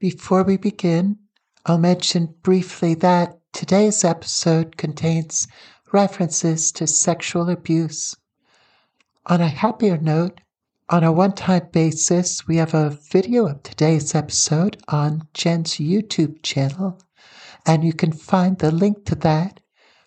Before 0.00 0.44
we 0.44 0.56
begin, 0.56 1.18
I'll 1.66 1.78
mention 1.78 2.36
briefly 2.42 2.94
that 2.94 3.36
today's 3.52 4.04
episode 4.04 4.76
contains 4.76 5.48
references 5.92 6.70
to 6.72 6.86
sexual 6.86 7.50
abuse. 7.50 8.14
On 9.26 9.40
a 9.40 9.48
happier 9.48 9.98
note, 9.98 10.40
on 10.88 11.02
a 11.02 11.10
one 11.10 11.32
time 11.32 11.68
basis, 11.72 12.46
we 12.46 12.58
have 12.58 12.74
a 12.74 12.96
video 13.10 13.48
of 13.48 13.64
today's 13.64 14.14
episode 14.14 14.80
on 14.86 15.26
Jen's 15.34 15.74
YouTube 15.74 16.42
channel, 16.42 17.00
and 17.66 17.82
you 17.82 17.92
can 17.92 18.12
find 18.12 18.58
the 18.58 18.70
link 18.70 19.04
to 19.06 19.16
that 19.16 19.58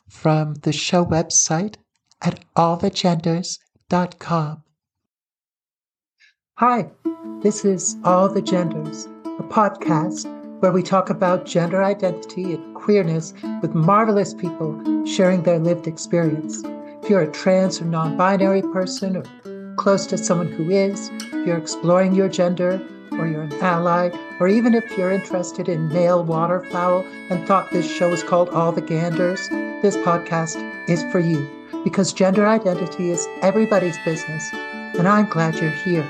from 0.07 0.53
the 0.53 0.71
show 0.71 1.05
website 1.05 1.75
at 2.21 2.45
allthegenders.com. 2.55 4.63
Hi, 6.55 6.91
this 7.41 7.65
is 7.65 7.97
All 8.05 8.29
the 8.29 8.41
Genders, 8.41 9.09
a 9.39 9.43
podcast 9.43 10.25
where 10.61 10.71
we 10.71 10.83
talk 10.83 11.09
about 11.09 11.45
gender 11.45 11.83
identity 11.83 12.53
and 12.53 12.75
queerness 12.75 13.33
with 13.61 13.73
marvelous 13.73 14.33
people 14.33 15.05
sharing 15.05 15.43
their 15.43 15.57
lived 15.57 15.87
experience. 15.87 16.61
If 17.01 17.09
you're 17.09 17.21
a 17.21 17.31
trans 17.31 17.81
or 17.81 17.85
non 17.85 18.17
binary 18.17 18.61
person 18.61 19.15
or 19.15 19.23
close 19.77 20.05
to 20.07 20.17
someone 20.17 20.51
who 20.51 20.69
is, 20.69 21.09
if 21.09 21.47
you're 21.47 21.57
exploring 21.57 22.13
your 22.13 22.29
gender, 22.29 22.81
or 23.13 23.27
you're 23.27 23.43
an 23.43 23.53
ally, 23.61 24.09
or 24.39 24.47
even 24.47 24.73
if 24.73 24.97
you're 24.97 25.11
interested 25.11 25.67
in 25.67 25.89
male 25.89 26.23
waterfowl 26.23 27.05
and 27.29 27.47
thought 27.47 27.71
this 27.71 27.89
show 27.89 28.09
was 28.09 28.23
called 28.23 28.49
All 28.49 28.71
the 28.71 28.81
Ganders, 28.81 29.49
this 29.81 29.97
podcast 29.97 30.57
is 30.89 31.03
for 31.11 31.19
you 31.19 31.49
because 31.83 32.13
gender 32.13 32.47
identity 32.47 33.09
is 33.09 33.27
everybody's 33.41 33.97
business, 34.05 34.49
and 34.53 35.07
I'm 35.07 35.25
glad 35.27 35.55
you're 35.55 35.71
here. 35.71 36.07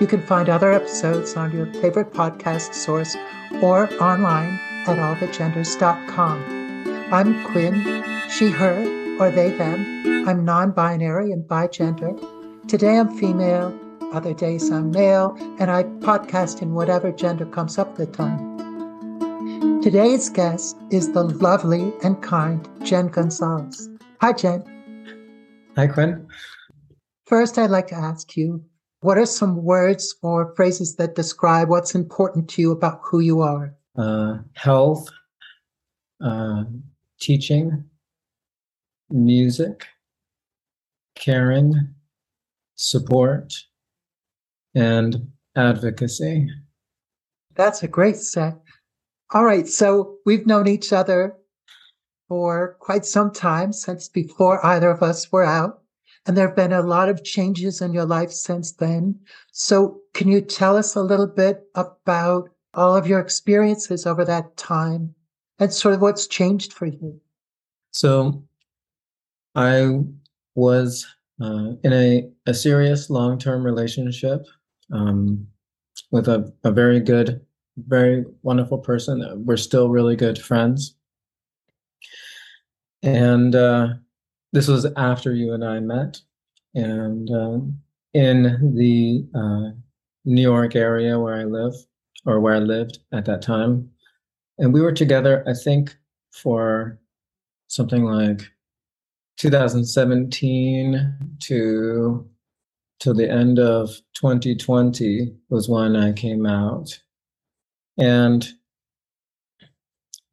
You 0.00 0.06
can 0.06 0.22
find 0.22 0.48
other 0.48 0.72
episodes 0.72 1.36
on 1.36 1.52
your 1.52 1.66
favorite 1.74 2.14
podcast 2.14 2.72
source 2.72 3.14
or 3.60 3.92
online 4.02 4.58
at 4.86 4.96
allthegenders.com. 4.96 7.12
I'm 7.12 7.44
Quinn, 7.44 7.84
she, 8.30 8.48
her, 8.48 9.18
or 9.20 9.30
they, 9.30 9.50
them. 9.50 10.26
I'm 10.26 10.42
non 10.42 10.70
binary 10.70 11.32
and 11.32 11.46
bigender. 11.46 12.18
Today 12.66 12.98
I'm 12.98 13.14
female, 13.14 13.78
other 14.14 14.32
days 14.32 14.70
I'm 14.70 14.90
male, 14.90 15.36
and 15.58 15.70
I 15.70 15.82
podcast 15.82 16.62
in 16.62 16.72
whatever 16.72 17.12
gender 17.12 17.44
comes 17.44 17.76
up 17.76 17.96
the 17.96 18.06
time. 18.06 19.82
Today's 19.82 20.30
guest 20.30 20.78
is 20.90 21.12
the 21.12 21.24
lovely 21.24 21.92
and 22.02 22.22
kind 22.22 22.66
Jen 22.82 23.08
Gonzalez. 23.08 23.90
Hi, 24.22 24.32
Jen. 24.32 24.64
Hi, 25.76 25.88
Quinn. 25.88 26.26
First, 27.26 27.58
I'd 27.58 27.68
like 27.68 27.88
to 27.88 27.96
ask 27.96 28.34
you 28.34 28.64
what 29.00 29.18
are 29.18 29.26
some 29.26 29.62
words 29.62 30.14
or 30.22 30.54
phrases 30.54 30.96
that 30.96 31.14
describe 31.14 31.68
what's 31.68 31.94
important 31.94 32.48
to 32.50 32.62
you 32.62 32.70
about 32.72 33.00
who 33.02 33.20
you 33.20 33.40
are? 33.40 33.74
Uh, 33.96 34.38
health, 34.54 35.08
uh, 36.22 36.64
teaching, 37.18 37.84
music, 39.08 39.86
caring, 41.14 41.74
support, 42.76 43.54
and 44.74 45.28
advocacy. 45.56 46.48
That's 47.54 47.82
a 47.82 47.88
great 47.88 48.16
set. 48.16 48.58
All 49.32 49.44
right, 49.44 49.66
so 49.66 50.16
we've 50.26 50.46
known 50.46 50.66
each 50.68 50.92
other 50.92 51.36
for 52.28 52.76
quite 52.80 53.04
some 53.04 53.32
time 53.32 53.72
since 53.72 54.08
before 54.08 54.64
either 54.64 54.90
of 54.90 55.02
us 55.02 55.30
were 55.32 55.44
out. 55.44 55.79
And 56.26 56.36
there 56.36 56.46
have 56.46 56.56
been 56.56 56.72
a 56.72 56.82
lot 56.82 57.08
of 57.08 57.24
changes 57.24 57.80
in 57.80 57.92
your 57.92 58.04
life 58.04 58.30
since 58.30 58.72
then. 58.72 59.18
So, 59.52 60.00
can 60.12 60.28
you 60.28 60.40
tell 60.40 60.76
us 60.76 60.94
a 60.94 61.02
little 61.02 61.26
bit 61.26 61.62
about 61.74 62.50
all 62.74 62.94
of 62.94 63.06
your 63.06 63.20
experiences 63.20 64.06
over 64.06 64.24
that 64.24 64.56
time 64.56 65.14
and 65.58 65.72
sort 65.72 65.94
of 65.94 66.02
what's 66.02 66.26
changed 66.26 66.72
for 66.72 66.86
you? 66.86 67.20
So, 67.92 68.44
I 69.54 70.00
was 70.54 71.06
uh, 71.40 71.72
in 71.82 71.92
a, 71.92 72.28
a 72.46 72.54
serious 72.54 73.08
long 73.08 73.38
term 73.38 73.64
relationship 73.64 74.44
um, 74.92 75.46
with 76.10 76.28
a, 76.28 76.52
a 76.64 76.70
very 76.70 77.00
good, 77.00 77.44
very 77.76 78.24
wonderful 78.42 78.78
person. 78.78 79.24
We're 79.44 79.56
still 79.56 79.88
really 79.88 80.16
good 80.16 80.38
friends. 80.38 80.94
And 83.02 83.54
uh, 83.54 83.94
this 84.52 84.68
was 84.68 84.86
after 84.96 85.34
you 85.34 85.52
and 85.52 85.64
I 85.64 85.80
met. 85.80 86.20
And 86.74 87.30
uh, 87.30 87.58
in 88.14 88.74
the 88.74 89.26
uh, 89.34 89.76
New 90.24 90.42
York 90.42 90.76
area 90.76 91.18
where 91.18 91.36
I 91.36 91.44
live, 91.44 91.74
or 92.26 92.40
where 92.40 92.54
I 92.54 92.58
lived 92.58 92.98
at 93.12 93.24
that 93.26 93.42
time. 93.42 93.90
And 94.58 94.72
we 94.72 94.80
were 94.80 94.92
together, 94.92 95.44
I 95.46 95.54
think, 95.54 95.96
for 96.32 96.98
something 97.68 98.04
like 98.04 98.42
2017 99.38 101.14
to 101.40 102.30
to 103.00 103.14
the 103.14 103.30
end 103.30 103.58
of 103.58 103.88
2020 104.12 105.34
was 105.48 105.70
when 105.70 105.96
I 105.96 106.12
came 106.12 106.44
out. 106.44 107.00
And 107.96 108.46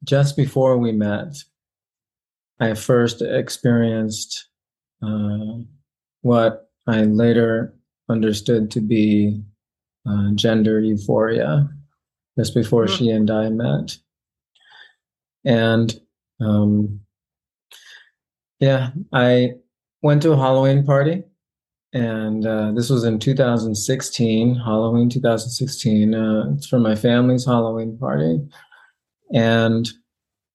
just 0.04 0.36
before 0.36 0.76
we 0.76 0.92
met, 0.92 1.34
I 2.60 2.74
first 2.74 3.22
experienced 3.22 4.48
uh, 5.02 5.58
what 6.22 6.70
I 6.86 7.02
later 7.02 7.74
understood 8.08 8.70
to 8.72 8.80
be 8.80 9.42
uh, 10.08 10.30
gender 10.34 10.80
euphoria, 10.80 11.68
just 12.38 12.54
before 12.54 12.86
mm-hmm. 12.86 12.94
she 12.96 13.10
and 13.10 13.30
I 13.30 13.50
met. 13.50 13.96
And 15.44 16.00
um, 16.40 17.00
yeah, 18.60 18.90
I 19.12 19.52
went 20.02 20.22
to 20.22 20.32
a 20.32 20.36
Halloween 20.36 20.84
party, 20.84 21.22
and 21.92 22.46
uh, 22.46 22.72
this 22.72 22.90
was 22.90 23.04
in 23.04 23.18
2016, 23.18 24.54
Halloween 24.56 25.08
2016. 25.08 26.14
Uh, 26.14 26.52
it's 26.56 26.66
for 26.66 26.78
my 26.78 26.94
family's 26.94 27.46
Halloween 27.46 27.96
party. 27.98 28.40
And 29.32 29.88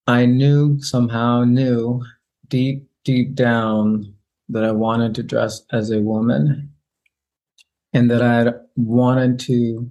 I 0.07 0.25
knew 0.25 0.81
somehow 0.81 1.45
knew 1.45 2.03
deep 2.49 2.89
deep 3.05 3.35
down 3.35 4.13
that 4.49 4.65
I 4.65 4.71
wanted 4.71 5.15
to 5.15 5.23
dress 5.23 5.61
as 5.71 5.91
a 5.91 6.01
woman 6.01 6.73
and 7.93 8.11
that 8.11 8.21
I 8.21 8.35
had 8.35 8.61
wanted 8.75 9.39
to 9.39 9.89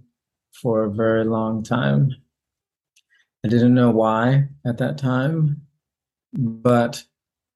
for 0.61 0.85
a 0.85 0.91
very 0.91 1.25
long 1.25 1.63
time. 1.63 2.11
I 3.45 3.49
didn't 3.49 3.75
know 3.75 3.91
why 3.91 4.49
at 4.67 4.79
that 4.79 4.99
time, 4.99 5.63
but 6.35 7.03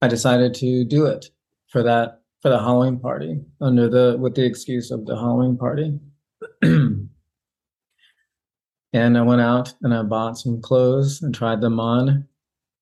I 0.00 0.09
decided 0.09 0.55
to 0.55 0.84
do 0.84 1.05
it 1.06 1.27
for 1.69 1.83
that 1.83 2.23
for 2.41 2.49
the 2.49 2.59
Halloween 2.59 2.99
party 2.99 3.41
under 3.61 3.88
the 3.88 4.17
with 4.19 4.34
the 4.34 4.47
excuse 4.47 4.91
of 4.91 5.05
the 5.05 5.15
Halloween 5.15 5.59
party. 5.59 5.99
and 6.62 7.09
I 8.94 9.23
went 9.23 9.43
out 9.43 9.75
and 9.83 9.93
I 9.93 10.03
bought 10.03 10.38
some 10.38 10.62
clothes 10.62 11.21
and 11.21 11.34
tried 11.34 11.61
them 11.61 11.78
on 11.78 12.27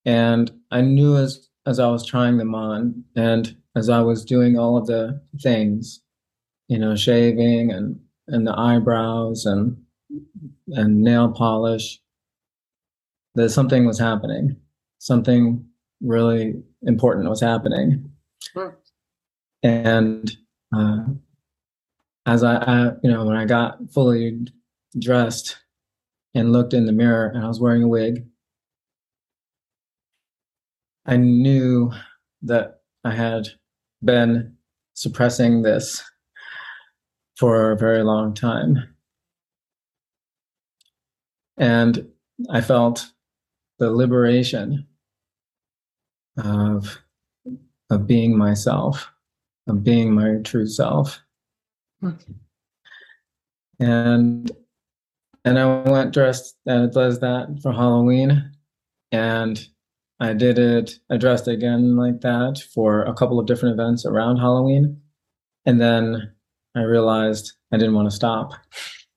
and 0.05 0.51
I 0.71 0.81
knew 0.81 1.17
as 1.17 1.49
as 1.67 1.79
I 1.79 1.89
was 1.89 2.05
trying 2.05 2.37
them 2.37 2.55
on 2.55 3.05
and 3.17 3.57
as 3.77 3.89
I 3.89 4.01
was 4.01 4.25
doing 4.25 4.59
all 4.59 4.77
of 4.77 4.87
the 4.87 5.21
things, 5.41 6.01
you 6.69 6.79
know, 6.79 6.95
shaving 6.95 7.71
and 7.71 7.99
and 8.29 8.47
the 8.47 8.59
eyebrows 8.59 9.47
and 9.47 9.77
and 10.69 11.03
nail 11.03 11.31
polish, 11.31 12.01
that 13.35 13.51
something 13.51 13.87
was 13.87 13.99
happening. 13.99 14.57
Something 14.99 15.65
really 16.01 16.63
important 16.83 17.29
was 17.29 17.41
happening. 17.41 18.11
Sure. 18.53 18.79
And 19.63 20.31
uh, 20.75 21.05
as 22.27 22.43
I, 22.43 22.57
I, 22.57 22.93
you 23.03 23.11
know, 23.11 23.25
when 23.25 23.37
I 23.37 23.45
got 23.45 23.79
fully 23.91 24.47
dressed 24.99 25.59
and 26.35 26.53
looked 26.53 26.75
in 26.75 26.87
the 26.87 26.93
mirror 26.93 27.29
and 27.29 27.45
I 27.45 27.49
was 27.49 27.61
wearing 27.61 27.83
a 27.83 27.89
wig, 27.89 28.27
I 31.06 31.17
knew 31.17 31.93
that 32.43 32.81
I 33.05 33.15
had 33.15 33.49
been 34.03 34.56
suppressing 34.95 35.62
this 35.62 36.03
for 37.37 37.71
a 37.71 37.77
very 37.77 38.03
long 38.03 38.35
time. 38.35 38.95
And 41.56 42.09
I 42.51 42.61
felt 42.61 43.06
the 43.79 43.91
liberation 43.91 44.87
of, 46.39 46.99
of 47.91 48.07
being 48.07 48.37
myself, 48.37 49.11
of 49.67 49.85
being 49.85 50.15
my 50.15 50.37
true 50.43 50.67
self. 50.67 51.21
Okay. 52.03 52.35
And 53.81 54.50
and 55.45 55.59
I 55.59 55.83
went 55.83 56.15
dressed 56.15 56.57
as 56.67 57.19
that 57.21 57.59
for 57.62 57.73
Halloween. 57.73 58.50
And 59.12 59.67
I 60.25 60.32
did 60.35 60.59
it, 60.59 60.99
I 61.11 61.17
dressed 61.17 61.49
again 61.49 61.97
like 61.97 62.21
that 62.23 62.62
for 62.75 63.03
a 63.03 63.15
couple 63.15 63.38
of 63.38 63.47
different 63.47 63.79
events 63.79 64.05
around 64.06 64.38
Halloween. 64.38 65.00
And 65.67 65.81
then 65.81 66.32
I 66.75 66.82
realized 66.82 67.53
I 67.73 67.76
didn't 67.79 67.94
want 67.94 68.11
to 68.11 68.17
stop. 68.17 68.53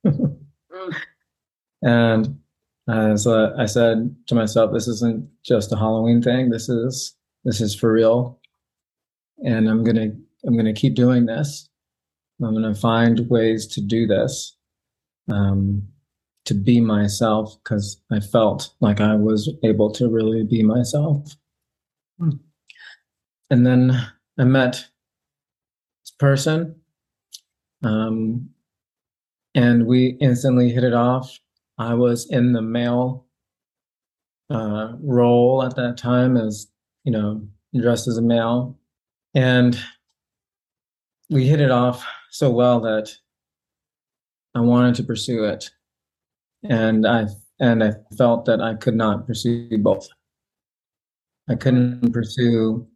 and 1.81 2.39
Uh, 2.87 3.17
so 3.17 3.53
I 3.57 3.65
said 3.65 4.15
to 4.27 4.35
myself, 4.35 4.71
"This 4.71 4.87
isn't 4.87 5.27
just 5.43 5.73
a 5.73 5.75
Halloween 5.75 6.21
thing. 6.21 6.49
This 6.49 6.69
is 6.69 7.15
this 7.43 7.59
is 7.59 7.75
for 7.75 7.91
real, 7.91 8.39
and 9.43 9.67
I'm 9.67 9.83
gonna 9.83 10.11
I'm 10.45 10.55
gonna 10.55 10.73
keep 10.73 10.95
doing 10.95 11.25
this. 11.25 11.69
I'm 12.41 12.53
gonna 12.53 12.73
find 12.73 13.29
ways 13.29 13.67
to 13.67 13.81
do 13.81 14.07
this, 14.07 14.55
um, 15.29 15.85
to 16.47 16.53
be 16.53 16.81
myself 16.81 17.57
because 17.63 18.01
I 18.11 18.19
felt 18.19 18.73
like 18.79 18.99
I 18.99 19.15
was 19.15 19.49
able 19.63 19.91
to 19.93 20.09
really 20.09 20.43
be 20.43 20.63
myself. 20.63 21.35
Hmm. 22.19 22.37
And 23.49 23.65
then 23.65 23.91
I 24.37 24.43
met 24.43 24.73
this 26.03 26.11
person, 26.19 26.75
um, 27.83 28.49
and 29.55 29.87
we 29.87 30.17
instantly 30.19 30.69
hit 30.69 30.83
it 30.83 30.93
off 30.93 31.39
I 31.77 31.93
was 31.93 32.29
in 32.29 32.53
the 32.53 32.61
male 32.61 33.25
uh, 34.49 34.93
role 35.01 35.63
at 35.63 35.75
that 35.75 35.97
time 35.97 36.37
as, 36.37 36.67
you 37.03 37.11
know, 37.11 37.47
dressed 37.79 38.07
as 38.07 38.17
a 38.17 38.21
male. 38.21 38.77
And 39.35 39.79
we 41.29 41.47
hit 41.47 41.61
it 41.61 41.69
off 41.69 42.05
so 42.31 42.49
well 42.49 42.79
that 42.81 43.15
I 44.55 44.61
wanted 44.61 44.95
to 44.95 45.03
pursue 45.03 45.43
it. 45.43 45.69
And 46.63 47.07
I 47.07 47.27
and 47.59 47.83
I 47.83 47.93
felt 48.17 48.45
that 48.45 48.61
I 48.61 48.75
could 48.75 48.95
not 48.95 49.25
pursue 49.25 49.77
both. 49.77 50.07
I 51.49 51.55
couldn't 51.55 52.11
pursue 52.11 52.87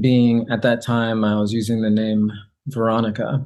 being 0.00 0.46
at 0.50 0.62
that 0.62 0.82
time 0.82 1.24
I 1.24 1.38
was 1.38 1.52
using 1.52 1.82
the 1.82 1.90
name 1.90 2.32
Veronica 2.68 3.44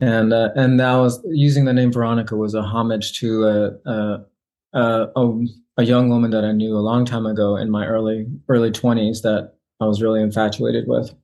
and 0.00 0.32
uh, 0.32 0.50
and 0.56 0.80
that 0.80 0.94
was 0.96 1.22
using 1.28 1.64
the 1.66 1.72
name 1.72 1.92
Veronica 1.92 2.36
was 2.36 2.54
a 2.54 2.62
homage 2.62 3.18
to 3.20 3.44
a, 3.44 3.90
a 3.90 4.24
a, 4.72 5.44
a 5.76 5.84
young 5.84 6.08
woman 6.08 6.30
that 6.30 6.44
I 6.44 6.52
knew 6.52 6.76
a 6.76 6.78
long 6.78 7.04
time 7.04 7.26
ago 7.26 7.56
in 7.56 7.70
my 7.70 7.86
early 7.86 8.26
early 8.48 8.70
twenties 8.70 9.22
that 9.22 9.54
I 9.80 9.86
was 9.86 10.02
really 10.02 10.22
infatuated 10.22 10.84
with. 10.86 11.14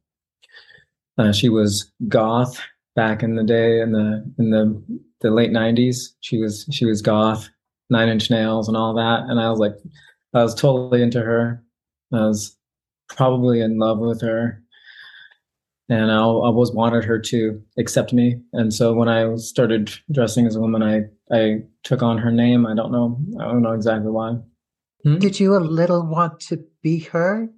Uh, 1.18 1.32
she 1.32 1.48
was 1.48 1.90
goth 2.08 2.60
back 2.94 3.22
in 3.22 3.36
the 3.36 3.44
day 3.44 3.80
in 3.80 3.92
the 3.92 4.30
in 4.38 4.50
the 4.50 4.82
the 5.20 5.30
late 5.30 5.52
nineties. 5.52 6.14
She 6.20 6.38
was 6.38 6.66
she 6.70 6.84
was 6.84 7.02
goth, 7.02 7.48
Nine 7.90 8.08
Inch 8.08 8.30
Nails, 8.30 8.68
and 8.68 8.76
all 8.76 8.94
that. 8.94 9.24
And 9.28 9.40
I 9.40 9.50
was 9.50 9.58
like, 9.58 9.74
I 10.34 10.42
was 10.42 10.54
totally 10.54 11.02
into 11.02 11.20
her. 11.20 11.62
I 12.12 12.26
was 12.26 12.56
probably 13.08 13.60
in 13.60 13.78
love 13.78 13.98
with 13.98 14.20
her 14.20 14.62
and 15.88 16.10
I, 16.10 16.16
I 16.16 16.20
always 16.20 16.72
wanted 16.72 17.04
her 17.04 17.18
to 17.18 17.62
accept 17.78 18.12
me. 18.12 18.40
And 18.52 18.74
so 18.74 18.92
when 18.92 19.08
I 19.08 19.34
started 19.36 19.92
dressing 20.10 20.46
as 20.46 20.56
a 20.56 20.60
woman, 20.60 20.82
I 20.82 21.02
I 21.34 21.62
took 21.82 22.02
on 22.02 22.18
her 22.18 22.30
name. 22.30 22.66
I 22.66 22.74
don't 22.74 22.92
know. 22.92 23.18
I 23.40 23.44
don't 23.44 23.62
know 23.62 23.72
exactly 23.72 24.10
why. 24.10 24.38
Hmm? 25.02 25.18
Did 25.18 25.38
you 25.38 25.56
a 25.56 25.58
little 25.58 26.06
want 26.06 26.40
to 26.40 26.64
be 26.82 27.00
her? 27.00 27.48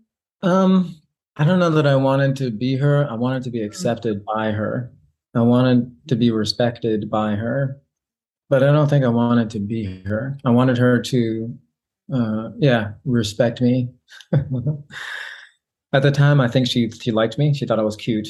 Um, 0.43 0.95
I 1.37 1.45
don't 1.45 1.59
know 1.59 1.71
that 1.71 1.87
I 1.87 1.97
wanted 1.97 2.37
to 2.37 2.51
be 2.51 2.77
her. 2.77 3.09
I 3.11 3.15
wanted 3.15 3.43
to 3.45 3.51
be 3.51 3.63
accepted 3.63 4.25
by 4.25 4.51
her. 4.51 4.93
I 5.39 5.43
wanted 5.43 5.91
to 6.09 6.17
be 6.17 6.31
respected 6.31 7.11
by 7.11 7.35
her, 7.35 7.81
but 8.49 8.63
I 8.63 8.73
don't 8.73 8.89
think 8.89 9.05
I 9.05 9.09
wanted 9.09 9.51
to 9.51 9.61
be 9.61 10.03
her. 10.03 10.39
I 10.45 10.51
wanted 10.51 10.79
her 10.79 11.01
to, 11.01 11.59
uh, 12.13 12.51
yeah, 12.59 12.93
respect 13.05 13.61
me. 13.61 13.91
At 15.93 16.03
the 16.03 16.11
time, 16.11 16.41
I 16.41 16.49
think 16.49 16.67
she 16.67 16.91
she 16.91 17.13
liked 17.13 17.39
me. 17.39 17.55
She 17.55 17.65
thought 17.65 17.79
I 17.79 17.83
was 17.83 17.97
cute, 17.97 18.29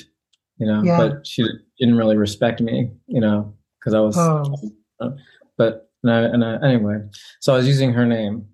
you 0.58 0.66
know, 0.66 0.82
yeah. 0.82 0.96
but 0.96 1.26
she 1.26 1.44
didn't 1.78 1.96
really 1.96 2.16
respect 2.16 2.60
me, 2.60 2.90
you 3.06 3.20
know, 3.20 3.52
because 3.80 3.94
I 3.94 4.00
was. 4.00 4.16
Oh. 4.16 5.16
But 5.56 5.90
and 6.04 6.12
I, 6.12 6.20
and 6.20 6.44
I, 6.44 6.68
anyway, 6.68 7.00
so 7.40 7.54
I 7.54 7.56
was 7.56 7.66
using 7.66 7.92
her 7.92 8.06
name, 8.06 8.46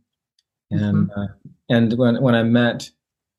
and 0.71 1.11
mm-hmm. 1.11 1.21
uh, 1.21 1.27
and 1.69 1.93
when 1.99 2.23
when 2.23 2.35
I 2.35 2.43
met 2.43 2.91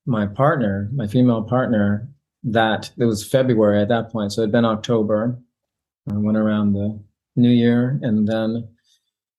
my 0.06 0.27
partner, 0.27 0.89
my 0.94 1.07
female 1.07 1.44
partner, 1.44 2.07
that 2.45 2.92
it 2.97 3.06
was 3.06 3.27
February 3.27 3.81
at 3.81 3.89
that 3.89 4.12
point, 4.12 4.31
so 4.31 4.42
it'd 4.42 4.51
been 4.51 4.65
October. 4.65 5.38
I 6.09 6.13
went 6.18 6.38
around 6.38 6.74
the 6.74 7.00
New 7.36 7.50
Year, 7.50 8.00
and 8.03 8.27
then 8.27 8.68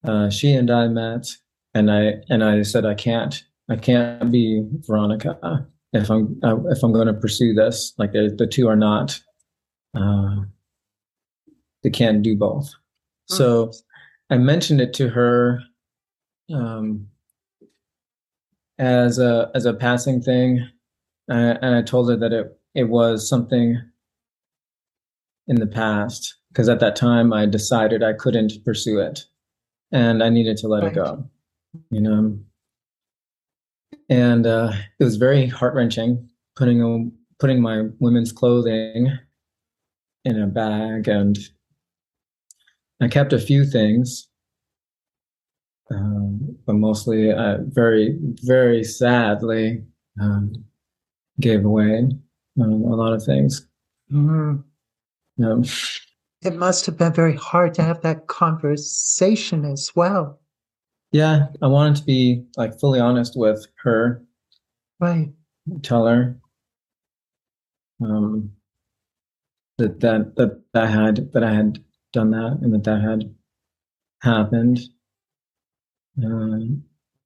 uh, 0.05 0.29
she 0.29 0.53
and 0.53 0.71
I 0.71 0.89
met, 0.89 1.29
and 1.75 1.91
I 1.91 2.15
and 2.29 2.45
I 2.45 2.63
said 2.63 2.85
I 2.85 2.95
can't 2.95 3.43
I 3.69 3.77
can't 3.77 4.31
be 4.31 4.67
Veronica 4.87 5.67
if 5.93 6.11
I'm 6.11 6.39
uh, 6.43 6.57
if 6.67 6.83
I'm 6.83 6.93
going 6.93 7.07
to 7.07 7.15
pursue 7.15 7.55
this. 7.55 7.95
Like 7.99 8.13
the, 8.13 8.35
the 8.37 8.47
two 8.47 8.69
are 8.69 8.77
not, 8.77 9.21
uh, 9.95 10.37
they 11.83 11.91
can't 11.91 12.23
do 12.23 12.37
both. 12.37 12.67
Mm-hmm. 12.67 13.37
So 13.37 13.73
I 14.31 14.39
mentioned 14.39 14.81
it 14.81 14.93
to 14.95 15.09
her 15.09 15.61
um, 16.53 17.07
as 18.79 19.19
a 19.19 19.51
as 19.55 19.65
a 19.65 19.75
passing 19.75 20.21
thing, 20.21 20.69
uh, 21.31 21.55
and 21.63 21.75
I 21.75 21.83
told 21.83 22.11
her 22.11 22.17
that 22.17 22.33
it 22.33 22.56
it 22.77 22.91
was 22.91 23.27
something 23.27 23.81
in 25.49 25.57
the 25.57 25.67
past 25.67 26.37
because 26.53 26.69
at 26.69 26.79
that 26.81 26.95
time 26.95 27.33
I 27.33 27.47
decided 27.47 28.03
I 28.03 28.13
couldn't 28.13 28.53
pursue 28.65 29.01
it, 29.01 29.25
and 29.91 30.23
I 30.23 30.29
needed 30.29 30.59
to 30.59 30.69
let 30.69 30.83
right. 30.83 30.93
it 30.93 30.95
go. 30.95 31.29
You 31.91 32.01
know, 32.03 32.39
and 34.09 34.47
uh, 34.47 34.73
it 35.01 35.05
was 35.05 35.17
very 35.17 35.47
heart 35.47 35.75
wrenching 35.75 36.29
putting 36.55 37.13
putting 37.41 37.61
my 37.61 37.85
women's 37.99 38.31
clothing 38.33 39.11
in 40.25 40.41
a 40.41 40.47
bag, 40.47 41.09
and 41.09 41.39
I 43.01 43.09
kept 43.09 43.33
a 43.33 43.39
few 43.39 43.65
things, 43.65 44.29
um, 45.91 46.59
but 46.67 46.75
mostly, 46.75 47.33
uh, 47.33 47.59
very 47.69 48.19
very 48.43 48.85
sadly, 48.85 49.83
um, 50.21 50.53
gave 51.41 51.65
away 51.65 52.11
um, 52.61 52.83
a 52.85 52.95
lot 52.95 53.13
of 53.13 53.23
things. 53.23 53.67
Mm-hmm. 54.13 55.45
Um, 55.45 55.65
it 56.43 56.57
must 56.57 56.87
have 56.87 56.97
been 56.97 57.13
very 57.13 57.35
hard 57.35 57.75
to 57.75 57.83
have 57.83 58.01
that 58.03 58.27
conversation 58.27 59.65
as 59.65 59.93
well. 59.95 60.41
Yeah, 61.13 61.47
I 61.63 61.67
wanted 61.67 61.97
to 61.97 62.05
be 62.05 62.45
like 62.57 62.79
fully 62.79 63.01
honest 63.01 63.35
with 63.37 63.67
her. 63.83 64.23
Right. 65.01 65.31
Tell 65.83 66.07
her 66.07 66.39
um, 68.03 68.53
that 69.79 70.01
that 70.01 70.37
that 70.37 70.61
I 70.75 70.87
had 70.87 71.33
that 71.33 71.45
I 71.45 71.53
had 71.53 71.83
done 72.13 72.31
that 72.31 72.59
and 72.63 72.73
that 72.73 72.85
that 72.85 73.01
had 73.01 73.35
happened. 74.23 74.81
Um, 76.23 76.85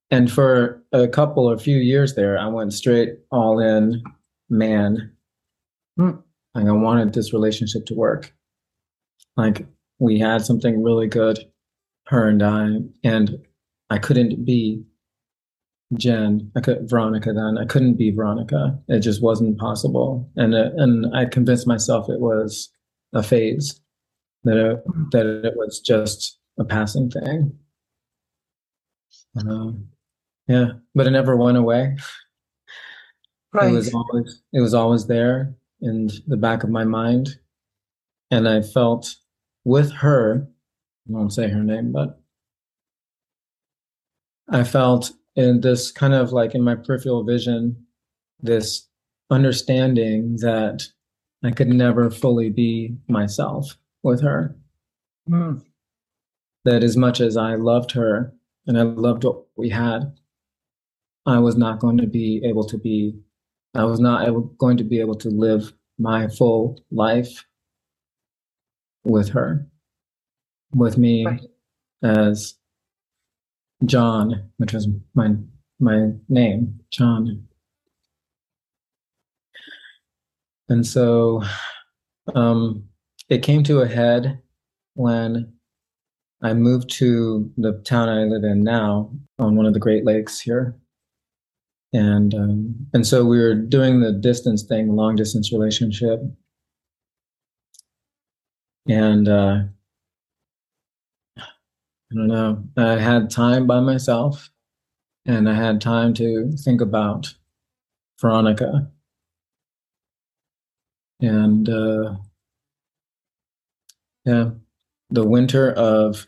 and 0.09 0.29
for 0.29 0.83
a 0.91 1.07
couple 1.07 1.49
or 1.49 1.57
few 1.57 1.77
years 1.77 2.15
there, 2.15 2.37
I 2.37 2.47
went 2.47 2.73
straight 2.73 3.19
all 3.31 3.59
in 3.59 4.03
man. 4.49 5.11
Mm. 6.01 6.23
Like 6.55 6.65
I 6.65 6.71
wanted 6.71 7.13
this 7.13 7.33
relationship 7.33 7.85
to 7.87 7.93
work. 7.93 8.33
Like 9.37 9.65
we 9.99 10.19
had 10.19 10.43
something 10.43 10.83
really 10.83 11.07
good, 11.07 11.39
her 12.07 12.27
and 12.27 12.43
I, 12.43 12.77
and 13.03 13.37
I 13.89 13.97
couldn't 13.97 14.43
be 14.43 14.83
Jen. 15.93 16.51
I 16.55 16.61
could 16.61 16.89
Veronica 16.89 17.31
then. 17.33 17.57
I 17.57 17.65
couldn't 17.65 17.95
be 17.95 18.11
Veronica. 18.11 18.77
It 18.87 18.99
just 18.99 19.21
wasn't 19.21 19.59
possible. 19.59 20.29
And 20.35 20.53
uh, 20.53 20.71
and 20.77 21.15
I 21.15 21.25
convinced 21.25 21.67
myself 21.67 22.09
it 22.09 22.19
was 22.19 22.69
a 23.13 23.23
phase, 23.23 23.79
that 24.43 24.57
it, 24.57 24.83
that 25.11 25.25
it 25.45 25.53
was 25.55 25.79
just 25.79 26.39
a 26.59 26.65
passing 26.65 27.09
thing. 27.09 27.57
Um, 29.37 29.87
yeah, 30.47 30.71
but 30.93 31.07
it 31.07 31.11
never 31.11 31.37
went 31.37 31.57
away. 31.57 31.95
Right. 33.53 33.71
It 33.71 33.75
was 33.75 33.93
always 33.93 34.41
it 34.51 34.59
was 34.59 34.73
always 34.73 35.07
there 35.07 35.55
in 35.81 36.09
the 36.27 36.37
back 36.37 36.63
of 36.63 36.69
my 36.69 36.83
mind, 36.83 37.37
and 38.29 38.47
I 38.47 38.61
felt 38.61 39.15
with 39.65 39.91
her. 39.93 40.47
I 41.09 41.11
won't 41.11 41.33
say 41.33 41.49
her 41.49 41.63
name, 41.63 41.91
but 41.91 42.21
I 44.49 44.63
felt 44.63 45.11
in 45.35 45.61
this 45.61 45.91
kind 45.91 46.13
of 46.13 46.33
like 46.33 46.55
in 46.55 46.61
my 46.61 46.75
peripheral 46.75 47.23
vision, 47.23 47.85
this 48.39 48.87
understanding 49.29 50.37
that 50.37 50.83
I 51.43 51.51
could 51.51 51.69
never 51.69 52.11
fully 52.11 52.49
be 52.49 52.97
myself 53.07 53.77
with 54.03 54.21
her. 54.21 54.55
Mm. 55.29 55.63
That 56.65 56.83
as 56.83 56.95
much 56.95 57.21
as 57.21 57.37
I 57.37 57.55
loved 57.55 57.91
her 57.91 58.33
and 58.67 58.77
I 58.77 58.83
loved 58.83 59.23
what 59.23 59.43
we 59.55 59.69
had, 59.69 60.13
I 61.25 61.39
was 61.39 61.55
not 61.55 61.79
going 61.79 61.97
to 61.97 62.07
be 62.07 62.41
able 62.43 62.65
to 62.65 62.77
be, 62.77 63.15
I 63.73 63.85
was 63.85 63.99
not 63.99 64.27
able, 64.27 64.41
going 64.41 64.77
to 64.77 64.83
be 64.83 64.99
able 64.99 65.15
to 65.15 65.29
live 65.29 65.73
my 65.97 66.27
full 66.27 66.83
life 66.91 67.45
with 69.03 69.29
her, 69.29 69.65
with 70.73 70.97
me 70.97 71.25
right. 71.25 71.41
as 72.03 72.55
John, 73.85 74.49
which 74.57 74.73
was 74.73 74.87
my 75.15 75.35
my 75.79 76.11
name, 76.29 76.79
John. 76.91 77.47
And 80.69 80.85
so 80.85 81.43
um, 82.35 82.85
it 83.29 83.43
came 83.43 83.63
to 83.63 83.81
a 83.81 83.87
head 83.87 84.39
when 84.93 85.53
I 86.43 86.53
moved 86.53 86.89
to 86.91 87.51
the 87.57 87.73
town 87.83 88.09
I 88.09 88.23
live 88.23 88.43
in 88.43 88.63
now 88.63 89.11
on 89.39 89.55
one 89.55 89.65
of 89.65 89.73
the 89.73 89.79
Great 89.79 90.05
Lakes 90.05 90.39
here. 90.39 90.75
And 91.93 92.33
um, 92.33 92.87
and 92.93 93.05
so 93.05 93.25
we 93.25 93.37
were 93.39 93.53
doing 93.53 93.99
the 93.99 94.13
distance 94.13 94.63
thing, 94.63 94.87
the 94.87 94.93
long 94.93 95.15
distance 95.15 95.51
relationship. 95.51 96.21
And 98.87 99.27
uh, 99.27 99.63
I 101.37 102.15
don't 102.15 102.27
know, 102.27 102.63
I 102.77 102.97
had 102.97 103.29
time 103.29 103.67
by 103.67 103.79
myself 103.79 104.49
and 105.25 105.49
I 105.49 105.53
had 105.53 105.81
time 105.81 106.13
to 106.15 106.51
think 106.57 106.81
about 106.81 107.33
Veronica. 108.19 108.89
And 111.21 111.69
uh, 111.69 112.15
yeah, 114.25 114.49
the 115.09 115.25
winter 115.25 115.71
of 115.73 116.27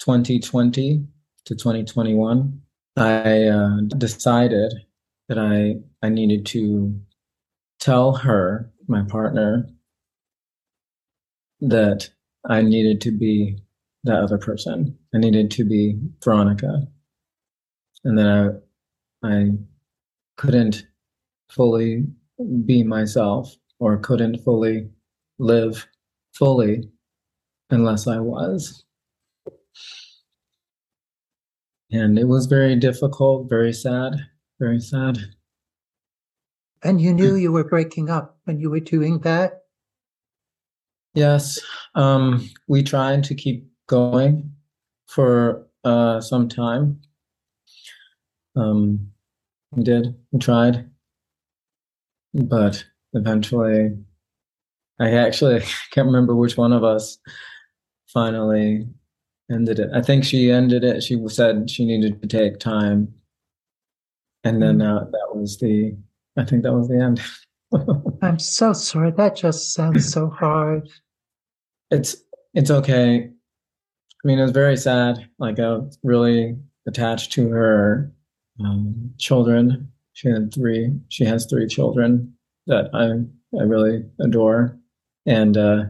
2020 0.00 1.06
to 1.44 1.54
2021, 1.54 2.60
I 2.96 3.44
uh, 3.44 3.80
decided 3.98 4.72
that 5.30 5.38
I 5.38 5.76
I 6.04 6.08
needed 6.08 6.44
to 6.46 7.00
tell 7.78 8.14
her, 8.16 8.68
my 8.88 9.04
partner, 9.04 9.68
that 11.60 12.10
I 12.48 12.62
needed 12.62 13.00
to 13.02 13.12
be 13.12 13.56
that 14.02 14.16
other 14.24 14.38
person. 14.38 14.98
I 15.14 15.18
needed 15.18 15.52
to 15.52 15.64
be 15.64 16.00
Veronica, 16.24 16.82
and 18.02 18.18
that 18.18 18.60
I 19.22 19.28
I 19.28 19.50
couldn't 20.36 20.88
fully 21.48 22.06
be 22.66 22.82
myself 22.82 23.54
or 23.78 23.98
couldn't 23.98 24.42
fully 24.42 24.90
live 25.38 25.86
fully 26.34 26.90
unless 27.70 28.08
I 28.08 28.18
was. 28.18 28.84
And 31.92 32.18
it 32.18 32.26
was 32.26 32.46
very 32.46 32.74
difficult, 32.74 33.48
very 33.48 33.72
sad, 33.72 34.14
very 34.60 34.78
sad. 34.78 35.18
And 36.84 37.00
you 37.00 37.12
knew 37.12 37.34
you 37.34 37.50
were 37.50 37.64
breaking 37.64 38.10
up 38.10 38.38
when 38.44 38.60
you 38.60 38.70
were 38.70 38.80
doing 38.80 39.18
that? 39.20 39.62
Yes. 41.14 41.58
Um, 41.94 42.48
we 42.68 42.82
tried 42.82 43.24
to 43.24 43.34
keep 43.34 43.66
going 43.88 44.52
for 45.06 45.66
uh, 45.84 46.20
some 46.20 46.48
time. 46.48 47.00
Um, 48.54 49.10
we 49.72 49.82
did, 49.82 50.14
we 50.30 50.38
tried. 50.38 50.88
But 52.32 52.84
eventually, 53.12 53.96
I 55.00 55.10
actually 55.12 55.60
can't 55.90 56.06
remember 56.06 56.36
which 56.36 56.56
one 56.56 56.72
of 56.72 56.84
us 56.84 57.18
finally 58.06 58.86
ended 59.50 59.80
it. 59.80 59.90
I 59.92 60.00
think 60.00 60.24
she 60.24 60.50
ended 60.50 60.84
it. 60.84 61.02
She 61.02 61.20
said 61.28 61.68
she 61.70 61.84
needed 61.84 62.22
to 62.22 62.28
take 62.28 62.60
time, 62.60 63.12
and 64.44 64.62
then 64.62 64.82
uh, 64.82 65.04
that 65.10 65.34
was 65.34 65.58
the. 65.58 65.96
I 66.36 66.44
think 66.44 66.62
that 66.62 66.72
was 66.72 66.88
the 66.88 67.02
end. 67.02 67.20
I'm 68.22 68.38
so 68.38 68.72
sorry. 68.72 69.10
That 69.12 69.36
just 69.36 69.74
sounds 69.74 70.10
so 70.10 70.30
hard. 70.30 70.88
It's 71.90 72.16
it's 72.54 72.70
okay. 72.70 73.30
I 74.22 74.28
mean, 74.28 74.38
it 74.38 74.42
was 74.42 74.50
very 74.52 74.76
sad. 74.76 75.28
Like 75.38 75.58
I 75.58 75.68
was 75.70 75.98
really 76.02 76.56
attached 76.86 77.32
to 77.32 77.48
her 77.48 78.12
um, 78.60 79.12
children. 79.18 79.90
She 80.12 80.28
had 80.28 80.52
three. 80.52 80.92
She 81.08 81.24
has 81.24 81.46
three 81.46 81.66
children 81.66 82.34
that 82.66 82.90
I 82.94 83.58
I 83.58 83.62
really 83.64 84.04
adore, 84.20 84.78
and 85.26 85.56
uh, 85.56 85.84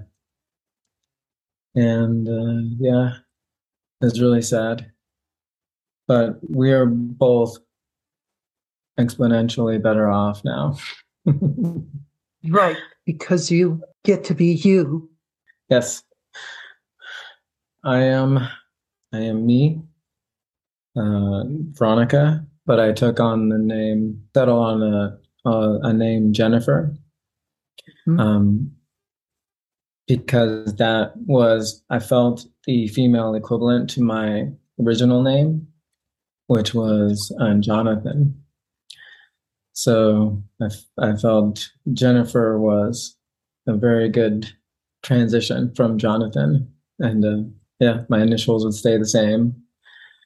and 1.75 2.28
uh, 2.28 2.76
yeah, 2.78 3.11
it's 4.00 4.21
really 4.21 4.42
sad. 4.42 4.90
But 6.07 6.38
we 6.49 6.73
are 6.73 6.87
both 6.87 7.59
exponentially 9.00 9.83
better 9.83 10.11
off 10.11 10.42
now. 10.45 10.76
right, 12.49 12.76
because 13.07 13.50
you 13.50 13.83
get 14.04 14.25
to 14.25 14.35
be 14.35 14.52
you. 14.54 15.11
Yes. 15.69 16.02
I 17.83 17.99
am 17.99 18.38
I 19.12 19.19
am 19.19 19.47
me, 19.47 19.83
uh, 20.97 21.45
Veronica, 21.73 22.47
but 22.66 22.78
I 22.78 22.92
took 22.92 23.19
on 23.19 23.49
the 23.49 23.59
name, 23.59 24.23
settle 24.35 24.61
on 24.61 24.83
a, 24.83 25.19
a, 25.49 25.78
a 25.83 25.92
name 25.92 26.33
Jennifer. 26.33 26.95
Mm-hmm. 28.07 28.21
Um, 28.21 28.73
because 30.07 30.75
that 30.76 31.12
was 31.16 31.83
I 31.88 32.00
felt 32.00 32.45
the 32.66 32.88
female 32.88 33.35
equivalent 33.35 33.88
to 33.90 34.02
my 34.02 34.49
original 34.80 35.23
name, 35.23 35.69
which 36.49 36.75
was 36.75 37.35
uh, 37.40 37.54
Jonathan. 37.54 38.42
So 39.72 40.42
I, 40.60 40.68
I 40.98 41.16
felt 41.16 41.70
Jennifer 41.92 42.58
was 42.58 43.16
a 43.66 43.74
very 43.74 44.08
good 44.08 44.50
transition 45.02 45.74
from 45.74 45.98
Jonathan, 45.98 46.70
and 46.98 47.24
uh, 47.24 47.48
yeah, 47.78 48.02
my 48.08 48.20
initials 48.20 48.64
would 48.64 48.74
stay 48.74 48.98
the 48.98 49.06
same. 49.06 49.54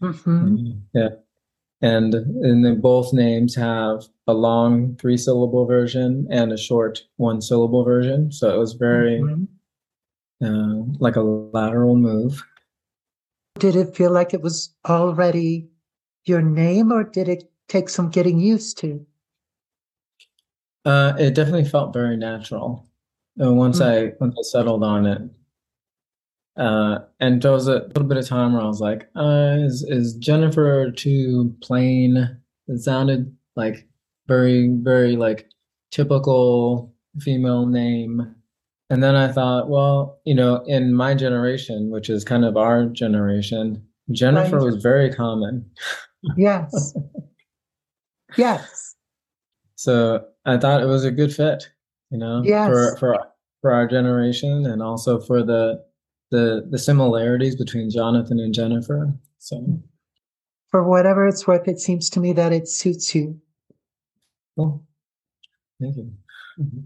Mm-hmm. 0.03 0.73
Yeah, 0.93 1.11
and 1.83 2.15
and 2.15 2.65
then 2.65 2.81
both 2.81 3.13
names 3.13 3.55
have 3.55 4.05
a 4.27 4.35
long 4.35 4.97
three 4.97 5.17
syllable 5.17 5.67
version 5.67 6.27
and 6.31 6.53
a 6.53 6.59
short 6.59 7.05
one 7.17 7.41
syllable 7.41 7.85
version. 7.85 8.33
So 8.33 8.55
it 8.55 8.59
was 8.59 8.73
very 8.73 9.21
mm-hmm 9.21 9.45
uh, 10.43 10.83
like 10.99 11.17
a 11.17 11.23
lateral 11.23 11.97
move. 11.97 12.43
Did 13.59 13.77
it 13.77 13.95
feel 13.95 14.11
like 14.11 14.35
it 14.35 14.43
was 14.43 14.75
already 14.89 15.69
your 16.25 16.43
name, 16.43 16.93
or 16.93 17.05
did 17.05 17.29
it 17.29 17.51
take 17.69 17.89
some 17.89 18.11
getting 18.11 18.39
used 18.39 18.79
to? 18.79 19.05
Uh, 20.85 21.15
it 21.19 21.35
definitely 21.35 21.65
felt 21.65 21.93
very 21.93 22.17
natural. 22.17 22.89
And 23.37 23.57
once 23.57 23.81
mm-hmm. 23.81 24.15
I 24.15 24.17
once 24.21 24.37
I 24.39 24.43
settled 24.43 24.85
on 24.85 25.07
it, 25.07 25.23
uh, 26.57 26.99
and 27.21 27.43
there 27.43 27.53
was 27.53 27.69
a 27.69 27.85
little 27.89 28.05
bit 28.05 28.19
of 28.19 28.29
time 28.29 28.53
where 28.53 28.63
I 28.63 28.67
was 28.67 28.81
like, 28.81 29.09
uh, 29.17 29.57
"Is 29.59 29.83
is 29.89 30.15
Jennifer 30.15 30.91
too 30.91 31.55
plain?" 31.63 32.39
It 32.69 32.79
sounded 32.81 33.35
like 33.57 33.89
very 34.29 34.69
very 34.69 35.17
like 35.17 35.49
typical 35.91 36.95
female 37.21 37.67
name 37.67 38.35
and 38.91 39.03
then 39.03 39.17
I 39.17 39.33
thought, 39.33 39.69
well, 39.69 40.21
you 40.25 40.35
know, 40.35 40.63
in 40.67 40.95
my 40.95 41.15
generation, 41.15 41.91
which 41.91 42.11
is 42.11 42.25
kind 42.25 42.45
of 42.45 42.57
our 42.57 42.87
generation, 42.87 43.83
Jennifer 44.13 44.59
right. 44.59 44.65
was 44.65 44.77
very 44.77 45.13
common. 45.13 45.69
Yes. 46.37 46.95
yes. 48.37 48.95
So 49.77 50.25
I 50.47 50.59
thought 50.59 50.83
it 50.83 50.87
was 50.87 51.05
a 51.05 51.11
good 51.11 51.35
fit, 51.35 51.69
you 52.11 52.19
know, 52.19 52.43
yes. 52.45 52.69
for 52.69 52.97
for 52.99 53.27
for 53.61 53.73
our 53.73 53.87
generation 53.87 54.67
and 54.67 54.83
also 54.83 55.21
for 55.21 55.43
the 55.43 55.85
the 56.31 56.67
the 56.71 56.79
similarities 56.79 57.57
between 57.57 57.91
Jonathan 57.91 58.39
and 58.41 58.55
Jennifer. 58.55 59.13
So 59.39 59.83
for 60.71 60.85
whatever 60.85 61.27
it's 61.27 61.47
worth, 61.47 61.69
it 61.69 61.79
seems 61.79 62.11
to 62.11 62.21
me 62.21 62.33
that 62.33 62.53
it 62.53 62.69
suits 62.69 63.15
you. 63.15 63.41
Well, 64.57 64.85
thank 65.81 65.97
you. 65.97 66.13
Mm-hmm 66.59 66.81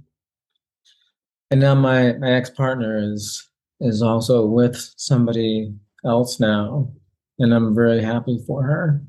and 1.50 1.60
now 1.60 1.74
my 1.74 2.12
my 2.14 2.32
ex 2.32 2.50
partner 2.50 2.98
is 2.98 3.48
is 3.80 4.02
also 4.02 4.44
with 4.44 4.92
somebody 4.96 5.72
else 6.04 6.40
now, 6.40 6.90
and 7.38 7.54
I'm 7.54 7.74
very 7.74 8.02
happy 8.02 8.42
for 8.46 8.62
her. 8.62 9.02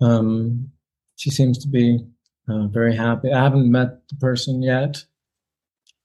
Um, 0.00 0.70
she 1.16 1.30
seems 1.30 1.58
to 1.58 1.68
be 1.68 2.00
uh, 2.48 2.66
very 2.68 2.94
happy. 2.94 3.32
I 3.32 3.42
haven't 3.42 3.70
met 3.70 4.08
the 4.08 4.16
person 4.16 4.62
yet, 4.62 5.04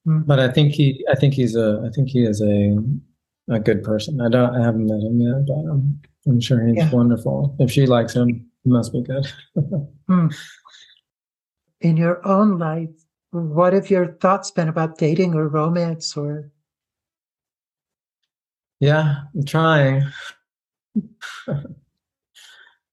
mm-hmm. 0.07 0.21
but 0.21 0.39
I 0.39 0.49
think 0.49 0.73
he 0.73 1.05
I 1.11 1.15
think 1.15 1.33
he's 1.33 1.55
a 1.55 1.83
I 1.85 1.89
think 1.89 2.09
he 2.09 2.23
is 2.23 2.41
a 2.41 2.77
a 3.49 3.59
good 3.59 3.83
person. 3.83 4.21
I 4.21 4.29
don't 4.29 4.55
I 4.55 4.63
haven't 4.63 4.87
met 4.87 5.01
him 5.01 5.19
yet, 5.21 5.45
but 5.47 5.71
I'm, 5.71 6.01
I'm 6.27 6.39
sure 6.39 6.65
he's 6.65 6.77
yeah. 6.77 6.91
wonderful. 6.91 7.55
If 7.59 7.71
she 7.71 7.85
likes 7.85 8.13
him, 8.13 8.49
he 8.63 8.69
must 8.69 8.93
be 8.93 9.01
good. 9.01 9.27
mm. 10.09 10.35
In 11.81 11.97
your 11.97 12.25
own 12.25 12.57
life, 12.57 12.89
what 13.31 13.73
have 13.73 13.89
your 13.89 14.13
thoughts 14.21 14.51
been 14.51 14.69
about 14.69 14.97
dating 14.97 15.33
or 15.33 15.47
romance 15.47 16.15
or? 16.15 16.51
Yeah, 18.79 19.21
I'm 19.33 19.45
trying. 19.45 20.03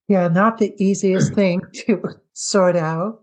yeah, 0.08 0.28
not 0.28 0.58
the 0.58 0.74
easiest 0.82 1.34
thing 1.34 1.60
to 1.74 2.02
sort 2.32 2.76
out. 2.76 3.22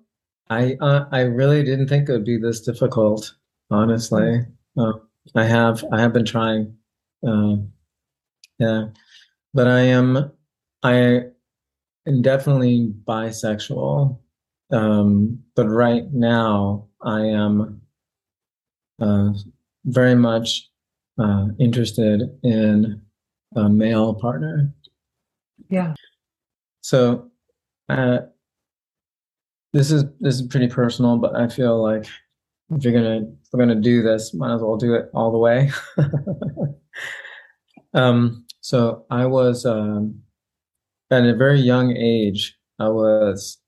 I 0.50 0.78
uh, 0.82 1.06
I 1.12 1.22
really 1.22 1.64
didn't 1.64 1.88
think 1.88 2.08
it 2.08 2.12
would 2.12 2.26
be 2.26 2.38
this 2.38 2.62
difficult. 2.62 3.34
Honestly, 3.70 4.46
uh, 4.78 4.94
I 5.36 5.44
have 5.44 5.84
I 5.92 6.00
have 6.00 6.14
been 6.14 6.26
trying. 6.26 6.76
Uh, 7.28 7.58
yeah, 8.60 8.88
but 9.54 9.68
I 9.68 9.82
am 9.82 10.32
I 10.84 11.24
am 12.08 12.22
definitely 12.22 12.94
bisexual. 13.06 14.18
Um, 14.72 15.44
but 15.56 15.68
right 15.68 16.12
now, 16.14 16.88
I 17.02 17.22
am 17.22 17.82
uh, 19.02 19.30
very 19.86 20.16
much 20.16 20.70
uh, 21.20 21.48
interested 21.60 22.38
in 22.44 23.02
a 23.56 23.70
male 23.70 24.14
partner. 24.14 24.74
Yeah. 25.70 25.94
So, 26.82 27.32
uh, 27.90 28.20
this 29.78 29.92
is 29.92 30.06
this 30.20 30.36
is 30.36 30.42
pretty 30.42 30.68
personal, 30.68 31.18
but 31.18 31.36
I 31.36 31.48
feel 31.48 31.82
like 31.82 32.08
if 32.72 32.84
you're 32.84 32.94
gonna 32.94 33.28
if 33.28 33.50
we're 33.54 33.60
gonna 33.60 33.76
do 33.80 34.02
this, 34.02 34.34
might 34.34 34.56
as 34.56 34.62
well 34.62 34.76
do 34.76 34.96
it 34.96 35.10
all 35.14 35.32
the 35.32 35.38
way. 35.38 35.72
um, 37.94 38.46
so 38.62 39.06
I 39.12 39.28
was 39.28 39.68
um, 39.68 40.24
at 41.12 41.26
a 41.26 41.36
very 41.36 41.60
young 41.60 41.96
age. 41.96 42.58
I 42.80 42.90
was 42.90 43.60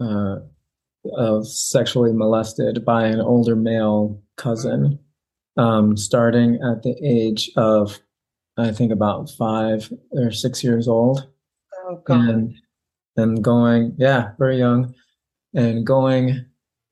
uh, 0.00 0.36
uh, 1.16 1.42
sexually 1.42 2.12
molested 2.12 2.84
by 2.84 3.04
an 3.06 3.20
older 3.20 3.54
male 3.54 4.20
cousin, 4.36 4.98
um, 5.56 5.96
starting 5.96 6.56
at 6.56 6.82
the 6.82 6.96
age 7.04 7.52
of 7.56 8.00
I 8.56 8.72
think 8.72 8.90
about 8.90 9.30
five 9.30 9.92
or 10.10 10.32
six 10.32 10.64
years 10.64 10.88
old. 10.88 11.28
Oh, 11.84 12.02
God. 12.04 12.28
And 12.28 12.54
and 13.16 13.44
going, 13.44 13.94
yeah, 13.98 14.30
very 14.38 14.58
young, 14.58 14.94
and 15.54 15.86
going 15.86 16.44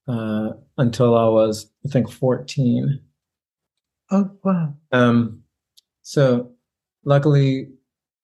uh, 0.09 0.50
until 0.79 1.17
I 1.17 1.29
was, 1.29 1.71
I 1.87 1.88
think, 1.88 2.11
14. 2.11 3.00
Oh, 4.11 4.31
wow. 4.43 4.75
Um, 4.93 5.43
so 6.02 6.50
luckily, 7.05 7.69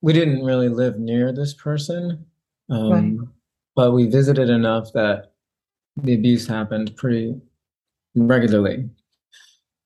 we 0.02 0.12
didn't 0.12 0.44
really 0.44 0.68
live 0.68 0.98
near 0.98 1.32
this 1.32 1.54
person, 1.54 2.26
um, 2.70 2.90
Right. 2.90 3.28
but 3.74 3.92
we 3.92 4.06
visited 4.06 4.50
enough 4.50 4.92
that 4.94 5.32
the 5.96 6.14
abuse 6.14 6.46
happened 6.46 6.94
pretty 6.96 7.40
regularly, 8.14 8.88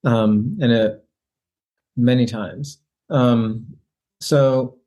um, 0.05 0.57
and 0.61 0.73
it 0.73 1.05
many 1.97 2.27
times. 2.27 2.81
Um, 3.11 3.67
so 4.21 4.79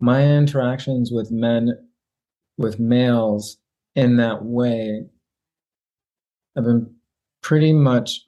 my 0.00 0.24
interactions 0.26 1.12
with 1.12 1.30
men, 1.30 1.76
with 2.58 2.78
males 2.80 3.58
in 3.94 4.16
that 4.16 4.44
way, 4.44 5.06
I've 6.56 6.64
been 6.64 6.94
pretty 7.42 7.72
much 7.72 8.24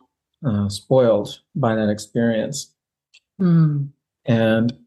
uh, 0.46 0.68
spoiled 0.68 1.40
by 1.54 1.74
that 1.74 1.88
experience 1.88 2.72
Mm, 3.40 3.90
and 4.24 4.78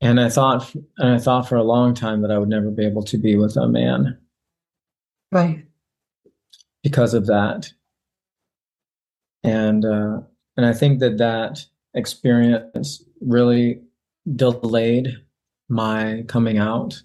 and 0.00 0.20
I 0.20 0.28
thought 0.28 0.74
and 0.74 1.14
I 1.14 1.18
thought 1.18 1.48
for 1.48 1.56
a 1.56 1.62
long 1.62 1.94
time 1.94 2.22
that 2.22 2.30
I 2.30 2.38
would 2.38 2.48
never 2.48 2.70
be 2.70 2.84
able 2.84 3.02
to 3.04 3.18
be 3.18 3.36
with 3.36 3.56
a 3.56 3.68
man 3.68 4.18
right. 5.32 5.64
because 6.82 7.14
of 7.14 7.26
that. 7.26 7.72
And 9.42 9.84
uh, 9.84 10.20
and 10.56 10.66
I 10.66 10.72
think 10.74 11.00
that 11.00 11.18
that 11.18 11.64
experience 11.94 13.02
really 13.20 13.80
delayed 14.36 15.16
my 15.68 16.24
coming 16.28 16.58
out 16.58 17.02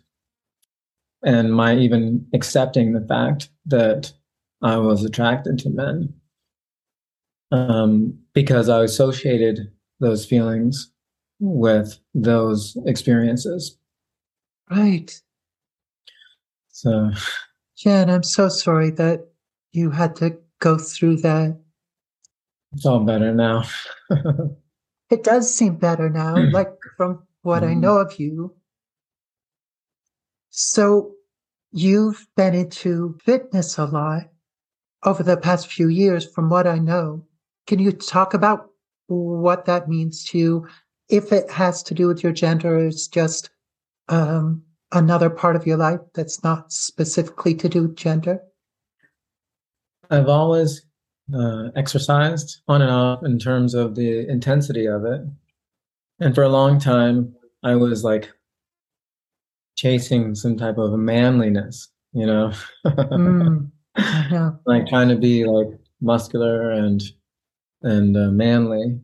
and 1.26 1.54
my 1.54 1.76
even 1.76 2.26
accepting 2.34 2.94
the 2.94 3.02
fact 3.02 3.50
that 3.66 4.14
I 4.62 4.78
was 4.78 5.04
attracted 5.04 5.60
to 5.60 5.70
men 5.70 6.14
um, 7.52 8.18
because 8.34 8.70
I 8.70 8.84
associated 8.84 9.72
those 10.00 10.26
feelings 10.26 10.92
with 11.40 12.00
those 12.14 12.78
experiences. 12.86 13.78
Right. 14.70 15.20
So 16.70 17.12
Jen, 17.78 18.10
I'm 18.10 18.24
so 18.24 18.48
sorry 18.50 18.92
that 18.92 19.28
you 19.72 19.90
had 19.92 20.16
to 20.18 20.38
go 20.60 20.78
through 20.78 21.18
that. 21.18 21.60
it's 22.74 22.86
all 22.86 23.02
better 23.04 23.34
now. 23.34 23.64
It 25.12 25.24
does 25.24 25.54
seem 25.54 25.76
better 25.76 26.10
now, 26.10 26.36
like 26.52 26.74
from 26.98 27.22
what 27.44 27.64
I 27.64 27.76
Mhm. 27.76 27.80
know 27.82 27.98
of 28.00 28.20
you. 28.20 28.56
So 30.58 31.12
you've 31.74 32.26
been 32.38 32.56
into 32.56 33.18
fitness 33.26 33.78
a 33.78 33.84
lot 33.84 34.30
over 35.04 35.22
the 35.22 35.36
past 35.36 35.68
few 35.68 35.90
years, 35.90 36.26
from 36.34 36.50
what 36.50 36.66
I 36.66 36.80
know. 36.80 37.26
Can 37.68 37.80
you 37.80 37.92
talk 37.92 38.34
about 38.34 38.70
what 39.08 39.66
that 39.66 39.90
means 39.90 40.24
to 40.30 40.38
you? 40.38 40.68
If 41.10 41.34
it 41.34 41.52
has 41.52 41.84
to 41.84 41.94
do 41.94 42.08
with 42.08 42.24
your 42.24 42.32
gender, 42.32 42.78
it's 42.78 43.06
just 43.06 43.50
um, 44.08 44.64
another 44.94 45.30
part 45.30 45.58
of 45.58 45.68
your 45.68 45.76
life 45.76 46.00
that's 46.14 46.42
not 46.42 46.72
specifically 46.72 47.54
to 47.56 47.68
do 47.68 47.82
with 47.82 47.98
gender? 47.98 48.40
I've 50.10 50.30
always 50.30 50.86
uh, 51.34 51.68
exercised 51.76 52.62
on 52.70 52.82
and 52.82 52.92
off 52.92 53.26
in 53.26 53.40
terms 53.40 53.74
of 53.74 53.96
the 53.96 54.26
intensity 54.30 54.86
of 54.86 55.04
it. 55.04 55.20
And 56.22 56.34
for 56.34 56.44
a 56.44 56.50
long 56.50 56.80
time, 56.80 57.36
I 57.62 57.76
was 57.76 58.06
like 58.06 58.32
chasing 59.76 60.36
some 60.36 60.58
type 60.58 60.78
of 60.78 60.98
manliness, 61.00 61.90
you 62.14 62.26
know, 62.26 62.52
Mm, 62.86 63.72
like 64.66 64.88
trying 64.88 65.10
to 65.10 65.16
be 65.16 65.46
like 65.46 65.68
muscular 66.02 66.72
and 66.72 67.02
and 67.82 68.16
uh, 68.18 68.30
manly 68.32 69.00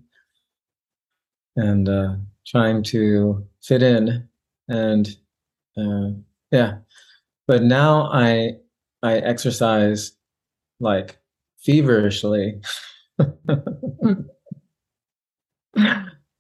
and 1.56 1.88
uh, 1.90 2.16
trying 2.46 2.84
to 2.84 3.46
fit 3.62 3.84
in 3.84 4.28
and 4.68 5.16
uh, 5.78 6.10
yeah. 6.52 6.78
But 7.48 7.64
now 7.64 8.10
i 8.12 8.54
i 9.04 9.18
exercise 9.18 10.14
like 10.80 11.20
feverishly. 11.60 12.62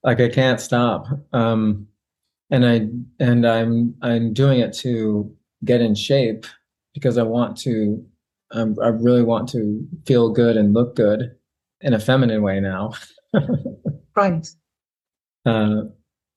Like 0.03 0.19
i 0.19 0.29
can't 0.29 0.59
stop. 0.59 1.07
Um 1.31 1.87
and 2.51 2.65
i 2.65 2.87
and 3.23 3.45
i'm 3.47 3.95
i'm 4.01 4.33
doing 4.33 4.59
it 4.59 4.73
to 4.73 5.33
get 5.65 5.81
in 5.81 5.95
shape 5.95 6.45
because 6.93 7.17
i 7.17 7.23
want 7.23 7.57
to 7.57 8.03
um, 8.51 8.75
i 8.83 8.87
really 8.87 9.23
want 9.23 9.47
to 9.49 9.87
feel 10.05 10.29
good 10.29 10.57
and 10.57 10.73
look 10.73 10.95
good 10.95 11.35
in 11.81 11.93
a 11.93 11.99
feminine 11.99 12.41
way 12.41 12.59
now 12.59 12.91
Right. 14.15 14.45
uh, 15.45 15.83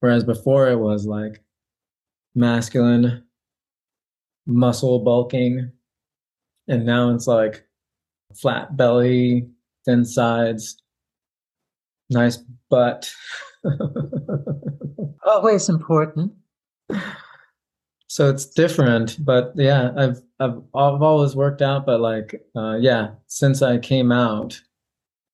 whereas 0.00 0.22
before 0.24 0.68
it 0.68 0.78
was 0.78 1.06
like 1.06 1.42
masculine 2.36 3.24
muscle 4.46 5.00
bulking 5.00 5.72
and 6.68 6.86
now 6.86 7.12
it's 7.14 7.26
like 7.26 7.66
flat 8.40 8.76
belly 8.76 9.48
thin 9.84 10.04
sides 10.04 10.76
nice 12.10 12.38
butt 12.70 13.10
Always 15.24 15.68
important. 15.68 16.32
so 18.08 18.28
it's 18.30 18.46
different 18.46 19.16
but 19.24 19.52
yeah 19.56 19.90
i've 19.96 20.20
i've, 20.38 20.58
I've 20.74 21.02
always 21.02 21.34
worked 21.34 21.62
out 21.62 21.86
but 21.86 22.00
like 22.00 22.34
uh, 22.54 22.76
yeah 22.76 23.08
since 23.26 23.62
i 23.62 23.78
came 23.78 24.12
out 24.12 24.60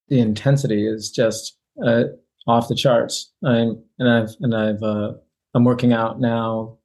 the 0.09 0.21
intensity 0.21 0.87
is 0.87 1.11
just 1.11 1.59
uh, 1.85 2.05
off 2.47 2.69
the 2.69 2.75
charts 2.77 3.33
i'm 3.45 3.83
and 3.99 4.09
i've 4.09 4.31
and 4.41 4.55
i've 4.55 4.83
uh, 4.83 5.13
i'm 5.55 5.65
working 5.65 5.93
out 5.93 6.21
now 6.21 6.79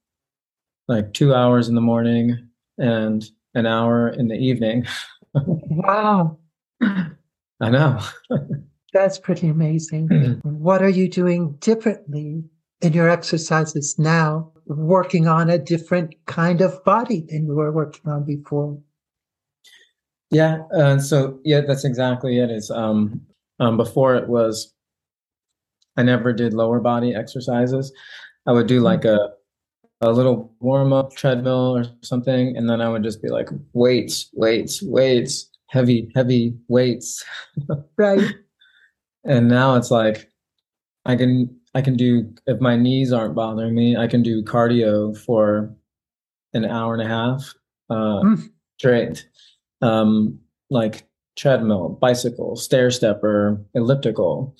like 0.87 1.13
two 1.13 1.33
hours 1.35 1.69
in 1.69 1.75
the 1.75 1.81
morning 1.81 2.49
and 2.79 3.29
an 3.53 3.65
hour 3.67 4.09
in 4.09 4.27
the 4.27 4.35
evening 4.35 4.85
Wow. 5.45 6.39
i 6.81 7.69
know 7.69 7.99
That's 8.93 9.19
pretty 9.19 9.49
amazing. 9.49 10.39
what 10.43 10.81
are 10.81 10.87
you 10.89 11.09
doing 11.09 11.57
differently 11.59 12.45
in 12.86 12.93
your 12.93 13.10
exercises 13.10 13.98
now, 13.98 14.52
working 14.67 15.28
on 15.28 15.50
a 15.50 15.58
different 15.58 16.15
kind 16.28 16.62
of 16.62 16.84
body 16.84 17.26
than 17.28 17.48
you 17.48 17.56
were 17.56 17.71
working 17.71 18.10
on 18.10 18.24
before? 18.24 18.78
Yeah, 20.32 20.63
uh, 20.74 21.00
so 21.00 21.39
yeah, 21.43 21.62
that's 21.62 21.86
exactly 21.86 22.39
it. 22.39 22.50
Is 22.50 22.71
um, 22.71 23.21
um, 23.60 23.78
before 23.78 24.15
it 24.15 24.30
was, 24.30 24.74
I 25.98 26.04
never 26.04 26.32
did 26.32 26.54
lower 26.54 26.80
body 26.80 27.13
exercises. 27.13 27.91
I 28.45 28.52
would 28.52 28.67
do 28.67 28.80
like 28.82 29.06
a 29.06 29.32
a 30.02 30.12
little 30.12 30.54
warm 30.60 30.93
up 30.93 31.15
treadmill 31.15 31.78
or 31.78 31.86
something, 32.02 32.56
and 32.56 32.69
then 32.69 32.82
I 32.82 32.89
would 32.89 33.04
just 33.04 33.21
be 33.21 33.30
like 33.30 33.50
weights, 33.74 34.30
weights, 34.34 34.82
weights, 34.84 35.50
heavy, 35.69 36.12
heavy 36.15 36.56
weights. 36.67 37.24
Right. 37.98 38.34
And 39.24 39.48
now 39.48 39.76
it's 39.76 39.89
like 39.89 40.30
I 41.06 41.15
can 41.15 41.60
I 41.75 41.81
can 41.81 41.95
do 41.97 42.33
if 42.47 42.59
my 42.61 42.75
knees 42.77 43.11
aren't 43.13 43.35
bothering 43.35 43.75
me, 43.75 43.97
I 43.97 44.07
can 44.07 44.23
do 44.23 44.41
cardio 44.43 45.15
for 45.15 45.75
an 46.53 46.65
hour 46.65 46.93
and 46.93 47.03
a 47.03 47.07
half 47.07 47.53
uh, 47.89 48.21
Mm. 48.23 48.49
straight, 48.79 49.27
um, 49.81 50.39
like 50.69 51.07
treadmill, 51.35 51.89
bicycle, 52.01 52.55
stair 52.55 52.89
stepper, 52.89 53.61
elliptical. 53.75 54.55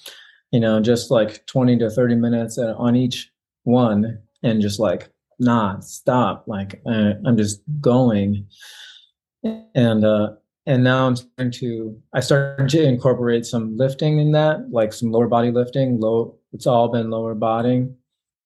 You 0.51 0.60
know, 0.60 0.80
just 0.82 1.10
like 1.10 1.45
twenty 1.47 1.78
to 1.80 1.89
thirty 1.89 2.15
minutes 2.15 2.58
on 2.58 2.95
each 2.95 3.32
one, 3.63 4.19
and 4.43 4.62
just 4.62 4.80
like 4.80 5.10
not 5.39 5.84
stop. 5.84 6.43
Like 6.47 6.82
uh, 6.86 7.13
I'm 7.25 7.38
just 7.38 7.62
going, 7.82 8.45
and 9.43 10.06
uh, 10.06 10.34
and 10.65 10.84
now 10.84 11.08
I'm 11.08 11.15
starting 11.15 11.51
to 11.51 11.97
I 12.13 12.19
started 12.19 12.69
to 12.69 12.84
incorporate 12.84 13.45
some 13.45 13.75
lifting 13.78 14.19
in 14.19 14.32
that, 14.34 14.69
like 14.69 14.93
some 14.93 15.12
lower 15.12 15.28
body 15.28 15.51
lifting. 15.51 15.99
Low, 15.99 16.38
it's 16.56 16.65
all 16.65 16.88
been 16.88 17.10
lower 17.10 17.36
body, 17.36 17.88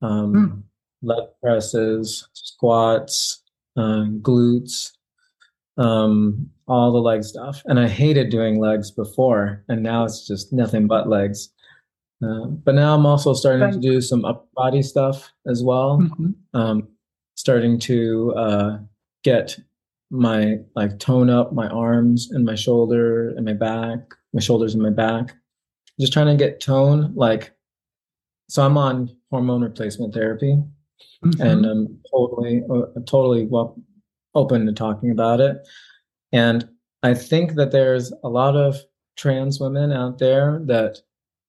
um, 0.01 0.33
mm. 0.33 0.63
leg 1.03 1.23
presses, 1.41 2.27
squats, 2.33 3.43
um, 3.77 4.19
glutes, 4.21 4.91
um, 5.77 6.49
all 6.67 6.91
the 6.91 6.97
leg 6.97 7.23
stuff. 7.23 7.61
And 7.65 7.79
I 7.79 7.87
hated 7.87 8.31
doing 8.31 8.59
legs 8.59 8.89
before, 8.89 9.63
and 9.69 9.83
now 9.83 10.05
it's 10.05 10.27
just 10.27 10.51
nothing 10.51 10.87
but 10.87 11.07
legs. 11.07 11.49
Uh, 12.23 12.47
but 12.47 12.73
now 12.73 12.95
I'm 12.95 13.05
also 13.05 13.33
starting 13.35 13.61
right. 13.61 13.73
to 13.73 13.79
do 13.79 14.01
some 14.01 14.25
upper 14.25 14.47
body 14.55 14.81
stuff 14.81 15.31
as 15.47 15.63
well. 15.63 15.99
Mm-hmm. 15.99 16.31
Um, 16.59 16.87
starting 17.35 17.79
to 17.79 18.33
uh, 18.35 18.77
get 19.23 19.57
my 20.09 20.57
like 20.75 20.97
tone 20.97 21.29
up 21.29 21.53
my 21.53 21.67
arms 21.67 22.31
and 22.31 22.43
my 22.43 22.55
shoulder 22.55 23.29
and 23.29 23.45
my 23.45 23.53
back, 23.53 23.99
my 24.33 24.41
shoulders 24.41 24.73
and 24.73 24.81
my 24.81 24.89
back. 24.89 25.35
Just 25.99 26.11
trying 26.11 26.25
to 26.25 26.43
get 26.43 26.59
tone. 26.59 27.13
Like, 27.15 27.51
so 28.49 28.65
I'm 28.65 28.77
on 28.77 29.15
hormone 29.29 29.61
replacement 29.61 30.13
therapy, 30.13 30.57
mm-hmm. 31.23 31.41
and 31.41 31.65
I'm 31.65 31.99
totally, 32.11 32.63
uh, 32.69 32.99
totally 33.05 33.45
well 33.45 33.79
open 34.35 34.65
to 34.65 34.73
talking 34.73 35.11
about 35.11 35.39
it. 35.39 35.57
And 36.31 36.67
I 37.03 37.13
think 37.13 37.55
that 37.55 37.71
there's 37.71 38.11
a 38.23 38.29
lot 38.29 38.55
of 38.55 38.77
trans 39.17 39.59
women 39.59 39.91
out 39.91 40.17
there 40.17 40.61
that 40.65 40.99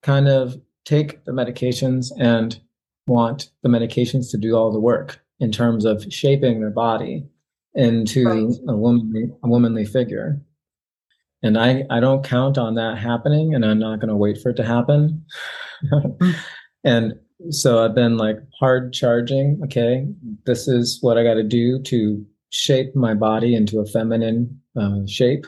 kind 0.03 0.29
of 0.29 0.61
take 0.85 1.25
the 1.25 1.33
medications 1.33 2.09
and 2.19 2.61
want 3.07 3.51
the 3.63 3.69
medications 3.69 4.31
to 4.31 4.37
do 4.37 4.55
all 4.55 4.71
the 4.71 4.81
work 4.81 5.21
in 5.41 5.51
terms 5.51 5.85
of 5.85 6.05
shaping 6.13 6.61
their 6.61 6.71
body 6.71 7.27
into 7.75 8.27
right. 8.27 8.57
a 8.69 8.77
womanly 8.77 9.31
a 9.43 9.49
womanly 9.49 9.85
figure. 9.85 10.41
And 11.43 11.57
I, 11.57 11.85
I 11.89 12.01
don't 12.01 12.23
count 12.23 12.59
on 12.59 12.75
that 12.75 12.99
happening 12.99 13.55
and 13.55 13.65
I'm 13.65 13.79
not 13.79 13.99
going 14.01 14.11
to 14.11 14.17
wait 14.17 14.39
for 14.43 14.51
it 14.51 14.57
to 14.57 14.65
happen. 14.65 15.25
And 16.85 17.15
so 17.51 17.85
I've 17.85 17.95
been 17.95 18.17
like 18.17 18.37
hard 18.59 18.93
charging. 18.93 19.61
Okay, 19.65 20.07
this 20.45 20.69
is 20.69 20.99
what 21.01 21.19
I 21.19 21.25
got 21.25 21.35
to 21.35 21.43
do 21.43 21.81
to 21.83 22.25
shape 22.51 22.95
my 22.95 23.15
body 23.15 23.55
into 23.55 23.81
a 23.81 23.87
feminine 23.87 24.61
uh, 24.77 25.07
shape. 25.07 25.47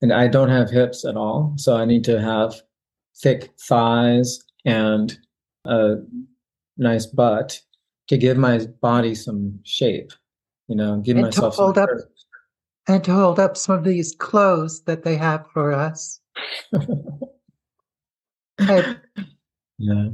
And 0.00 0.12
I 0.12 0.28
don't 0.28 0.50
have 0.50 0.70
hips 0.70 1.04
at 1.04 1.16
all. 1.16 1.54
So 1.56 1.76
I 1.76 1.84
need 1.84 2.04
to 2.04 2.20
have 2.20 2.54
thick 3.20 3.50
thighs 3.60 4.38
and 4.64 5.18
a 5.64 5.96
nice 6.76 7.06
butt 7.06 7.60
to 8.08 8.16
give 8.16 8.36
my 8.36 8.66
body 8.80 9.14
some 9.14 9.58
shape, 9.64 10.12
you 10.68 10.76
know, 10.76 10.98
give 10.98 11.16
and 11.16 11.26
myself 11.26 11.56
to 11.56 11.62
hold 11.62 11.78
up 11.78 11.90
and 12.86 13.04
to 13.04 13.12
hold 13.12 13.38
up 13.38 13.56
some 13.56 13.76
of 13.76 13.84
these 13.84 14.14
clothes 14.14 14.82
that 14.84 15.02
they 15.02 15.16
have 15.16 15.46
for 15.52 15.72
us. 15.72 16.20
I, 18.60 18.96
yeah. 19.78 20.08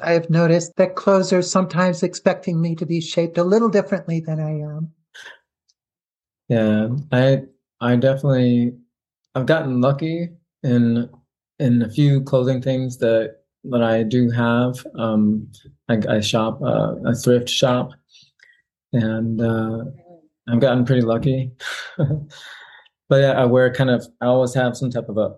I 0.00 0.12
have 0.12 0.30
noticed 0.30 0.76
that 0.76 0.96
clothes 0.96 1.32
are 1.32 1.42
sometimes 1.42 2.02
expecting 2.02 2.60
me 2.60 2.74
to 2.76 2.86
be 2.86 3.00
shaped 3.00 3.36
a 3.36 3.44
little 3.44 3.68
differently 3.68 4.20
than 4.20 4.40
I 4.40 4.60
am. 4.60 4.92
Yeah, 6.48 6.88
I 7.10 7.42
I 7.80 7.96
definitely 7.96 8.74
I've 9.34 9.46
gotten 9.46 9.80
lucky 9.80 10.30
in 10.62 11.10
in 11.58 11.82
a 11.82 11.90
few 11.90 12.22
clothing 12.22 12.62
things 12.62 12.98
that 12.98 13.42
that 13.64 13.82
I 13.82 14.02
do 14.02 14.30
have. 14.30 14.84
Um, 14.98 15.50
I, 15.88 16.00
I 16.08 16.20
shop 16.20 16.60
uh, 16.62 16.94
a 17.04 17.14
thrift 17.14 17.48
shop, 17.48 17.92
and 18.92 19.40
uh, 19.40 19.84
I've 20.48 20.60
gotten 20.60 20.84
pretty 20.84 21.02
lucky. 21.02 21.52
but 21.96 23.16
yeah, 23.16 23.32
I 23.32 23.44
wear 23.44 23.72
kind 23.72 23.90
of. 23.90 24.06
I 24.20 24.26
always 24.26 24.54
have 24.54 24.76
some 24.76 24.90
type 24.90 25.08
of 25.08 25.18
a 25.18 25.36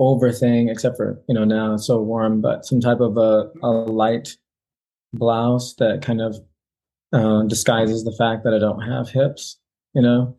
over 0.00 0.32
thing, 0.32 0.68
except 0.68 0.96
for 0.96 1.22
you 1.28 1.34
know 1.34 1.44
now 1.44 1.74
it's 1.74 1.86
so 1.86 2.00
warm, 2.00 2.40
but 2.40 2.64
some 2.64 2.80
type 2.80 3.00
of 3.00 3.16
a, 3.16 3.50
a 3.62 3.68
light 3.70 4.36
blouse 5.12 5.74
that 5.76 6.02
kind 6.02 6.20
of 6.20 6.36
uh, 7.12 7.42
disguises 7.44 8.04
the 8.04 8.12
fact 8.12 8.42
that 8.44 8.54
I 8.54 8.58
don't 8.58 8.82
have 8.82 9.10
hips. 9.10 9.58
You 9.94 10.02
know, 10.02 10.36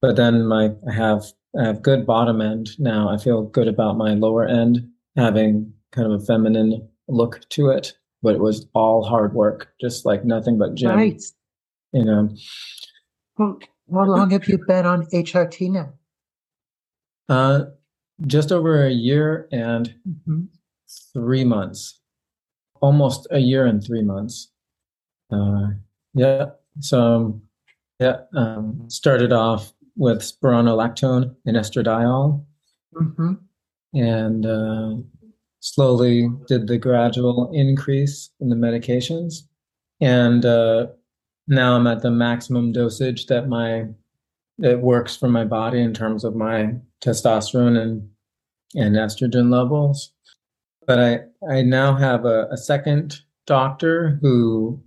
but 0.00 0.16
then 0.16 0.46
my 0.46 0.70
I 0.88 0.92
have 0.92 1.24
I 1.58 1.66
have 1.66 1.82
good 1.82 2.06
bottom 2.06 2.40
end 2.40 2.70
now. 2.78 3.08
I 3.08 3.18
feel 3.18 3.42
good 3.42 3.68
about 3.68 3.96
my 3.96 4.14
lower 4.14 4.46
end 4.46 4.88
having 5.16 5.72
kind 5.92 6.10
of 6.10 6.22
a 6.22 6.24
feminine 6.24 6.88
look 7.08 7.46
to 7.50 7.68
it, 7.68 7.94
but 8.22 8.34
it 8.34 8.40
was 8.40 8.66
all 8.74 9.02
hard 9.02 9.34
work, 9.34 9.68
just 9.80 10.06
like 10.06 10.24
nothing 10.24 10.58
but 10.58 10.74
gym. 10.74 10.90
Right. 10.90 11.22
You 11.92 12.04
know. 12.04 12.36
Well, 13.36 13.58
how 13.92 14.04
long 14.04 14.30
have 14.30 14.48
you 14.48 14.58
been 14.66 14.86
on 14.86 15.06
HRT 15.06 15.70
now? 15.70 15.92
Uh, 17.28 17.64
just 18.26 18.52
over 18.52 18.84
a 18.84 18.90
year 18.90 19.48
and 19.52 19.94
mm-hmm. 20.08 20.42
three 21.12 21.44
months, 21.44 22.00
almost 22.80 23.26
a 23.30 23.38
year 23.38 23.66
and 23.66 23.82
three 23.84 24.02
months. 24.02 24.50
Uh, 25.32 25.68
yeah. 26.14 26.46
So, 26.80 27.40
yeah, 28.00 28.18
um, 28.34 28.84
started 28.88 29.32
off 29.32 29.72
with 29.96 30.20
spironolactone 30.20 31.34
and 31.46 31.56
estradiol. 31.56 32.44
Mm-hmm. 32.94 33.34
And 33.94 34.46
uh, 34.46 34.94
slowly 35.60 36.28
did 36.46 36.66
the 36.66 36.78
gradual 36.78 37.50
increase 37.52 38.30
in 38.40 38.48
the 38.48 38.56
medications. 38.56 39.42
And 40.00 40.44
uh, 40.44 40.88
now 41.46 41.74
I'm 41.74 41.86
at 41.86 42.02
the 42.02 42.10
maximum 42.10 42.72
dosage 42.72 43.26
that 43.26 43.48
my 43.48 43.86
it 44.58 44.80
works 44.80 45.16
for 45.16 45.28
my 45.28 45.44
body 45.44 45.80
in 45.80 45.94
terms 45.94 46.24
of 46.24 46.34
my 46.34 46.74
testosterone 47.00 47.78
and 47.78 48.08
and 48.74 48.96
estrogen 48.96 49.50
levels. 49.50 50.12
But 50.86 50.98
I 50.98 51.20
I 51.50 51.62
now 51.62 51.94
have 51.94 52.24
a, 52.24 52.48
a 52.50 52.56
second 52.56 53.20
doctor 53.46 54.18
who 54.20 54.82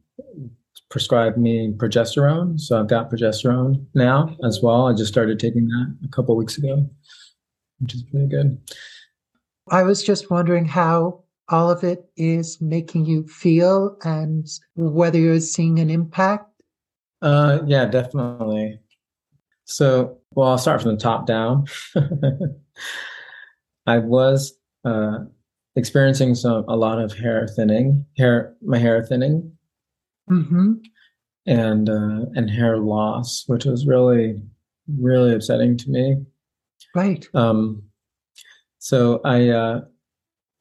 prescribed 0.89 1.37
me 1.37 1.71
progesterone. 1.77 2.59
So 2.59 2.79
I've 2.79 2.87
got 2.87 3.09
progesterone 3.09 3.85
now 3.95 4.35
as 4.43 4.61
well. 4.61 4.87
I 4.87 4.93
just 4.93 5.11
started 5.11 5.39
taking 5.39 5.67
that 5.67 5.97
a 6.03 6.07
couple 6.09 6.35
weeks 6.35 6.57
ago, 6.57 6.87
which 7.79 7.95
is 7.95 8.03
pretty 8.03 8.27
good. 8.27 8.61
I 9.69 9.83
was 9.83 10.03
just 10.03 10.29
wondering 10.29 10.65
how 10.65 11.23
all 11.47 11.71
of 11.71 11.83
it 11.83 12.05
is 12.17 12.59
making 12.61 13.05
you 13.05 13.25
feel 13.27 13.97
and 14.03 14.47
whether 14.75 15.17
you're 15.17 15.39
seeing 15.39 15.79
an 15.79 15.89
impact. 15.89 16.45
Uh, 17.21 17.59
yeah, 17.65 17.85
definitely. 17.85 18.80
So, 19.65 20.17
well, 20.31 20.49
I'll 20.49 20.57
start 20.57 20.81
from 20.81 20.95
the 20.95 21.01
top 21.01 21.25
down. 21.25 21.65
I 23.87 23.97
was 23.99 24.53
uh, 24.85 25.19
experiencing 25.75 26.35
some 26.35 26.65
a 26.67 26.75
lot 26.75 26.99
of 26.99 27.13
hair 27.13 27.47
thinning, 27.47 28.05
hair 28.17 28.55
my 28.61 28.77
hair 28.77 29.03
thinning, 29.03 29.51
mm-hmm. 30.29 30.73
and 31.45 31.89
uh, 31.89 32.25
and 32.35 32.49
hair 32.49 32.77
loss, 32.77 33.43
which 33.47 33.65
was 33.65 33.87
really 33.87 34.41
really 34.99 35.33
upsetting 35.33 35.77
to 35.77 35.89
me. 35.89 36.17
Right. 36.95 37.25
Um, 37.33 37.83
so 38.79 39.21
I 39.23 39.49
uh, 39.49 39.81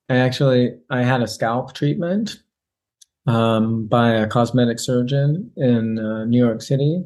I 0.08 0.16
actually 0.16 0.74
I 0.90 1.02
had 1.02 1.22
a 1.22 1.28
scalp 1.28 1.74
treatment 1.74 2.42
um, 3.26 3.86
by 3.86 4.10
a 4.10 4.26
cosmetic 4.26 4.78
surgeon 4.78 5.50
in 5.56 5.98
uh, 5.98 6.24
New 6.24 6.38
York 6.38 6.62
City. 6.62 7.04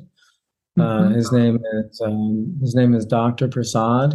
Uh, 0.78 0.82
mm-hmm. 0.82 1.14
His 1.14 1.32
name 1.32 1.60
is 1.74 2.00
um, 2.00 2.58
his 2.60 2.74
name 2.74 2.94
is 2.94 3.06
Dr. 3.06 3.48
Prasad, 3.48 4.14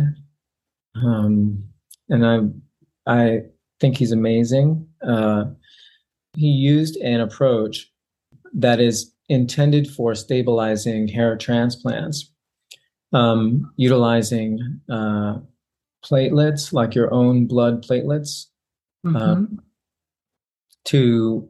um, 0.95 1.63
and 2.09 2.25
I 2.25 2.39
I 3.05 3.41
think 3.79 3.97
he's 3.97 4.11
amazing. 4.11 4.87
Uh, 5.01 5.45
he 6.35 6.47
used 6.47 6.97
an 6.97 7.21
approach 7.21 7.91
that 8.53 8.79
is 8.79 9.13
intended 9.29 9.87
for 9.87 10.15
stabilizing 10.15 11.07
hair 11.07 11.37
transplants, 11.37 12.31
um, 13.13 13.71
utilizing 13.77 14.81
uh, 14.91 15.37
platelets, 16.03 16.73
like 16.73 16.93
your 16.93 17.13
own 17.13 17.45
blood 17.45 17.85
platelets, 17.85 18.47
mm-hmm. 19.05 19.15
um, 19.15 19.61
to 20.85 21.47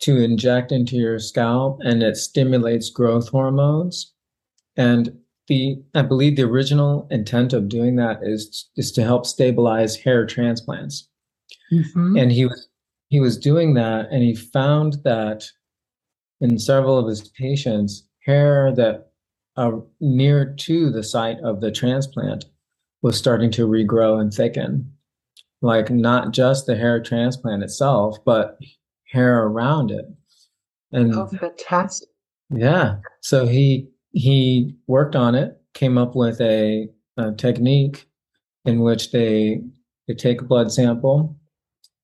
to 0.00 0.22
inject 0.22 0.72
into 0.72 0.96
your 0.96 1.18
scalp, 1.18 1.80
and 1.84 2.02
it 2.02 2.16
stimulates 2.16 2.90
growth 2.90 3.28
hormones. 3.28 4.12
And 4.76 5.16
the 5.48 5.82
I 5.94 6.02
believe 6.02 6.36
the 6.36 6.42
original 6.42 7.06
intent 7.10 7.52
of 7.52 7.68
doing 7.68 7.96
that 7.96 8.18
is 8.22 8.68
is 8.76 8.92
to 8.92 9.04
help 9.04 9.26
stabilize 9.26 9.96
hair 9.96 10.26
transplants. 10.26 11.08
Mm-hmm. 11.72 12.16
And 12.16 12.32
he 12.32 12.46
was 12.46 12.68
he 13.08 13.20
was 13.20 13.38
doing 13.38 13.74
that, 13.74 14.08
and 14.10 14.22
he 14.22 14.34
found 14.34 14.98
that 15.04 15.44
in 16.40 16.58
several 16.58 16.98
of 16.98 17.08
his 17.08 17.28
patients, 17.30 18.06
hair 18.24 18.74
that 18.74 19.10
are 19.56 19.82
near 20.00 20.54
to 20.54 20.90
the 20.90 21.02
site 21.02 21.38
of 21.40 21.60
the 21.60 21.70
transplant 21.70 22.44
was 23.02 23.16
starting 23.16 23.50
to 23.52 23.66
regrow 23.66 24.20
and 24.20 24.32
thicken. 24.32 24.92
Like 25.62 25.90
not 25.90 26.32
just 26.32 26.66
the 26.66 26.76
hair 26.76 27.00
transplant 27.02 27.62
itself, 27.62 28.18
but 28.24 28.58
hair 29.16 29.44
around 29.44 29.90
it. 29.90 30.04
And 30.92 31.14
oh, 31.14 31.26
fantastic. 31.26 32.08
Yeah. 32.50 32.96
So 33.22 33.46
he 33.46 33.88
he 34.12 34.76
worked 34.86 35.16
on 35.16 35.34
it, 35.34 35.60
came 35.74 35.98
up 35.98 36.14
with 36.14 36.40
a, 36.40 36.88
a 37.16 37.32
technique 37.32 38.06
in 38.64 38.80
which 38.80 39.10
they 39.10 39.60
they 40.06 40.14
take 40.14 40.40
a 40.40 40.44
blood 40.44 40.70
sample 40.70 41.36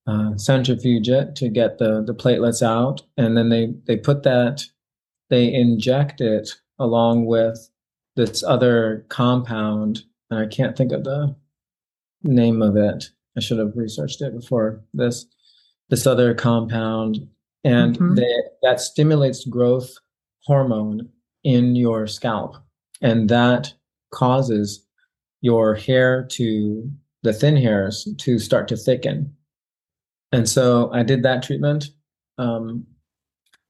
uh, 0.05 0.35
centrifuge 0.37 1.09
it 1.09 1.35
to 1.37 1.49
get 1.49 1.77
the 1.77 2.03
the 2.03 2.13
platelets 2.13 2.61
out, 2.61 3.01
and 3.17 3.37
then 3.37 3.49
they 3.49 3.73
they 3.85 3.95
put 3.95 4.23
that 4.23 4.63
they 5.29 5.53
inject 5.53 6.19
it 6.21 6.49
along 6.79 7.25
with 7.25 7.69
this 8.15 8.43
other 8.43 9.05
compound, 9.09 10.03
and 10.29 10.39
I 10.39 10.47
can't 10.47 10.77
think 10.77 10.91
of 10.91 11.03
the 11.03 11.35
name 12.23 12.61
of 12.61 12.75
it. 12.75 13.05
I 13.37 13.39
should 13.39 13.59
have 13.59 13.75
researched 13.75 14.21
it 14.21 14.35
before 14.35 14.83
this. 14.93 15.25
This 15.93 16.07
other 16.07 16.33
compound, 16.33 17.19
and 17.63 17.95
mm-hmm. 17.95 18.15
they, 18.15 18.33
that 18.63 18.81
stimulates 18.81 19.45
growth 19.45 19.93
hormone 20.43 21.07
in 21.43 21.75
your 21.75 22.07
scalp, 22.07 22.55
and 23.03 23.29
that 23.29 23.71
causes 24.09 24.87
your 25.41 25.75
hair 25.75 26.25
to 26.31 26.89
the 27.21 27.31
thin 27.31 27.55
hairs 27.55 28.07
to 28.17 28.39
start 28.39 28.67
to 28.69 28.75
thicken. 28.75 29.35
And 30.31 30.49
so 30.49 30.91
I 30.91 31.03
did 31.03 31.21
that 31.21 31.43
treatment, 31.43 31.91
um, 32.39 32.87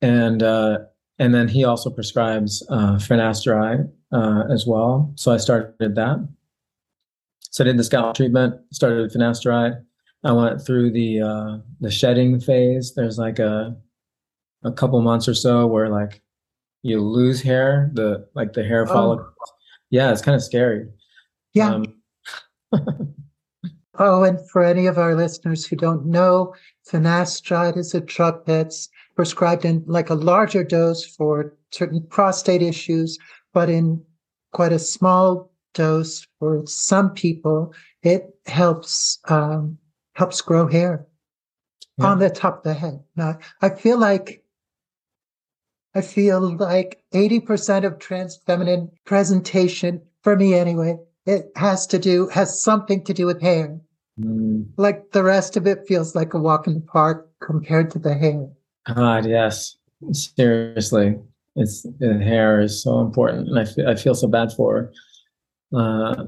and 0.01 0.41
uh, 0.41 0.77
and 1.19 1.33
then 1.33 1.49
he 1.49 1.65
also 1.65 1.89
prescribes 1.89 2.65
uh, 2.69 2.95
finasteride 2.99 3.91
uh, 4.13 4.43
as 4.49 4.65
well. 4.65 5.11
So 5.15 5.33
I 5.33 5.37
started 5.37 5.95
that. 5.95 6.25
So 7.51 7.65
I 7.65 7.67
did 7.67 7.75
the 7.77 7.83
scalp 7.83 8.15
treatment, 8.15 8.61
started 8.71 9.11
finasteride. 9.11 9.83
I 10.23 10.31
went 10.31 10.65
through 10.65 10.91
the 10.91 11.21
uh, 11.21 11.57
the 11.81 11.91
shedding 11.91 12.39
phase. 12.39 12.93
There's 12.95 13.17
like 13.17 13.39
a 13.39 13.75
a 14.63 14.71
couple 14.71 15.01
months 15.01 15.27
or 15.27 15.33
so 15.33 15.67
where 15.67 15.89
like 15.89 16.21
you 16.81 17.01
lose 17.01 17.41
hair, 17.41 17.89
the 17.93 18.27
like 18.33 18.53
the 18.53 18.63
hair 18.63 18.85
follicles. 18.87 19.33
Oh. 19.39 19.53
Yeah, 19.89 20.11
it's 20.11 20.21
kind 20.21 20.35
of 20.35 20.43
scary. 20.43 20.87
Yeah. 21.53 21.75
Um, 21.75 21.95
oh, 23.99 24.23
and 24.23 24.39
for 24.49 24.63
any 24.63 24.87
of 24.87 24.97
our 24.97 25.15
listeners 25.15 25.65
who 25.65 25.75
don't 25.75 26.05
know, 26.05 26.55
finasteride 26.89 27.77
is 27.77 27.93
a 27.93 28.01
drug 28.01 28.45
that's 28.45 28.89
prescribed 29.15 29.65
in 29.65 29.83
like 29.85 30.09
a 30.09 30.15
larger 30.15 30.63
dose 30.63 31.05
for 31.05 31.55
certain 31.71 32.05
prostate 32.09 32.61
issues, 32.61 33.19
but 33.53 33.69
in 33.69 34.03
quite 34.51 34.71
a 34.71 34.79
small 34.79 35.51
dose 35.73 36.25
for 36.39 36.63
some 36.65 37.11
people, 37.11 37.73
it 38.01 38.35
helps 38.45 39.19
um, 39.29 39.77
helps 40.13 40.41
grow 40.41 40.67
hair 40.67 41.05
yeah. 41.97 42.05
on 42.05 42.19
the 42.19 42.29
top 42.29 42.57
of 42.57 42.63
the 42.63 42.73
head. 42.73 43.03
Now, 43.15 43.37
I 43.61 43.69
feel 43.69 43.97
like 43.99 44.43
I 45.95 46.01
feel 46.01 46.41
like 46.57 47.03
80% 47.13 47.85
of 47.85 47.99
trans 47.99 48.37
feminine 48.37 48.89
presentation, 49.05 50.01
for 50.23 50.35
me 50.35 50.55
anyway, 50.55 50.97
it 51.25 51.51
has 51.55 51.85
to 51.87 51.99
do, 51.99 52.27
has 52.29 52.63
something 52.63 53.03
to 53.03 53.13
do 53.13 53.27
with 53.27 53.41
hair. 53.41 53.79
Mm. 54.19 54.67
Like 54.77 55.11
the 55.11 55.23
rest 55.23 55.55
of 55.55 55.67
it 55.67 55.87
feels 55.87 56.15
like 56.15 56.33
a 56.33 56.39
walk 56.39 56.67
in 56.67 56.73
the 56.73 56.81
park 56.81 57.29
compared 57.41 57.91
to 57.91 57.99
the 57.99 58.15
hair. 58.15 58.49
God, 58.87 59.25
yes. 59.27 59.77
Seriously. 60.11 61.15
It's 61.55 61.83
the 61.99 62.17
hair 62.17 62.59
is 62.59 62.81
so 62.81 62.99
important. 62.99 63.49
And 63.49 63.59
I 63.59 63.65
feel, 63.65 63.87
I 63.87 63.95
feel 63.95 64.15
so 64.15 64.27
bad 64.27 64.51
for 64.51 64.91
uh, 65.75 66.25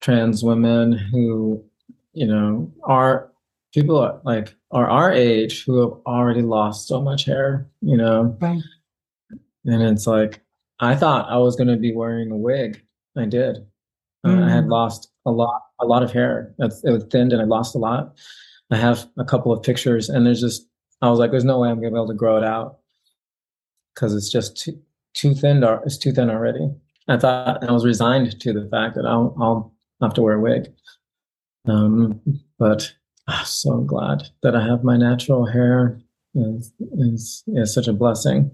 trans 0.00 0.42
women 0.42 0.92
who, 0.92 1.64
you 2.14 2.26
know, 2.26 2.72
are 2.84 3.30
people 3.72 3.98
are, 3.98 4.20
like 4.24 4.54
are 4.70 4.88
our 4.88 5.12
age 5.12 5.64
who 5.64 5.80
have 5.80 5.98
already 6.06 6.42
lost 6.42 6.88
so 6.88 7.00
much 7.00 7.24
hair, 7.24 7.68
you 7.80 7.96
know. 7.96 8.36
Right. 8.40 8.62
And 9.66 9.82
it's 9.82 10.06
like 10.06 10.40
I 10.80 10.94
thought 10.94 11.30
I 11.30 11.38
was 11.38 11.56
going 11.56 11.68
to 11.68 11.76
be 11.76 11.94
wearing 11.94 12.30
a 12.30 12.36
wig. 12.36 12.82
I 13.16 13.26
did. 13.26 13.66
Mm. 14.26 14.40
Uh, 14.42 14.46
I 14.46 14.50
had 14.50 14.64
mm. 14.64 14.70
lost 14.70 15.10
a 15.26 15.30
lot, 15.30 15.62
a 15.80 15.86
lot 15.86 16.02
of 16.02 16.12
hair. 16.12 16.54
It, 16.58 16.72
it 16.84 16.90
was 16.90 17.04
thinned, 17.04 17.32
and 17.32 17.40
I 17.40 17.44
lost 17.44 17.74
a 17.74 17.78
lot. 17.78 18.16
I 18.70 18.76
have 18.76 19.06
a 19.18 19.24
couple 19.24 19.52
of 19.52 19.62
pictures, 19.62 20.08
and 20.08 20.26
there's 20.26 20.40
just 20.40 20.68
I 21.02 21.10
was 21.10 21.18
like, 21.18 21.30
"There's 21.30 21.44
no 21.44 21.60
way 21.60 21.68
I'm 21.68 21.76
going 21.76 21.92
to 21.92 21.94
be 21.94 21.98
able 21.98 22.08
to 22.08 22.14
grow 22.14 22.36
it 22.36 22.44
out 22.44 22.78
because 23.94 24.14
it's 24.14 24.30
just 24.30 24.56
too 24.56 24.80
too 25.14 25.34
thin. 25.34 25.62
It's 25.84 25.98
too 25.98 26.12
thin 26.12 26.30
already." 26.30 26.70
I 27.06 27.18
thought 27.18 27.62
I 27.62 27.70
was 27.70 27.84
resigned 27.84 28.40
to 28.40 28.52
the 28.52 28.66
fact 28.70 28.94
that 28.94 29.04
I'll, 29.04 29.36
I'll 29.38 29.74
have 30.00 30.14
to 30.14 30.22
wear 30.22 30.34
a 30.34 30.40
wig. 30.40 30.72
Um, 31.66 32.20
but 32.58 32.92
I'm 33.26 33.44
so 33.44 33.80
glad 33.80 34.28
that 34.42 34.54
I 34.54 34.66
have 34.66 34.84
my 34.84 34.96
natural 34.96 35.46
hair. 35.46 36.00
Is 36.34 36.72
is, 36.98 37.44
is 37.46 37.72
such 37.72 37.86
a 37.86 37.92
blessing. 37.92 38.50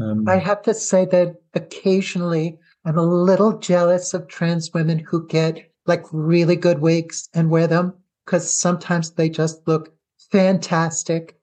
Um, 0.00 0.28
I 0.28 0.36
have 0.36 0.62
to 0.62 0.74
say 0.74 1.04
that 1.06 1.36
occasionally 1.54 2.58
I'm 2.84 2.98
a 2.98 3.02
little 3.02 3.58
jealous 3.58 4.14
of 4.14 4.28
trans 4.28 4.72
women 4.72 4.98
who 4.98 5.26
get 5.26 5.72
like 5.86 6.04
really 6.12 6.56
good 6.56 6.80
wigs 6.80 7.28
and 7.34 7.50
wear 7.50 7.66
them 7.66 7.94
because 8.24 8.52
sometimes 8.52 9.12
they 9.12 9.28
just 9.28 9.66
look 9.66 9.92
fantastic 10.30 11.38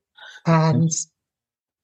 and 0.46 0.89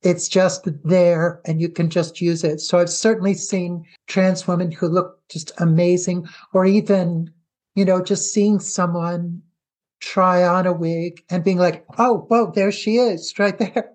it's 0.02 0.30
just 0.30 0.68
there 0.84 1.42
and 1.46 1.60
you 1.60 1.70
can 1.70 1.90
just 1.90 2.22
use 2.22 2.44
it. 2.44 2.60
So 2.62 2.80
I've 2.80 2.90
certainly 2.90 3.34
seen 3.34 3.86
trans 4.08 4.48
women 4.48 4.72
who 4.72 4.88
look 4.88 5.20
just 5.30 5.52
amazing 5.60 6.28
or 6.54 6.66
even, 6.66 7.32
you 7.80 7.86
know, 7.86 8.04
just 8.04 8.34
seeing 8.34 8.60
someone 8.60 9.42
try 10.02 10.44
on 10.44 10.68
a 10.68 10.74
wig 10.74 11.24
and 11.30 11.46
being 11.46 11.58
like, 11.58 11.86
oh, 11.98 12.26
whoa, 12.28 12.52
there 12.54 12.74
she 12.74 12.98
is 12.98 13.34
right 13.40 13.58
there. 13.58 13.92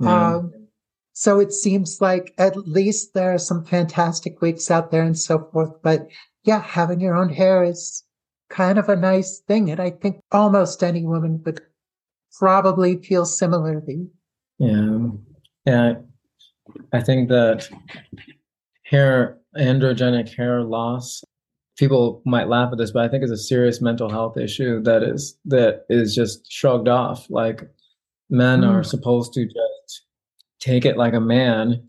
Yeah. 0.00 0.36
Um, 0.36 0.52
so 1.14 1.40
it 1.40 1.52
seems 1.52 2.00
like 2.00 2.32
at 2.38 2.56
least 2.56 3.12
there 3.12 3.34
are 3.34 3.38
some 3.38 3.64
fantastic 3.64 4.40
wigs 4.40 4.70
out 4.70 4.92
there 4.92 5.02
and 5.02 5.18
so 5.18 5.48
forth. 5.52 5.72
But 5.82 6.06
yeah, 6.44 6.62
having 6.62 7.00
your 7.00 7.16
own 7.16 7.28
hair 7.28 7.64
is 7.64 8.04
kind 8.50 8.78
of 8.78 8.88
a 8.88 8.94
nice 8.94 9.40
thing. 9.48 9.68
And 9.68 9.80
I 9.80 9.90
think 9.90 10.20
almost 10.30 10.84
any 10.84 11.04
woman 11.04 11.42
would 11.44 11.60
probably 12.38 13.02
feel 13.02 13.24
similarly. 13.24 14.06
Yeah. 14.58 15.08
Yeah. 15.64 15.94
I 16.92 17.00
think 17.00 17.30
that 17.30 17.68
hair, 18.84 19.38
androgenic 19.56 20.36
hair 20.36 20.62
loss, 20.62 21.24
people 21.76 22.22
might 22.24 22.48
laugh 22.48 22.72
at 22.72 22.78
this, 22.78 22.90
but 22.90 23.04
I 23.04 23.08
think 23.08 23.22
it's 23.22 23.32
a 23.32 23.36
serious 23.36 23.80
mental 23.80 24.08
health 24.08 24.36
issue 24.36 24.82
that 24.82 25.02
is, 25.02 25.38
that 25.44 25.84
is 25.88 26.14
just 26.14 26.50
shrugged 26.50 26.88
off. 26.88 27.28
Like 27.30 27.62
men 28.30 28.62
mm. 28.62 28.68
are 28.68 28.82
supposed 28.82 29.32
to 29.34 29.44
just 29.44 30.02
take 30.58 30.84
it 30.84 30.96
like 30.96 31.14
a 31.14 31.20
man. 31.20 31.86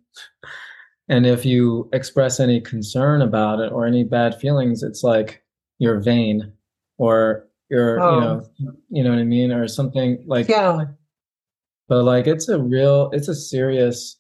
And 1.10 1.26
if 1.26 1.46
you 1.46 1.90
express 1.94 2.40
any 2.40 2.60
concern 2.60 3.22
about 3.22 3.60
it 3.60 3.72
or 3.72 3.86
any 3.86 4.04
bad 4.04 4.40
feelings, 4.40 4.84
it's 4.84 5.04
like 5.04 5.42
you're 5.80 6.02
vain 6.02 6.52
or 6.98 7.48
you're, 7.70 8.02
oh. 8.02 8.16
you 8.16 8.22
know, 8.22 8.74
you 8.90 9.04
know 9.04 9.10
what 9.12 9.20
I 9.20 9.24
mean? 9.24 9.52
Or 9.52 9.68
something 9.68 10.22
like, 10.26 10.50
yeah. 10.50 10.86
But 11.88 12.04
like, 12.04 12.28
it's 12.28 12.50
a 12.50 12.62
real, 12.62 13.10
it's 13.14 13.30
a 13.30 13.36
serious 13.36 14.20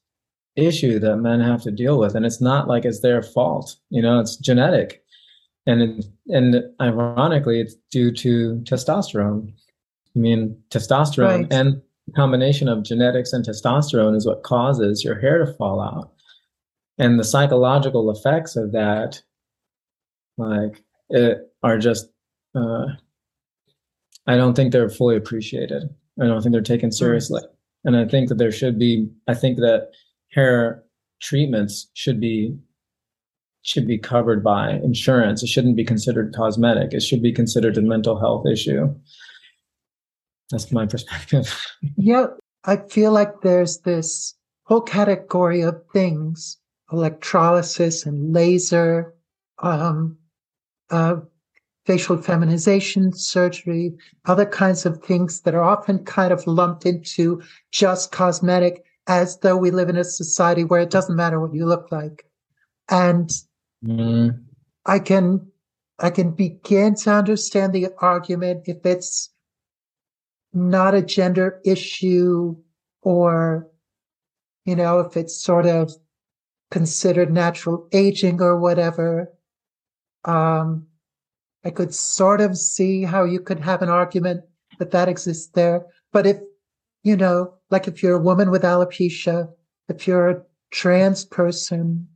issue 0.55 0.99
that 0.99 1.17
men 1.17 1.41
have 1.41 1.61
to 1.63 1.71
deal 1.71 1.99
with. 1.99 2.15
And 2.15 2.25
it's 2.25 2.39
not 2.39 2.69
like 2.69 2.85
it's 2.85 3.01
their 3.01 3.21
fault, 3.21 3.75
you 3.89 4.01
know, 4.01 4.19
it's 4.19 4.37
genetic. 4.37 5.03
And, 5.67 5.81
it, 5.81 6.05
and 6.29 6.63
ironically, 6.81 7.61
it's 7.61 7.75
due 7.91 8.11
to 8.13 8.55
testosterone. 8.63 9.51
I 10.15 10.19
mean, 10.19 10.57
testosterone 10.71 11.41
right. 11.41 11.47
and 11.53 11.81
combination 12.15 12.69
of 12.69 12.83
genetics 12.83 13.33
and 13.33 13.45
testosterone 13.45 14.15
is 14.15 14.25
what 14.25 14.43
causes 14.43 15.03
your 15.03 15.19
hair 15.19 15.45
to 15.45 15.53
fall 15.53 15.81
out. 15.81 16.13
And 16.97 17.19
the 17.19 17.23
psychological 17.23 18.09
effects 18.09 18.55
of 18.55 18.71
that, 18.71 19.21
like, 20.37 20.83
it 21.09 21.53
are 21.61 21.77
just, 21.77 22.07
uh, 22.55 22.85
I 24.25 24.37
don't 24.37 24.55
think 24.55 24.71
they're 24.71 24.89
fully 24.89 25.15
appreciated. 25.15 25.83
I 26.19 26.25
don't 26.25 26.41
think 26.41 26.53
they're 26.53 26.61
taken 26.61 26.91
seriously. 26.91 27.41
And 27.83 27.95
I 27.95 28.05
think 28.05 28.29
that 28.29 28.37
there 28.37 28.51
should 28.51 28.79
be, 28.79 29.07
I 29.27 29.33
think 29.33 29.57
that 29.57 29.91
hair 30.31 30.83
treatments 31.21 31.89
should 31.93 32.19
be 32.19 32.57
should 33.67 33.85
be 33.85 33.97
covered 33.97 34.41
by 34.41 34.71
insurance. 34.71 35.43
It 35.43 35.47
shouldn't 35.47 35.75
be 35.75 35.83
considered 35.83 36.33
cosmetic. 36.33 36.93
It 36.93 37.01
should 37.01 37.21
be 37.21 37.33
considered 37.33 37.77
a 37.77 37.81
mental 37.81 38.17
health 38.17 38.47
issue. 38.47 38.95
That's 40.49 40.71
my 40.71 40.85
perspective. 40.85 41.53
yeah, 41.97 42.27
I 42.63 42.77
feel 42.77 43.11
like 43.11 43.41
there's 43.41 43.79
this 43.79 44.33
whole 44.63 44.81
category 44.81 45.61
of 45.61 45.83
things 45.91 46.57
electrolysis 46.93 48.05
and 48.05 48.33
laser, 48.33 49.13
um, 49.59 50.17
uh, 50.89 51.17
facial 51.85 52.15
feminization 52.21 53.11
surgery, 53.11 53.93
other 54.23 54.45
kinds 54.45 54.85
of 54.85 55.03
things 55.03 55.41
that 55.41 55.53
are 55.53 55.63
often 55.63 56.05
kind 56.05 56.31
of 56.31 56.47
lumped 56.47 56.85
into 56.85 57.41
just 57.73 58.13
cosmetic 58.13 58.85
as 59.07 59.39
though 59.39 59.57
we 59.57 59.71
live 59.71 59.89
in 59.89 59.97
a 59.97 60.05
society 60.05 60.63
where 60.63 60.79
it 60.79 60.89
doesn't 60.89 61.17
matter 61.17 61.41
what 61.41 61.53
you 61.53 61.65
look 61.65 61.91
like. 61.91 62.23
And 62.89 63.29
mm. 63.83 64.43
I 64.85 64.99
can 64.99 65.51
I 65.99 66.09
can 66.11 66.31
begin 66.31 66.95
to 66.95 67.11
understand 67.11 67.73
the 67.73 67.87
argument 67.99 68.63
if 68.67 68.85
it's 68.85 69.31
not 70.53 70.93
a 70.93 71.01
gender 71.01 71.59
issue 71.65 72.55
or, 73.01 73.67
you 74.65 74.75
know, 74.75 74.99
if 74.99 75.17
it's 75.17 75.41
sort 75.41 75.65
of 75.65 75.91
considered 76.69 77.31
natural 77.31 77.87
aging 77.93 78.41
or 78.41 78.59
whatever. 78.59 79.33
Um, 80.25 80.87
I 81.63 81.71
could 81.71 81.93
sort 81.93 82.41
of 82.41 82.57
see 82.57 83.03
how 83.03 83.23
you 83.23 83.39
could 83.39 83.59
have 83.59 83.81
an 83.81 83.89
argument 83.89 84.43
that 84.79 84.91
that 84.91 85.09
exists 85.09 85.47
there. 85.53 85.85
But 86.13 86.27
if, 86.27 86.37
you 87.03 87.15
know, 87.15 87.53
like 87.71 87.87
if 87.87 88.03
you're 88.03 88.17
a 88.17 88.21
woman 88.21 88.51
with 88.51 88.61
alopecia, 88.63 89.49
if 89.89 90.07
you're 90.07 90.29
a 90.29 90.41
trans 90.71 91.25
person, 91.25 92.07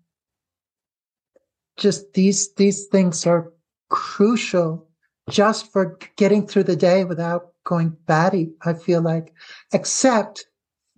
just 1.82 2.13
these 2.13 2.54
these 2.54 2.86
things 2.86 3.26
are 3.26 3.52
crucial 3.89 4.88
just 5.30 5.72
for 5.72 5.98
getting 6.15 6.46
through 6.46 6.63
the 6.63 6.76
day 6.76 7.04
without 7.04 7.54
going 7.63 7.96
batty, 8.06 8.52
I 8.63 8.74
feel 8.74 9.02
like. 9.02 9.34
Except, 9.74 10.46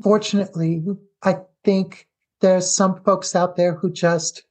fortunately, 0.01 0.83
I 1.23 1.37
think 1.63 2.07
there's 2.41 2.69
some 2.69 3.01
folks 3.03 3.35
out 3.35 3.55
there 3.55 3.75
who 3.75 3.91
just 3.91 4.43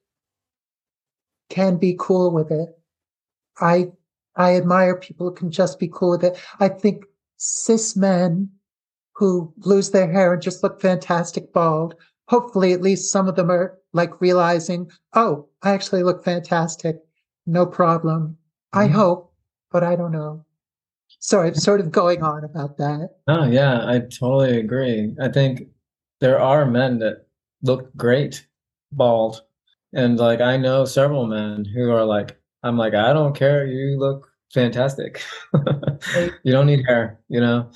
can 1.50 1.76
be 1.76 1.96
cool 2.00 2.32
with 2.32 2.50
it. 2.50 2.70
I 3.60 3.92
I 4.34 4.56
admire 4.56 4.96
people 4.96 5.28
who 5.28 5.34
can 5.34 5.50
just 5.50 5.78
be 5.78 5.88
cool 5.92 6.12
with 6.12 6.24
it. 6.24 6.38
I 6.58 6.68
think 6.68 7.04
cis 7.36 7.94
men 7.94 8.50
who 9.14 9.52
lose 9.58 9.90
their 9.90 10.10
hair 10.10 10.32
and 10.32 10.40
just 10.40 10.62
look 10.62 10.80
fantastic 10.80 11.52
bald, 11.52 11.94
hopefully 12.28 12.72
at 12.72 12.80
least 12.80 13.12
some 13.12 13.28
of 13.28 13.36
them 13.36 13.50
are 13.50 13.78
like 13.92 14.20
realizing, 14.20 14.90
oh, 15.14 15.48
I 15.62 15.72
actually 15.72 16.02
look 16.02 16.24
fantastic. 16.24 16.96
No 17.46 17.66
problem. 17.66 18.36
Mm-hmm. 18.74 18.78
I 18.78 18.86
hope, 18.88 19.32
but 19.70 19.84
I 19.84 19.96
don't 19.96 20.12
know. 20.12 20.44
Sorry, 21.20 21.48
I'm 21.48 21.54
sort 21.54 21.80
of 21.80 21.90
going 21.90 22.22
on 22.22 22.44
about 22.44 22.78
that. 22.78 23.10
Oh 23.28 23.44
yeah, 23.44 23.86
I 23.86 24.00
totally 24.00 24.58
agree. 24.58 25.14
I 25.20 25.28
think 25.28 25.68
there 26.20 26.40
are 26.40 26.66
men 26.66 26.98
that 26.98 27.26
look 27.62 27.94
great 27.96 28.46
bald. 28.92 29.42
And 29.92 30.18
like 30.18 30.40
I 30.40 30.56
know 30.56 30.84
several 30.84 31.26
men 31.26 31.64
who 31.64 31.90
are 31.90 32.04
like, 32.04 32.38
I'm 32.62 32.78
like, 32.78 32.94
I 32.94 33.12
don't 33.12 33.36
care, 33.36 33.66
you 33.66 33.98
look 33.98 34.28
fantastic. 34.54 35.22
you 36.42 36.52
don't 36.52 36.66
need 36.66 36.84
hair, 36.86 37.20
you 37.28 37.40
know. 37.40 37.70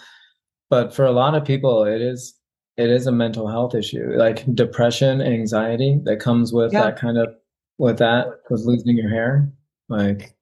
But 0.70 0.94
for 0.94 1.04
a 1.04 1.12
lot 1.12 1.34
of 1.34 1.44
people 1.44 1.84
it 1.84 2.00
is 2.00 2.34
it 2.76 2.90
is 2.90 3.06
a 3.06 3.12
mental 3.12 3.48
health 3.48 3.74
issue. 3.74 4.12
Like 4.16 4.44
depression, 4.54 5.20
anxiety 5.20 6.00
that 6.04 6.20
comes 6.20 6.52
with 6.52 6.72
yeah. 6.72 6.84
that 6.84 6.98
kind 6.98 7.18
of 7.18 7.28
with 7.78 7.98
that, 7.98 8.26
with 8.50 8.62
losing 8.64 8.96
your 8.96 9.10
hair. 9.10 9.50
Like 9.88 10.36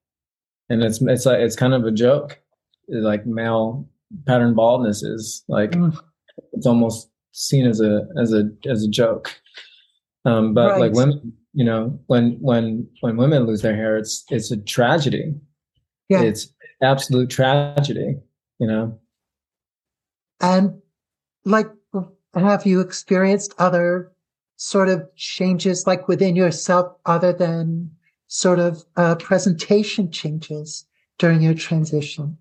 and 0.69 0.83
it's 0.83 1.01
it's 1.01 1.25
like 1.25 1.39
it's 1.39 1.55
kind 1.55 1.73
of 1.73 1.85
a 1.85 1.91
joke. 1.91 2.39
Like 2.87 3.25
male 3.25 3.87
pattern 4.25 4.53
baldness 4.53 5.03
is 5.03 5.43
like 5.47 5.71
mm. 5.71 5.97
it's 6.53 6.65
almost 6.65 7.09
seen 7.31 7.65
as 7.65 7.81
a 7.81 8.07
as 8.19 8.33
a 8.33 8.49
as 8.67 8.83
a 8.83 8.89
joke. 8.89 9.33
Um, 10.25 10.53
but 10.53 10.71
right. 10.71 10.79
like 10.81 10.93
women, 10.93 11.33
you 11.53 11.63
know, 11.63 11.99
when 12.07 12.37
when 12.41 12.87
when 13.01 13.17
women 13.17 13.45
lose 13.45 13.61
their 13.61 13.75
hair, 13.75 13.97
it's 13.97 14.25
it's 14.29 14.51
a 14.51 14.57
tragedy. 14.57 15.33
Yeah. 16.09 16.21
It's 16.21 16.53
absolute 16.81 17.29
tragedy, 17.29 18.17
you 18.59 18.67
know. 18.67 18.99
And 20.41 20.81
like 21.45 21.67
have 22.43 22.65
you 22.65 22.81
experienced 22.81 23.53
other 23.57 24.11
sort 24.57 24.89
of 24.89 25.03
changes 25.15 25.85
like 25.87 26.07
within 26.07 26.35
yourself 26.35 26.95
other 27.05 27.33
than 27.33 27.91
sort 28.27 28.59
of 28.59 28.83
uh, 28.97 29.15
presentation 29.15 30.11
changes 30.11 30.85
during 31.17 31.41
your 31.41 31.53
transition? 31.53 32.37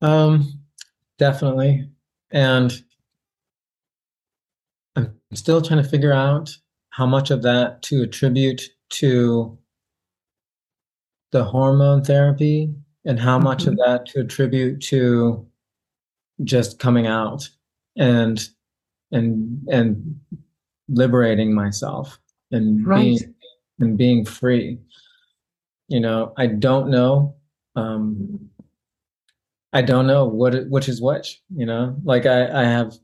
Um, 0.00 0.60
definitely. 1.18 1.88
And 2.30 2.82
I'm 4.96 5.14
still 5.32 5.62
trying 5.62 5.82
to 5.82 5.88
figure 5.88 6.12
out 6.12 6.56
how 6.90 7.06
much 7.06 7.30
of 7.30 7.42
that 7.42 7.82
to 7.82 8.02
attribute 8.02 8.62
to 8.90 9.58
the 11.32 11.44
hormone 11.44 12.02
therapy 12.04 12.72
and 13.04 13.18
how 13.18 13.38
much 13.38 13.64
mm-hmm. 13.64 13.72
of 13.72 13.78
that 13.78 14.06
to 14.06 14.20
attribute 14.20 14.80
to 14.80 15.46
just 16.44 16.78
coming 16.78 17.06
out 17.06 17.48
and 17.96 18.48
and 19.12 19.66
and 19.68 20.20
liberating 20.88 21.54
myself 21.54 22.18
and 22.50 22.86
right. 22.86 23.00
being 23.02 23.34
and 23.80 23.98
being 23.98 24.24
free 24.24 24.78
you 25.88 26.00
know 26.00 26.32
i 26.36 26.46
don't 26.46 26.90
know 26.90 27.34
um 27.76 28.50
I 29.74 29.82
don't 29.82 30.06
know 30.06 30.24
what 30.24 30.68
which 30.68 30.88
is 30.88 31.02
which. 31.02 31.42
You 31.54 31.66
know, 31.66 31.96
like 32.04 32.24
I 32.26 32.62
I 32.62 32.64
have 32.64 32.96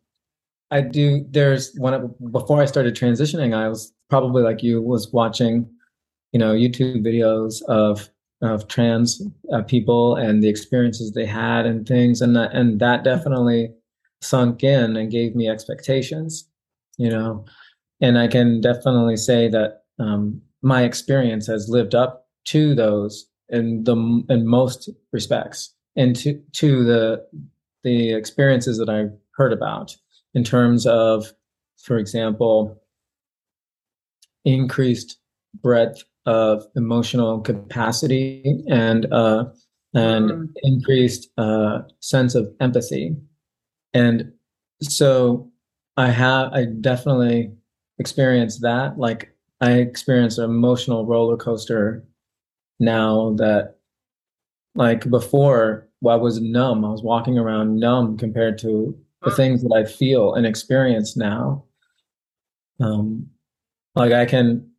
I 0.70 0.80
do. 0.80 1.26
There's 1.28 1.74
one 1.76 2.14
before 2.30 2.62
I 2.62 2.66
started 2.66 2.94
transitioning. 2.94 3.54
I 3.54 3.68
was 3.68 3.92
probably 4.08 4.42
like 4.42 4.62
you 4.62 4.80
was 4.80 5.12
watching, 5.12 5.68
you 6.32 6.38
know, 6.38 6.54
YouTube 6.54 7.04
videos 7.04 7.60
of 7.64 8.08
of 8.42 8.68
trans 8.68 9.22
uh, 9.52 9.62
people 9.62 10.16
and 10.16 10.42
the 10.42 10.48
experiences 10.48 11.12
they 11.12 11.26
had 11.26 11.66
and 11.66 11.86
things, 11.86 12.20
and 12.20 12.34
that 12.36 12.52
and 12.54 12.80
that 12.80 13.04
definitely 13.04 13.72
sunk 14.22 14.62
in 14.62 14.96
and 14.96 15.10
gave 15.10 15.34
me 15.34 15.48
expectations. 15.48 16.48
You 16.96 17.10
know, 17.10 17.44
and 18.00 18.18
I 18.18 18.28
can 18.28 18.60
definitely 18.60 19.16
say 19.16 19.48
that 19.48 19.82
um, 19.98 20.40
my 20.62 20.84
experience 20.84 21.46
has 21.46 21.68
lived 21.68 21.94
up 21.94 22.26
to 22.46 22.74
those 22.74 23.26
in 23.48 23.84
the 23.84 24.24
in 24.28 24.46
most 24.46 24.88
respects 25.12 25.74
and 25.96 26.16
to 26.16 26.40
to 26.52 26.84
the 26.84 27.26
the 27.82 28.12
experiences 28.12 28.78
that 28.78 28.88
I've 28.88 29.12
heard 29.32 29.52
about 29.52 29.96
in 30.34 30.44
terms 30.44 30.86
of, 30.86 31.32
for 31.78 31.96
example, 31.96 32.80
increased 34.44 35.18
breadth 35.62 36.04
of 36.26 36.64
emotional 36.76 37.40
capacity 37.40 38.62
and 38.68 39.12
uh, 39.12 39.46
and 39.94 40.30
mm. 40.30 40.48
increased 40.62 41.30
uh, 41.38 41.80
sense 42.00 42.34
of 42.34 42.52
empathy, 42.60 43.16
and 43.94 44.32
so 44.82 45.50
I 45.96 46.10
have 46.10 46.52
I 46.52 46.64
definitely 46.64 47.52
experienced 47.98 48.62
that. 48.62 48.98
Like 48.98 49.34
I 49.60 49.72
experienced 49.72 50.38
an 50.38 50.44
emotional 50.44 51.06
roller 51.06 51.36
coaster 51.36 52.04
now 52.78 53.34
that 53.36 53.76
like 54.74 55.08
before, 55.10 55.88
I 56.06 56.16
was 56.16 56.40
numb. 56.40 56.84
I 56.84 56.90
was 56.90 57.02
walking 57.02 57.38
around 57.38 57.78
numb 57.78 58.16
compared 58.16 58.58
to 58.58 58.96
the 59.22 59.30
things 59.30 59.62
that 59.62 59.72
I 59.74 59.84
feel 59.84 60.34
and 60.34 60.46
experience 60.46 61.16
now. 61.16 61.64
Um, 62.80 63.28
like 63.94 64.12
I 64.12 64.24
can, 64.24 64.70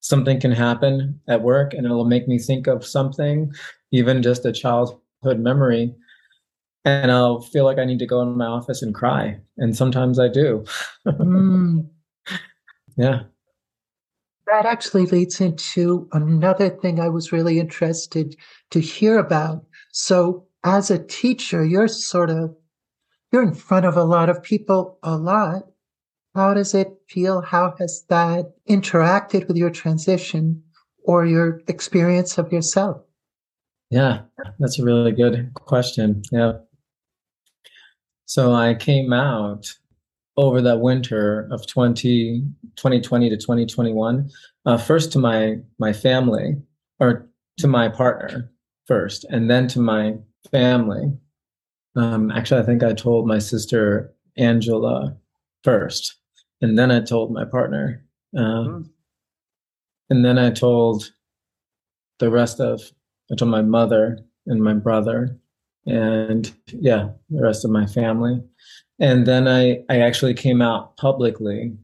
something 0.00 0.40
can 0.40 0.52
happen 0.52 1.20
at 1.28 1.42
work 1.42 1.74
and 1.74 1.84
it'll 1.84 2.04
make 2.04 2.28
me 2.28 2.38
think 2.38 2.66
of 2.66 2.86
something, 2.86 3.52
even 3.90 4.22
just 4.22 4.44
a 4.46 4.52
childhood 4.52 5.38
memory. 5.38 5.94
And 6.84 7.10
I'll 7.10 7.40
feel 7.40 7.64
like 7.64 7.78
I 7.78 7.84
need 7.84 7.98
to 7.98 8.06
go 8.06 8.22
in 8.22 8.36
my 8.36 8.46
office 8.46 8.82
and 8.82 8.94
cry. 8.94 9.38
And 9.56 9.76
sometimes 9.76 10.18
I 10.18 10.28
do. 10.28 10.64
mm. 11.06 11.86
Yeah 12.96 13.20
that 14.48 14.66
actually 14.66 15.06
leads 15.06 15.40
into 15.40 16.08
another 16.12 16.70
thing 16.70 17.00
I 17.00 17.08
was 17.08 17.32
really 17.32 17.58
interested 17.58 18.34
to 18.70 18.80
hear 18.80 19.18
about. 19.18 19.64
So, 19.92 20.46
as 20.64 20.90
a 20.90 21.04
teacher, 21.04 21.64
you're 21.64 21.88
sort 21.88 22.30
of 22.30 22.54
you're 23.30 23.42
in 23.42 23.54
front 23.54 23.86
of 23.86 23.96
a 23.96 24.04
lot 24.04 24.30
of 24.30 24.42
people 24.42 24.98
a 25.02 25.16
lot. 25.16 25.64
How 26.34 26.54
does 26.54 26.74
it 26.74 26.88
feel? 27.08 27.40
How 27.40 27.74
has 27.78 28.04
that 28.08 28.52
interacted 28.68 29.48
with 29.48 29.56
your 29.56 29.70
transition 29.70 30.62
or 31.04 31.26
your 31.26 31.60
experience 31.68 32.38
of 32.38 32.52
yourself? 32.52 33.02
Yeah, 33.90 34.20
that's 34.58 34.78
a 34.78 34.84
really 34.84 35.12
good 35.12 35.52
question. 35.54 36.22
Yeah. 36.30 36.52
So 38.26 38.52
I 38.52 38.74
came 38.74 39.12
out 39.12 39.72
over 40.36 40.60
that 40.62 40.80
winter 40.80 41.48
of 41.50 41.66
20, 41.66 42.42
2020 42.76 43.30
to 43.30 43.36
2021 43.36 44.30
uh, 44.68 44.76
first 44.76 45.10
to 45.12 45.18
my 45.18 45.56
my 45.78 45.92
family 45.92 46.56
or 47.00 47.28
to 47.56 47.66
my 47.66 47.88
partner 47.88 48.52
first 48.86 49.24
and 49.30 49.50
then 49.50 49.66
to 49.66 49.80
my 49.80 50.14
family 50.50 51.10
um, 51.96 52.30
actually 52.30 52.60
i 52.60 52.64
think 52.64 52.82
i 52.82 52.92
told 52.92 53.26
my 53.26 53.38
sister 53.38 54.14
angela 54.36 55.16
first 55.68 56.16
and 56.62 56.78
then 56.78 56.90
i 56.90 57.00
told 57.00 57.32
my 57.32 57.44
partner 57.44 58.04
uh, 58.36 58.64
mm. 58.66 58.88
and 60.10 60.24
then 60.24 60.38
i 60.38 60.50
told 60.50 61.10
the 62.18 62.30
rest 62.30 62.60
of 62.60 62.80
i 63.30 63.34
told 63.34 63.50
my 63.50 63.62
mother 63.62 64.18
and 64.46 64.62
my 64.62 64.74
brother 64.74 65.36
and 65.86 66.52
yeah 66.66 67.08
the 67.30 67.42
rest 67.42 67.64
of 67.64 67.70
my 67.70 67.86
family 67.86 68.40
and 68.98 69.26
then 69.26 69.46
I 69.46 69.82
I 69.88 70.00
actually 70.00 70.34
came 70.34 70.60
out 70.60 70.96
publicly 70.96 71.76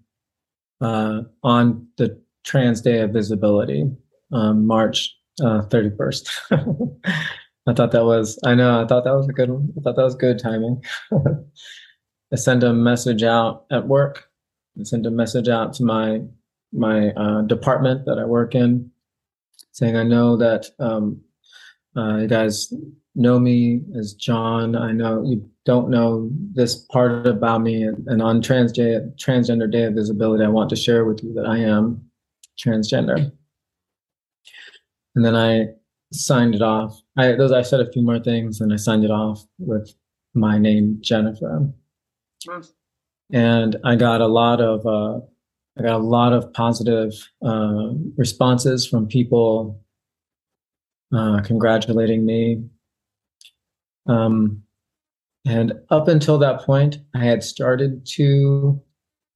uh, 0.80 1.22
on 1.42 1.86
the 1.96 2.20
Trans 2.44 2.80
Day 2.80 3.00
of 3.00 3.12
Visibility, 3.12 3.90
um, 4.32 4.66
March 4.66 5.16
uh, 5.42 5.62
first. 5.96 6.30
I 6.50 7.72
thought 7.72 7.92
that 7.92 8.04
was 8.04 8.38
I 8.44 8.54
know 8.54 8.82
I 8.82 8.86
thought 8.86 9.04
that 9.04 9.14
was 9.14 9.28
a 9.28 9.32
good 9.32 9.50
one. 9.50 9.72
I 9.78 9.80
thought 9.80 9.96
that 9.96 10.04
was 10.04 10.14
good 10.14 10.38
timing. 10.38 10.82
I 12.34 12.36
sent 12.36 12.64
a 12.64 12.72
message 12.72 13.22
out 13.22 13.64
at 13.70 13.86
work. 13.86 14.28
I 14.78 14.82
sent 14.82 15.06
a 15.06 15.10
message 15.10 15.48
out 15.48 15.72
to 15.74 15.84
my 15.84 16.20
my 16.72 17.10
uh, 17.10 17.42
department 17.42 18.04
that 18.06 18.18
I 18.18 18.24
work 18.24 18.56
in, 18.56 18.90
saying 19.70 19.96
I 19.96 20.02
know 20.02 20.36
that 20.36 20.62
um, 20.80 21.22
Uh, 21.96 22.16
you 22.22 22.26
guys 22.26 22.72
know 23.14 23.38
me 23.38 23.82
as 23.96 24.14
John. 24.14 24.74
I 24.74 24.90
know 24.90 25.22
you 25.24 25.48
don't 25.64 25.88
know 25.90 26.28
this 26.52 26.74
part 26.86 27.26
about 27.26 27.62
me. 27.62 27.84
And 27.84 28.20
on 28.20 28.42
Trans 28.42 28.72
Day, 28.72 28.98
Transgender 29.16 29.70
Day 29.70 29.84
of 29.84 29.94
Visibility, 29.94 30.44
I 30.44 30.48
want 30.48 30.70
to 30.70 30.76
share 30.76 31.04
with 31.04 31.22
you 31.22 31.32
that 31.34 31.46
I 31.46 31.58
am 31.58 32.10
transgender. 32.58 33.30
And 35.14 35.24
then 35.24 35.36
I 35.36 35.68
signed 36.12 36.54
it 36.56 36.62
off. 36.62 37.00
I 37.16 37.32
those 37.32 37.52
I 37.52 37.62
said 37.62 37.80
a 37.80 37.92
few 37.92 38.02
more 38.02 38.18
things, 38.18 38.60
and 38.60 38.72
I 38.72 38.76
signed 38.76 39.04
it 39.04 39.12
off 39.12 39.46
with 39.58 39.94
my 40.34 40.58
name, 40.58 40.98
Jennifer. 41.00 41.72
And 43.32 43.76
I 43.84 43.96
got 43.96 44.20
a 44.20 44.26
lot 44.26 44.60
of 44.60 44.86
uh, 44.86 45.20
I 45.78 45.82
got 45.82 45.96
a 46.00 46.04
lot 46.04 46.32
of 46.32 46.52
positive 46.52 47.12
uh, 47.44 47.90
responses 48.16 48.86
from 48.86 49.08
people 49.08 49.82
uh, 51.14 51.40
congratulating 51.42 52.24
me. 52.24 52.64
Um, 54.06 54.62
and 55.46 55.72
up 55.90 56.08
until 56.08 56.38
that 56.38 56.60
point, 56.60 56.98
I 57.14 57.24
had 57.24 57.42
started 57.42 58.06
to 58.14 58.80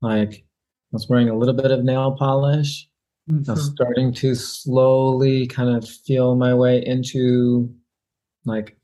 like, 0.00 0.32
I 0.32 0.92
was 0.92 1.08
wearing 1.08 1.28
a 1.28 1.36
little 1.36 1.54
bit 1.54 1.70
of 1.70 1.84
nail 1.84 2.12
polish. 2.12 2.88
Mm-hmm. 3.30 3.50
I 3.50 3.54
was 3.54 3.66
starting 3.66 4.14
to 4.14 4.34
slowly 4.34 5.46
kind 5.46 5.76
of 5.76 5.86
feel 5.88 6.34
my 6.34 6.54
way 6.54 6.84
into 6.84 7.74
like, 8.44 8.77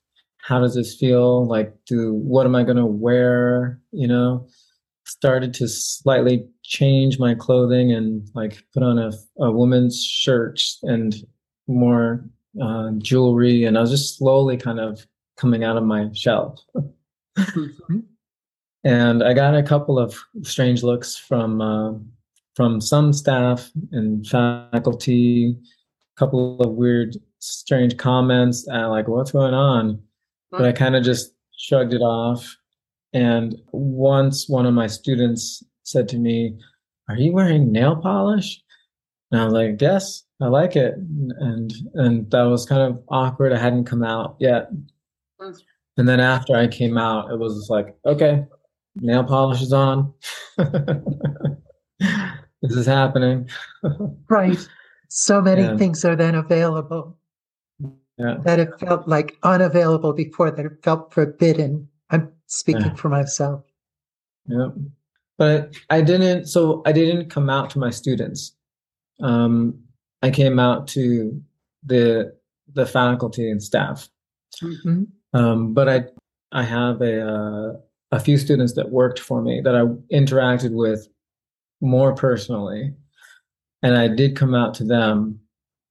how 0.45 0.61
does 0.61 0.75
this 0.75 0.95
feel? 0.95 1.47
Like, 1.47 1.75
do 1.87 2.13
what 2.13 2.45
am 2.45 2.55
I 2.55 2.65
going 2.65 2.77
to 2.77 2.85
wear? 2.85 3.81
You 3.93 4.07
know, 4.07 4.47
started 5.07 5.55
to 5.55 5.69
slightly 5.69 6.47
change 6.63 7.19
my 7.19 7.35
clothing 7.35 7.93
and 7.93 8.29
like 8.35 8.63
put 8.75 8.83
on 8.83 8.99
a, 8.99 9.11
a 9.39 9.51
woman's 9.51 10.05
shirt 10.05 10.63
and 10.83 11.15
more 11.67 12.29
uh, 12.63 12.91
jewelry. 12.99 13.65
And 13.65 13.79
I 13.79 13.81
was 13.81 13.91
just 13.91 14.19
slowly 14.19 14.59
kind 14.59 14.81
of 14.81 15.07
coming 15.39 15.65
out 15.65 15.79
of 15.79 15.85
my 15.85 16.11
shell. 16.13 16.63
Mm-hmm. 17.39 18.01
And 18.85 19.25
I 19.25 19.33
got 19.33 19.57
a 19.57 19.63
couple 19.63 19.99
of 19.99 20.15
strange 20.43 20.83
looks 20.83 21.17
from 21.17 21.63
uh, 21.63 21.95
from 22.55 22.83
some 22.83 23.15
staff 23.15 23.71
and 23.93 24.27
faculty, 24.27 25.57
a 25.57 26.19
couple 26.19 26.61
of 26.61 26.73
weird, 26.73 27.17
strange 27.39 27.97
comments, 27.97 28.69
and 28.69 28.91
like, 28.91 29.09
"What's 29.09 29.33
going 29.33 29.55
on?" 29.55 30.04
But 30.59 30.67
I 30.67 30.73
kind 30.73 30.97
of 30.97 31.05
just 31.05 31.33
shrugged 31.57 31.95
it 31.95 32.03
off. 32.03 32.57
And 33.13 33.55
once 33.73 34.49
one 34.49 34.67
of 34.67 34.75
my 34.75 34.87
students 34.87 35.63
said 35.85 36.09
to 36.09 36.19
me, 36.19 36.59
"Are 37.09 37.17
you 37.17 37.33
wearing 37.33 37.73
nail 37.73 37.97
polish?" 37.97 38.63
And 39.31 39.41
I 39.41 39.45
was 39.45 39.55
like, 39.55 39.81
"Yes, 39.81 40.25
I 40.41 40.47
like 40.47 40.77
it." 40.77 40.95
And 40.97 41.73
and 41.95 42.31
that 42.31 42.43
was 42.43 42.67
kind 42.67 42.83
of 42.83 43.03
awkward. 43.09 43.53
I 43.53 43.59
hadn't 43.59 43.85
come 43.85 44.03
out 44.03 44.37
yet. 44.41 44.71
Mm. 45.41 45.61
And 45.97 46.09
then 46.09 46.21
after 46.21 46.57
I 46.57 46.67
came 46.67 46.99
out, 46.99 47.31
it 47.31 47.39
was 47.39 47.55
just 47.55 47.71
like, 47.71 47.95
okay, 48.05 48.45
nail 48.97 49.23
polish 49.25 49.63
is 49.63 49.73
on. 49.73 50.13
this 50.59 50.69
is 52.63 52.87
happening. 52.87 53.49
right. 54.29 54.69
So 55.09 55.41
many 55.41 55.63
and, 55.63 55.79
things 55.79 56.05
are 56.05 56.17
then 56.17 56.35
available 56.35 57.17
yeah. 58.19 58.37
that 58.45 58.59
it 58.59 58.79
felt 58.79 59.09
like 59.09 59.37
unavailable 59.43 60.13
before, 60.13 60.51
that 60.51 60.65
it 60.65 60.83
felt 60.83 61.13
forbidden. 61.13 61.89
I'm 62.11 62.33
speaking 62.47 62.83
yeah. 62.83 62.95
for 62.95 63.09
myself. 63.09 63.65
Yeah. 64.47 64.69
But 65.37 65.75
I 65.91 66.01
didn't, 66.01 66.47
so 66.47 66.83
I 66.87 66.93
didn't 66.93 67.29
come 67.31 67.51
out 67.51 67.71
to 67.71 67.79
my 67.79 67.91
students. 67.91 68.55
Um, 69.21 69.79
I 70.23 70.31
came 70.31 70.59
out 70.59 70.89
to 70.89 71.43
the 71.85 72.35
the 72.73 72.87
faculty 72.87 73.51
and 73.51 73.63
staff. 73.63 74.09
Mm-hmm. 74.63 75.05
Um, 75.37 75.75
but 75.75 75.89
I 75.89 76.05
I 76.53 76.63
have 76.63 77.01
a 77.03 77.27
uh, 77.27 77.73
a 78.13 78.21
few 78.21 78.39
students 78.39 78.75
that 78.75 78.91
worked 78.91 79.19
for 79.19 79.43
me 79.43 79.61
that 79.61 79.75
I 79.75 79.83
interacted 80.15 80.73
with 80.73 81.09
more 81.81 82.15
personally, 82.15 82.95
and 83.83 83.97
I 83.97 84.09
did 84.09 84.37
come 84.37 84.55
out 84.55 84.75
to 84.75 84.85
them. 84.85 85.41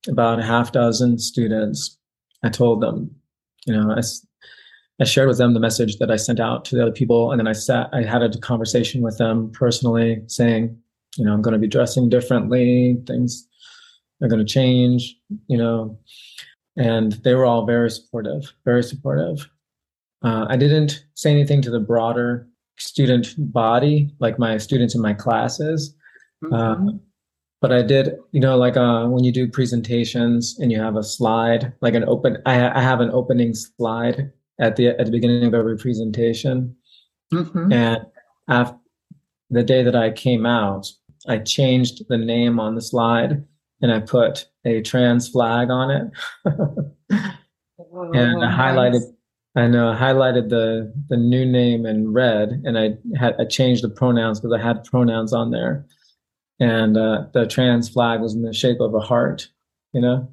About 0.06 0.40
a 0.40 0.44
half 0.44 0.74
dozen 0.74 1.18
students. 1.18 1.98
I 2.44 2.50
told 2.50 2.82
them, 2.82 3.10
you 3.66 3.74
know, 3.74 3.92
I, 3.92 4.02
I 5.02 5.06
shared 5.06 5.28
with 5.28 5.38
them 5.38 5.54
the 5.54 5.60
message 5.60 5.98
that 5.98 6.12
I 6.12 6.18
sent 6.18 6.40
out 6.40 6.66
to 6.66 6.76
the 6.76 6.84
other 6.84 6.92
people, 6.92 7.32
and 7.32 7.40
then 7.40 7.48
I 7.48 7.54
sat. 7.54 7.90
I 7.94 8.04
had 8.04 8.22
a 8.22 8.38
conversation 8.38 9.02
with 9.02 9.18
them 9.18 9.52
personally, 9.52 10.22
saying, 10.28 10.78
you 11.18 11.26
know, 11.26 11.34
I'm 11.34 11.42
going 11.42 11.54
to 11.54 11.60
be 11.60 11.68
dressing 11.68 12.10
differently. 12.10 12.98
Things 13.08 13.48
are 14.22 14.28
going 14.28 14.46
to 14.46 14.54
change. 14.54 15.16
You 15.48 15.58
know, 15.58 15.98
and 16.78 17.14
they 17.24 17.34
were 17.34 17.46
all 17.46 17.66
very 17.66 17.90
supportive, 17.90 18.52
very 18.66 18.84
supportive. 18.84 19.50
Uh, 20.24 20.46
I 20.50 20.58
didn't 20.58 21.06
say 21.16 21.32
anything 21.32 21.62
to 21.64 21.72
the 21.72 21.80
broader 21.80 22.48
student 22.78 23.36
body, 23.38 24.10
like 24.20 24.40
my 24.40 24.58
students 24.58 24.96
in 24.96 25.02
my 25.02 25.14
classes. 25.14 25.96
Mm-hmm. 26.44 26.54
Uh, 26.54 26.98
but 27.64 27.72
I 27.72 27.82
did, 27.82 28.18
you 28.34 28.42
know, 28.42 28.58
like 28.58 28.76
uh, 28.76 29.06
when 29.08 29.24
you 29.24 29.32
do 29.32 29.48
presentations 29.48 30.60
and 30.60 30.70
you 30.70 30.82
have 30.82 30.98
a 30.98 31.02
slide, 31.02 31.72
like 31.80 31.94
an 31.94 32.04
open, 32.04 32.40
I, 32.46 32.70
I 32.78 32.82
have 32.82 33.00
an 33.00 33.10
opening 33.12 33.54
slide 33.54 34.34
at 34.60 34.76
the 34.76 34.90
at 34.90 35.06
the 35.06 35.12
beginning 35.12 35.46
of 35.46 35.54
every 35.54 35.78
presentation, 35.78 36.76
mm-hmm. 37.34 37.72
and 37.72 38.00
after 38.50 38.78
the 39.50 39.64
day 39.64 39.82
that 39.82 39.96
I 39.96 40.12
came 40.12 40.46
out, 40.46 40.92
I 41.30 41.38
changed 41.38 42.06
the 42.10 42.18
name 42.18 42.60
on 42.60 42.76
the 42.76 42.82
slide 42.82 43.46
and 43.82 43.94
I 43.94 44.02
put 44.02 44.46
a 44.66 44.82
trans 44.82 45.30
flag 45.30 45.70
on 45.70 45.90
it. 45.90 46.12
and 48.14 48.44
I 48.44 48.52
highlighted 48.52 49.04
I 49.56 49.68
know 49.68 49.90
I 49.90 49.96
highlighted 49.96 50.50
the 50.50 50.94
the 51.08 51.16
new 51.16 51.46
name 51.46 51.86
in 51.86 52.12
red 52.12 52.62
and 52.66 52.78
I 52.78 52.98
had 53.18 53.36
I 53.40 53.46
changed 53.46 53.86
the 53.86 53.90
pronouns 53.90 54.42
because 54.42 54.60
I 54.60 54.62
had 54.62 54.84
pronouns 54.84 55.32
on 55.32 55.52
there. 55.52 55.86
And 56.60 56.98
uh, 56.98 57.26
the 57.34 57.46
trans 57.46 57.90
flag 57.90 58.22
was 58.22 58.36
in 58.36 58.44
the 58.44 58.54
shape 58.54 58.80
of 58.80 58.94
a 58.94 59.00
heart, 59.00 59.48
you 59.92 60.02
know? 60.02 60.32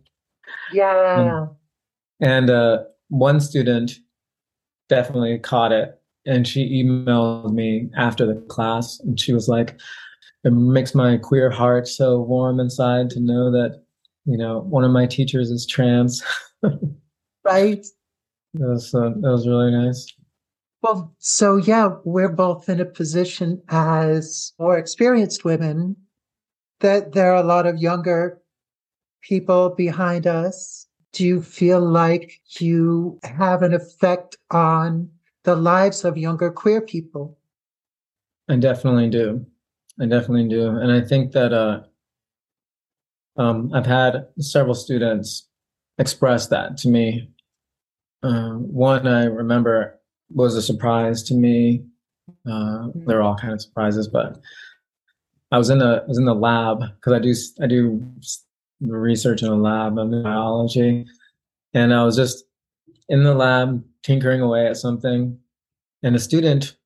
Yeah. 0.73 1.49
And, 2.21 2.29
and 2.29 2.51
uh, 2.51 2.85
one 3.09 3.41
student 3.41 3.93
definitely 4.89 5.39
caught 5.39 5.73
it 5.73 6.01
and 6.27 6.47
she 6.47 6.83
emailed 6.83 7.53
me 7.53 7.89
after 7.97 8.27
the 8.27 8.41
class 8.49 9.01
and 9.01 9.19
she 9.19 9.33
was 9.33 9.49
like 9.49 9.79
it 10.45 10.53
makes 10.53 10.95
my 10.95 11.17
queer 11.17 11.51
heart 11.51 11.87
so 11.87 12.21
warm 12.21 12.61
inside 12.61 13.11
to 13.11 13.21
know 13.21 13.51
that 13.51 13.83
you 14.27 14.37
know 14.37 14.61
one 14.61 14.85
of 14.85 14.91
my 14.91 15.07
teachers 15.07 15.51
is 15.51 15.67
trans 15.67 16.23
right 17.45 17.87
that 18.55 18.69
was, 18.69 18.95
uh, 18.95 19.11
that 19.21 19.31
was 19.31 19.47
really 19.47 19.71
nice 19.71 20.13
well 20.83 21.15
so 21.19 21.57
yeah 21.57 21.91
we're 22.05 22.29
both 22.29 22.69
in 22.69 22.81
a 22.81 22.85
position 22.85 23.63
as 23.69 24.53
more 24.59 24.77
experienced 24.77 25.45
women 25.45 25.97
that 26.81 27.13
there 27.13 27.33
are 27.33 27.43
a 27.43 27.47
lot 27.47 27.67
of 27.67 27.79
younger 27.79 28.41
people 29.23 29.71
behind 29.71 30.27
us 30.27 30.87
do 31.13 31.27
you 31.27 31.43
feel 31.43 31.81
like 31.81 32.41
you 32.59 33.19
have 33.25 33.63
an 33.63 33.75
effect 33.75 34.37
on 34.51 35.11
the 35.43 35.57
lives 35.57 36.05
of 36.05 36.17
younger 36.17 36.51
queer 36.51 36.81
people 36.81 37.39
i 38.49 38.57
definitely 38.57 39.09
do 39.09 39.45
I 40.01 40.07
definitely 40.07 40.49
do, 40.49 40.69
and 40.69 40.91
I 40.91 41.03
think 41.03 41.33
that 41.33 41.53
uh, 41.53 41.83
um, 43.37 43.71
I've 43.75 43.87
had 43.87 44.27
several 44.39 44.75
students 44.75 45.47
express 45.99 46.47
that 46.49 46.79
to 46.79 46.89
me. 46.89 47.29
Uh, 48.23 48.53
one 48.53 49.07
I 49.07 49.25
remember 49.25 50.01
was 50.31 50.57
a 50.57 50.63
surprise 50.63 51.23
to 51.25 51.35
me. 51.35 51.85
Uh, 52.51 52.89
they're 52.95 53.21
all 53.21 53.37
kind 53.37 53.53
of 53.53 53.61
surprises, 53.61 54.09
but 54.09 54.39
I 55.51 55.59
was 55.59 55.71
in 55.71 55.79
the 55.79 56.03
I 56.05 56.07
was 56.07 56.19
in 56.19 56.25
the 56.25 56.35
lab 56.35 56.81
because 56.81 57.13
I 57.13 57.19
do 57.19 57.35
I 57.63 57.67
do 57.67 58.05
research 58.81 59.43
in 59.43 59.49
a 59.49 59.57
lab 59.57 59.99
in 59.99 60.23
biology, 60.23 61.07
and 61.75 61.93
I 61.93 62.05
was 62.05 62.17
just 62.17 62.45
in 63.09 63.25
the 63.25 63.35
lab 63.35 63.85
tinkering 64.03 64.41
away 64.41 64.67
at 64.67 64.77
something, 64.77 65.39
and 66.03 66.17
a 66.17 66.19
student 66.19 66.77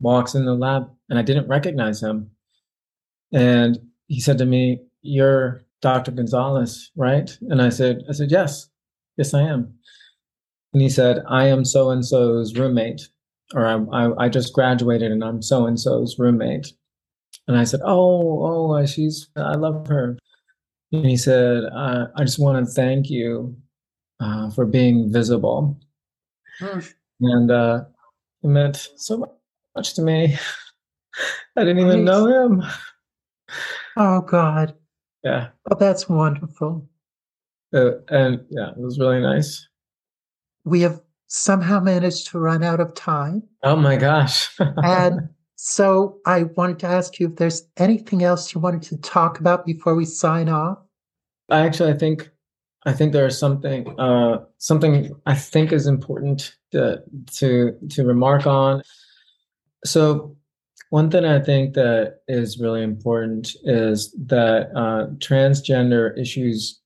walks 0.00 0.34
in 0.34 0.44
the 0.44 0.54
lab, 0.54 0.90
and 1.08 1.18
I 1.18 1.22
didn't 1.22 1.48
recognize 1.48 2.02
him. 2.02 2.30
And 3.32 3.78
he 4.08 4.20
said 4.20 4.38
to 4.38 4.46
me, 4.46 4.80
You're 5.02 5.64
Dr. 5.82 6.12
Gonzalez, 6.12 6.90
right? 6.96 7.36
And 7.42 7.60
I 7.60 7.68
said, 7.68 8.02
I 8.08 8.12
said, 8.12 8.30
Yes, 8.30 8.68
yes, 9.16 9.34
I 9.34 9.42
am. 9.42 9.74
And 10.72 10.82
he 10.82 10.88
said, 10.88 11.22
I 11.28 11.46
am 11.46 11.64
so 11.64 11.90
and 11.90 12.04
so's 12.04 12.56
roommate, 12.56 13.08
or 13.54 13.66
I, 13.66 13.74
I, 13.92 14.24
I 14.24 14.28
just 14.28 14.52
graduated 14.52 15.12
and 15.12 15.22
I'm 15.22 15.42
so 15.42 15.66
and 15.66 15.78
so's 15.78 16.18
roommate. 16.18 16.72
And 17.46 17.56
I 17.56 17.64
said, 17.64 17.80
Oh, 17.84 18.74
oh, 18.74 18.86
she's, 18.86 19.28
I 19.36 19.54
love 19.54 19.86
her. 19.88 20.18
And 20.92 21.06
he 21.06 21.16
said, 21.16 21.64
uh, 21.64 22.06
I 22.16 22.24
just 22.24 22.38
want 22.38 22.64
to 22.64 22.72
thank 22.72 23.10
you 23.10 23.56
uh, 24.20 24.50
for 24.50 24.64
being 24.64 25.12
visible. 25.12 25.78
Mm. 26.60 26.94
And 27.20 27.50
uh, 27.50 27.84
it 28.42 28.46
meant 28.46 28.88
so 28.96 29.38
much 29.76 29.94
to 29.94 30.02
me. 30.02 30.38
I 31.56 31.64
didn't 31.64 31.80
even 31.80 32.04
know 32.04 32.26
him. 32.26 32.62
Oh 33.96 34.20
God. 34.20 34.74
Yeah. 35.22 35.48
Oh, 35.70 35.76
that's 35.78 36.08
wonderful. 36.08 36.88
Uh, 37.72 37.92
and 38.08 38.44
yeah, 38.50 38.70
it 38.70 38.78
was 38.78 38.98
really 38.98 39.20
nice. 39.20 39.66
we 40.64 40.80
have 40.80 41.00
somehow 41.26 41.80
managed 41.80 42.28
to 42.28 42.38
run 42.38 42.62
out 42.62 42.80
of 42.80 42.94
time. 42.94 43.42
Oh 43.62 43.76
my 43.76 43.96
gosh. 43.96 44.54
and 44.58 45.28
so 45.56 46.18
I 46.26 46.44
wanted 46.44 46.78
to 46.80 46.86
ask 46.86 47.18
you 47.18 47.28
if 47.28 47.36
there's 47.36 47.66
anything 47.76 48.22
else 48.22 48.54
you 48.54 48.60
wanted 48.60 48.82
to 48.82 48.96
talk 48.98 49.40
about 49.40 49.64
before 49.64 49.94
we 49.94 50.04
sign 50.04 50.48
off. 50.48 50.78
I 51.50 51.60
actually, 51.60 51.92
I 51.92 51.96
think, 51.96 52.30
I 52.86 52.92
think 52.92 53.12
there's 53.12 53.38
something, 53.38 53.98
uh, 53.98 54.44
something 54.58 55.14
I 55.26 55.34
think 55.34 55.72
is 55.72 55.86
important 55.86 56.54
to 56.72 57.02
to 57.36 57.78
to 57.90 58.04
remark 58.04 58.46
on. 58.46 58.82
So, 59.84 60.36
one 60.90 61.10
thing 61.10 61.24
I 61.24 61.40
think 61.40 61.74
that 61.74 62.20
is 62.28 62.58
really 62.58 62.82
important 62.82 63.54
is 63.64 64.14
that 64.26 64.70
uh, 64.74 65.06
transgender 65.18 66.18
issues 66.18 66.80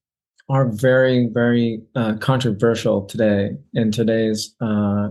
are 0.49 0.69
very, 0.69 1.27
very 1.27 1.83
uh, 1.95 2.15
controversial 2.17 3.05
today 3.05 3.51
in 3.75 3.93
today's 3.93 4.55
uh, 4.61 5.11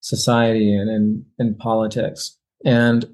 society 0.00 0.74
and 0.74 0.90
in, 0.90 1.26
in 1.38 1.54
politics. 1.54 2.38
And 2.64 3.04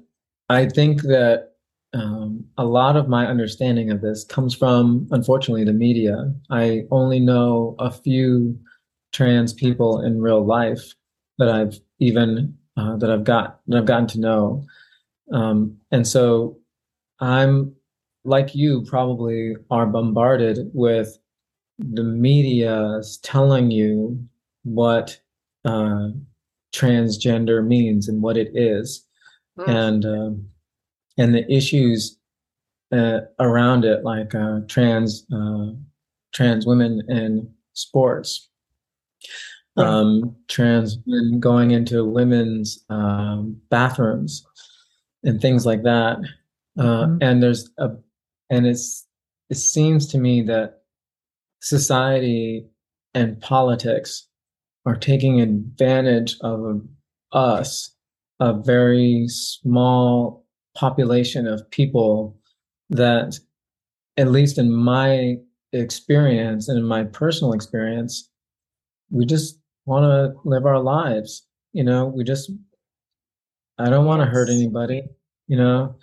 I 0.49 0.67
think 0.67 1.03
that 1.03 1.53
um, 1.93 2.45
a 2.57 2.65
lot 2.65 2.95
of 2.95 3.09
my 3.09 3.27
understanding 3.27 3.89
of 3.89 4.01
this 4.01 4.23
comes 4.23 4.53
from, 4.53 5.07
unfortunately, 5.11 5.63
the 5.63 5.73
media. 5.73 6.31
I 6.49 6.83
only 6.91 7.19
know 7.19 7.75
a 7.79 7.91
few 7.91 8.59
trans 9.11 9.53
people 9.53 10.01
in 10.01 10.21
real 10.21 10.45
life 10.45 10.93
that 11.39 11.49
I've 11.49 11.79
even 11.99 12.55
uh, 12.77 12.95
that 12.97 13.09
I've 13.11 13.23
got 13.23 13.59
that 13.67 13.77
I've 13.77 13.85
gotten 13.85 14.07
to 14.07 14.19
know, 14.19 14.65
um, 15.33 15.77
and 15.91 16.07
so 16.07 16.57
I'm 17.19 17.73
like 18.23 18.53
you 18.53 18.83
probably 18.83 19.55
are 19.71 19.87
bombarded 19.87 20.69
with 20.73 21.17
the 21.79 22.03
media 22.03 23.01
telling 23.23 23.71
you 23.71 24.23
what 24.63 25.19
uh, 25.65 26.09
transgender 26.73 27.65
means 27.65 28.07
and 28.07 28.21
what 28.21 28.37
it 28.37 28.51
is, 28.53 29.05
mm. 29.59 29.67
and 29.67 30.05
um, 30.05 30.49
and 31.17 31.35
the 31.35 31.51
issues 31.51 32.17
uh, 32.91 33.19
around 33.39 33.85
it, 33.85 34.03
like 34.03 34.33
uh, 34.33 34.61
trans 34.67 35.25
uh, 35.33 35.67
trans 36.33 36.65
women 36.65 37.01
in 37.07 37.51
sports, 37.73 38.49
um, 39.77 40.35
trans 40.47 40.97
men 41.05 41.39
going 41.39 41.71
into 41.71 42.05
women's 42.05 42.83
um, 42.89 43.59
bathrooms, 43.69 44.45
and 45.23 45.41
things 45.41 45.65
like 45.65 45.83
that. 45.83 46.17
Uh, 46.77 46.83
mm-hmm. 46.83 47.17
And 47.21 47.43
there's 47.43 47.69
a, 47.77 47.89
and 48.49 48.65
it's 48.65 49.05
it 49.49 49.55
seems 49.55 50.07
to 50.07 50.17
me 50.17 50.41
that 50.43 50.81
society 51.61 52.65
and 53.13 53.39
politics 53.41 54.27
are 54.85 54.95
taking 54.95 55.41
advantage 55.41 56.37
of 56.41 56.81
us, 57.31 57.95
a 58.39 58.53
very 58.53 59.25
small 59.27 60.45
population 60.75 61.47
of 61.47 61.69
people 61.71 62.37
that, 62.89 63.37
at 64.17 64.31
least 64.31 64.57
in 64.57 64.71
my 64.71 65.35
experience 65.73 66.67
and 66.67 66.77
in 66.77 66.85
my 66.85 67.03
personal 67.03 67.53
experience, 67.53 68.29
we 69.09 69.25
just 69.25 69.59
want 69.85 70.03
to 70.03 70.39
live 70.47 70.65
our 70.65 70.79
lives. 70.79 71.45
You 71.73 71.83
know, 71.83 72.05
we 72.05 72.23
just, 72.23 72.51
I 73.77 73.89
don't 73.89 74.05
want 74.05 74.21
to 74.21 74.25
hurt 74.25 74.49
anybody. 74.49 75.03
You 75.47 75.57
know, 75.57 75.95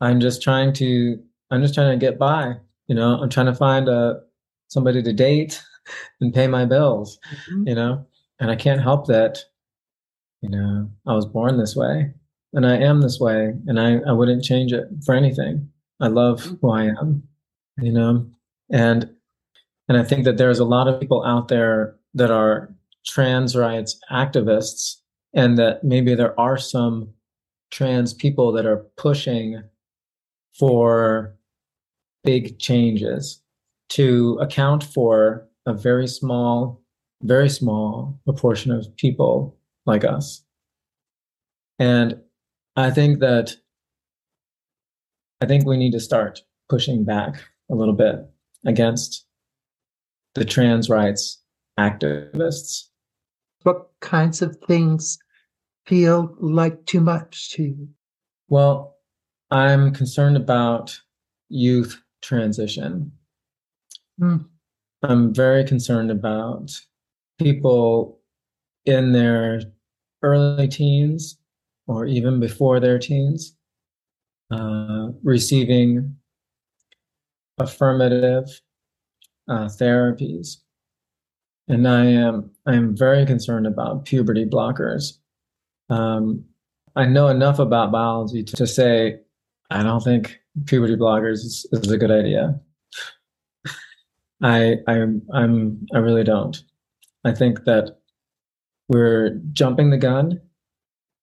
I'm 0.00 0.20
just 0.20 0.42
trying 0.42 0.72
to, 0.74 1.18
I'm 1.50 1.62
just 1.62 1.74
trying 1.74 1.98
to 1.98 2.06
get 2.06 2.18
by. 2.18 2.54
You 2.86 2.94
know, 2.94 3.20
I'm 3.20 3.28
trying 3.28 3.46
to 3.46 3.54
find 3.54 3.88
a, 3.88 4.20
somebody 4.68 5.02
to 5.02 5.12
date 5.12 5.62
and 6.20 6.34
pay 6.34 6.46
my 6.46 6.64
bills, 6.64 7.18
mm-hmm. 7.48 7.68
you 7.68 7.74
know? 7.74 8.06
And 8.38 8.50
I 8.50 8.56
can't 8.56 8.80
help 8.80 9.06
that, 9.08 9.38
you 10.42 10.48
know, 10.48 10.90
I 11.06 11.14
was 11.14 11.26
born 11.26 11.58
this 11.58 11.76
way 11.76 12.12
and 12.52 12.66
I 12.66 12.76
am 12.76 13.00
this 13.00 13.20
way 13.20 13.54
and 13.66 13.78
I, 13.78 13.98
I 14.08 14.12
wouldn't 14.12 14.44
change 14.44 14.72
it 14.72 14.88
for 15.04 15.14
anything. 15.14 15.68
I 16.00 16.08
love 16.08 16.42
mm-hmm. 16.42 16.54
who 16.60 16.70
I 16.70 16.84
am, 16.84 17.22
you 17.78 17.92
know? 17.92 18.26
And 18.70 19.10
and 19.88 19.98
I 19.98 20.04
think 20.04 20.24
that 20.24 20.36
there's 20.36 20.60
a 20.60 20.64
lot 20.64 20.86
of 20.86 21.00
people 21.00 21.24
out 21.24 21.48
there 21.48 21.96
that 22.14 22.30
are 22.30 22.72
trans 23.04 23.56
rights 23.56 23.98
activists 24.10 24.96
and 25.34 25.58
that 25.58 25.82
maybe 25.82 26.14
there 26.14 26.38
are 26.38 26.56
some 26.56 27.12
trans 27.70 28.14
people 28.14 28.52
that 28.52 28.66
are 28.66 28.86
pushing 28.96 29.62
for 30.56 31.36
big 32.22 32.58
changes 32.58 33.42
to 33.88 34.38
account 34.40 34.84
for 34.84 35.48
a 35.66 35.74
very 35.74 36.06
small, 36.06 36.80
very 37.22 37.48
small 37.48 38.18
proportion 38.24 38.70
of 38.70 38.94
people 38.96 39.56
like 39.86 40.04
us. 40.04 40.42
And 41.78 42.20
I 42.76 42.90
think 42.90 43.20
that 43.20 43.56
I 45.40 45.46
think 45.46 45.66
we 45.66 45.76
need 45.76 45.92
to 45.92 46.00
start 46.00 46.42
pushing 46.68 47.04
back 47.04 47.42
a 47.70 47.74
little 47.74 47.94
bit 47.94 48.16
against 48.66 49.26
the 50.34 50.44
trans 50.44 50.90
rights 50.90 51.42
activists. 51.78 52.88
What 53.62 53.88
kinds 54.00 54.42
of 54.42 54.56
things 54.68 55.18
feel 55.86 56.34
like 56.38 56.84
too 56.86 57.00
much 57.00 57.50
to 57.52 57.62
you? 57.62 57.88
Well, 58.48 58.96
I'm 59.50 59.92
concerned 59.92 60.36
about 60.36 60.98
youth 61.48 62.00
transition. 62.22 63.12
Mm. 64.20 64.46
I'm 65.02 65.34
very 65.34 65.64
concerned 65.64 66.10
about 66.10 66.70
people 67.38 68.19
in 68.86 69.12
their 69.12 69.62
early 70.22 70.68
teens 70.68 71.38
or 71.86 72.06
even 72.06 72.40
before 72.40 72.80
their 72.80 72.98
teens 72.98 73.56
uh, 74.50 75.08
receiving 75.22 76.16
affirmative 77.58 78.60
uh, 79.48 79.66
therapies. 79.66 80.56
And 81.68 81.86
I 81.86 82.04
am 82.06 82.50
I 82.66 82.74
am 82.74 82.96
very 82.96 83.24
concerned 83.24 83.66
about 83.66 84.04
puberty 84.04 84.44
blockers. 84.44 85.18
Um, 85.88 86.44
I 86.96 87.04
know 87.06 87.28
enough 87.28 87.58
about 87.58 87.92
biology 87.92 88.42
to, 88.42 88.56
to 88.56 88.66
say 88.66 89.20
I 89.70 89.82
don't 89.82 90.02
think 90.02 90.40
puberty 90.66 90.96
blockers 90.96 91.44
is, 91.44 91.66
is 91.72 91.90
a 91.90 91.98
good 91.98 92.10
idea. 92.10 92.58
I 94.42 94.76
I'm 94.88 95.22
I'm 95.32 95.86
I 95.94 95.98
really 95.98 96.24
don't. 96.24 96.60
I 97.24 97.32
think 97.32 97.64
that 97.64 97.99
we're 98.90 99.40
jumping 99.52 99.90
the 99.90 99.96
gun 99.96 100.40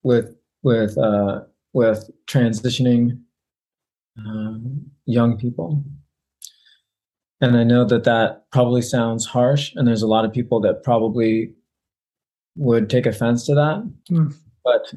with 0.01 0.33
with 0.63 0.97
uh, 0.97 1.41
with 1.73 2.09
transitioning 2.25 3.19
um, 4.17 4.89
young 5.05 5.37
people, 5.37 5.83
and 7.41 7.57
I 7.57 7.65
know 7.65 7.83
that 7.83 8.05
that 8.05 8.49
probably 8.51 8.81
sounds 8.81 9.25
harsh, 9.25 9.73
and 9.75 9.85
there's 9.85 10.01
a 10.01 10.07
lot 10.07 10.23
of 10.23 10.31
people 10.31 10.61
that 10.61 10.81
probably 10.81 11.53
would 12.55 12.89
take 12.89 13.05
offense 13.05 13.45
to 13.47 13.55
that. 13.55 13.91
Mm. 14.09 14.33
But 14.63 14.93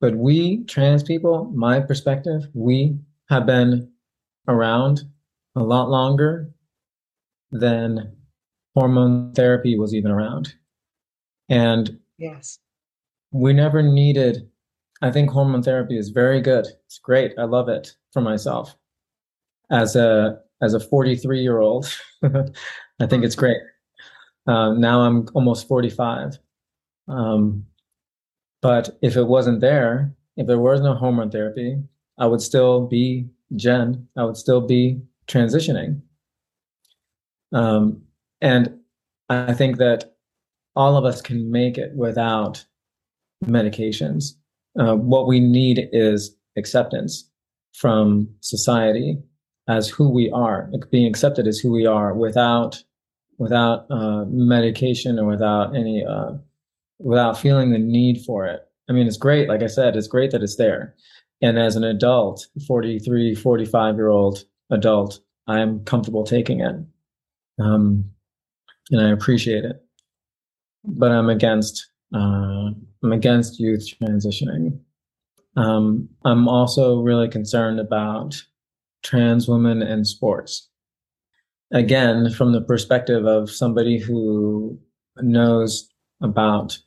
but 0.00 0.14
we 0.14 0.64
trans 0.64 1.02
people, 1.02 1.50
my 1.54 1.80
perspective, 1.80 2.48
we 2.52 2.98
have 3.30 3.46
been 3.46 3.90
around 4.46 5.00
a 5.56 5.62
lot 5.62 5.88
longer 5.88 6.50
than 7.50 8.12
hormone 8.74 9.32
therapy 9.32 9.78
was 9.78 9.94
even 9.94 10.10
around. 10.10 10.54
And 11.48 11.98
yes, 12.18 12.58
we 13.30 13.52
never 13.52 13.82
needed, 13.82 14.48
I 15.02 15.10
think 15.10 15.30
hormone 15.30 15.62
therapy 15.62 15.98
is 15.98 16.10
very 16.10 16.40
good. 16.40 16.66
It's 16.86 16.98
great. 16.98 17.32
I 17.38 17.44
love 17.44 17.68
it 17.68 17.94
for 18.12 18.20
myself. 18.20 18.74
As 19.70 19.96
a 19.96 20.40
as 20.60 20.74
a 20.74 20.80
43 20.80 21.40
year 21.40 21.58
old, 21.58 21.94
I 22.22 23.06
think 23.06 23.24
it's 23.24 23.36
great. 23.36 23.58
Uh, 24.46 24.72
now 24.72 25.02
I'm 25.02 25.28
almost 25.34 25.68
45. 25.68 26.38
Um, 27.06 27.64
but 28.60 28.98
if 29.02 29.16
it 29.16 29.24
wasn't 29.24 29.60
there, 29.60 30.12
if 30.36 30.46
there 30.46 30.58
was 30.58 30.80
no 30.80 30.94
hormone 30.94 31.30
therapy, 31.30 31.78
I 32.18 32.26
would 32.26 32.40
still 32.40 32.86
be 32.86 33.28
Jen. 33.56 34.08
I 34.16 34.24
would 34.24 34.36
still 34.36 34.60
be 34.60 35.00
transitioning. 35.26 36.00
Um, 37.52 38.02
and 38.40 38.78
I 39.28 39.52
think 39.52 39.76
that 39.78 40.16
all 40.78 40.96
of 40.96 41.04
us 41.04 41.20
can 41.20 41.50
make 41.50 41.76
it 41.76 41.92
without 41.96 42.64
medications. 43.44 44.34
Uh, 44.78 44.94
what 44.94 45.26
we 45.26 45.40
need 45.40 45.88
is 45.92 46.36
acceptance 46.56 47.28
from 47.74 48.28
society 48.40 49.18
as 49.68 49.88
who 49.88 50.08
we 50.08 50.30
are, 50.30 50.68
like 50.72 50.90
being 50.90 51.06
accepted 51.06 51.46
as 51.46 51.58
who 51.58 51.72
we 51.72 51.84
are 51.84 52.14
without 52.14 52.82
without 53.38 53.86
uh, 53.90 54.24
medication 54.26 55.18
or 55.18 55.26
without 55.26 55.76
any 55.76 56.04
uh, 56.04 56.32
without 57.00 57.38
feeling 57.38 57.72
the 57.72 57.78
need 57.78 58.22
for 58.24 58.46
it. 58.46 58.60
I 58.88 58.92
mean, 58.92 59.06
it's 59.06 59.16
great. 59.16 59.48
Like 59.48 59.62
I 59.62 59.66
said, 59.66 59.96
it's 59.96 60.08
great 60.08 60.30
that 60.30 60.42
it's 60.42 60.56
there. 60.56 60.94
And 61.42 61.58
as 61.58 61.76
an 61.76 61.84
adult, 61.84 62.46
43, 62.66 63.34
45 63.34 63.96
year 63.96 64.08
old 64.08 64.44
adult, 64.70 65.20
I'm 65.46 65.84
comfortable 65.84 66.24
taking 66.24 66.60
it 66.60 66.76
um, 67.58 68.10
and 68.90 69.00
I 69.00 69.10
appreciate 69.10 69.64
it. 69.64 69.84
But 70.84 71.10
I'm 71.10 71.28
against 71.28 71.88
uh, 72.14 72.70
I'm 73.02 73.12
against 73.12 73.60
youth 73.60 73.86
transitioning. 74.00 74.78
Um, 75.56 76.08
I'm 76.24 76.48
also 76.48 77.00
really 77.00 77.28
concerned 77.28 77.80
about 77.80 78.40
trans 79.02 79.48
women 79.48 79.82
in 79.82 80.04
sports. 80.04 80.68
Again, 81.72 82.30
from 82.30 82.52
the 82.52 82.62
perspective 82.62 83.26
of 83.26 83.50
somebody 83.50 83.98
who 83.98 84.78
knows 85.16 85.90
about 86.22 86.78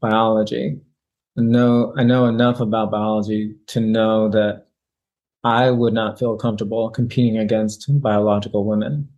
biology, 0.00 0.80
know 1.36 1.92
I 1.96 2.04
know 2.04 2.26
enough 2.26 2.60
about 2.60 2.90
biology 2.90 3.54
to 3.68 3.80
know 3.80 4.28
that 4.30 4.66
I 5.42 5.70
would 5.70 5.92
not 5.92 6.18
feel 6.18 6.36
comfortable 6.36 6.88
competing 6.90 7.36
against 7.36 7.86
biological 8.00 8.64
women, 8.64 9.08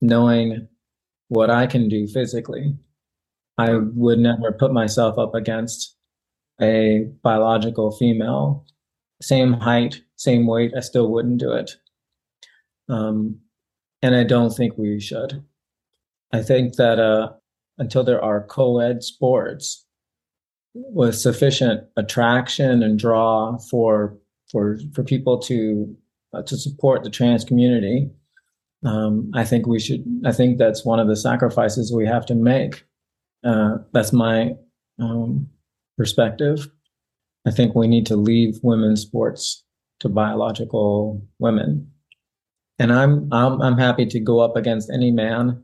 knowing 0.00 0.68
what 1.28 1.50
I 1.50 1.66
can 1.66 1.88
do 1.88 2.06
physically. 2.06 2.74
I 3.60 3.76
would 3.76 4.18
never 4.18 4.52
put 4.52 4.72
myself 4.72 5.18
up 5.18 5.34
against 5.34 5.94
a 6.62 7.06
biological 7.22 7.90
female, 7.92 8.64
same 9.20 9.52
height, 9.52 10.00
same 10.16 10.46
weight. 10.46 10.72
I 10.74 10.80
still 10.80 11.10
wouldn't 11.10 11.38
do 11.38 11.52
it. 11.52 11.72
Um, 12.88 13.38
and 14.00 14.14
I 14.14 14.24
don't 14.24 14.50
think 14.50 14.78
we 14.78 14.98
should. 14.98 15.44
I 16.32 16.42
think 16.42 16.76
that 16.76 16.98
uh, 16.98 17.32
until 17.76 18.02
there 18.02 18.24
are 18.24 18.46
co 18.46 18.80
ed 18.80 19.02
sports 19.02 19.84
with 20.72 21.16
sufficient 21.16 21.84
attraction 21.98 22.82
and 22.82 22.98
draw 22.98 23.58
for 23.70 24.16
for 24.50 24.78
for 24.94 25.04
people 25.04 25.38
to 25.40 25.94
uh, 26.32 26.42
to 26.44 26.56
support 26.56 27.02
the 27.02 27.10
trans 27.10 27.44
community. 27.44 28.08
Um, 28.86 29.30
I 29.34 29.44
think 29.44 29.66
we 29.66 29.78
should. 29.78 30.02
I 30.24 30.32
think 30.32 30.56
that's 30.56 30.82
one 30.82 30.98
of 30.98 31.08
the 31.08 31.16
sacrifices 31.16 31.92
we 31.92 32.06
have 32.06 32.24
to 32.26 32.34
make. 32.34 32.84
Uh, 33.44 33.78
that's 33.92 34.12
my 34.12 34.54
um, 34.98 35.48
perspective. 35.96 36.68
I 37.46 37.50
think 37.50 37.74
we 37.74 37.88
need 37.88 38.06
to 38.06 38.16
leave 38.16 38.58
women's 38.62 39.02
sports 39.02 39.64
to 40.00 40.08
biological 40.08 41.26
women, 41.38 41.90
and 42.78 42.92
I'm 42.92 43.32
I'm 43.32 43.60
I'm 43.62 43.78
happy 43.78 44.06
to 44.06 44.20
go 44.20 44.40
up 44.40 44.56
against 44.56 44.90
any 44.90 45.10
man 45.10 45.62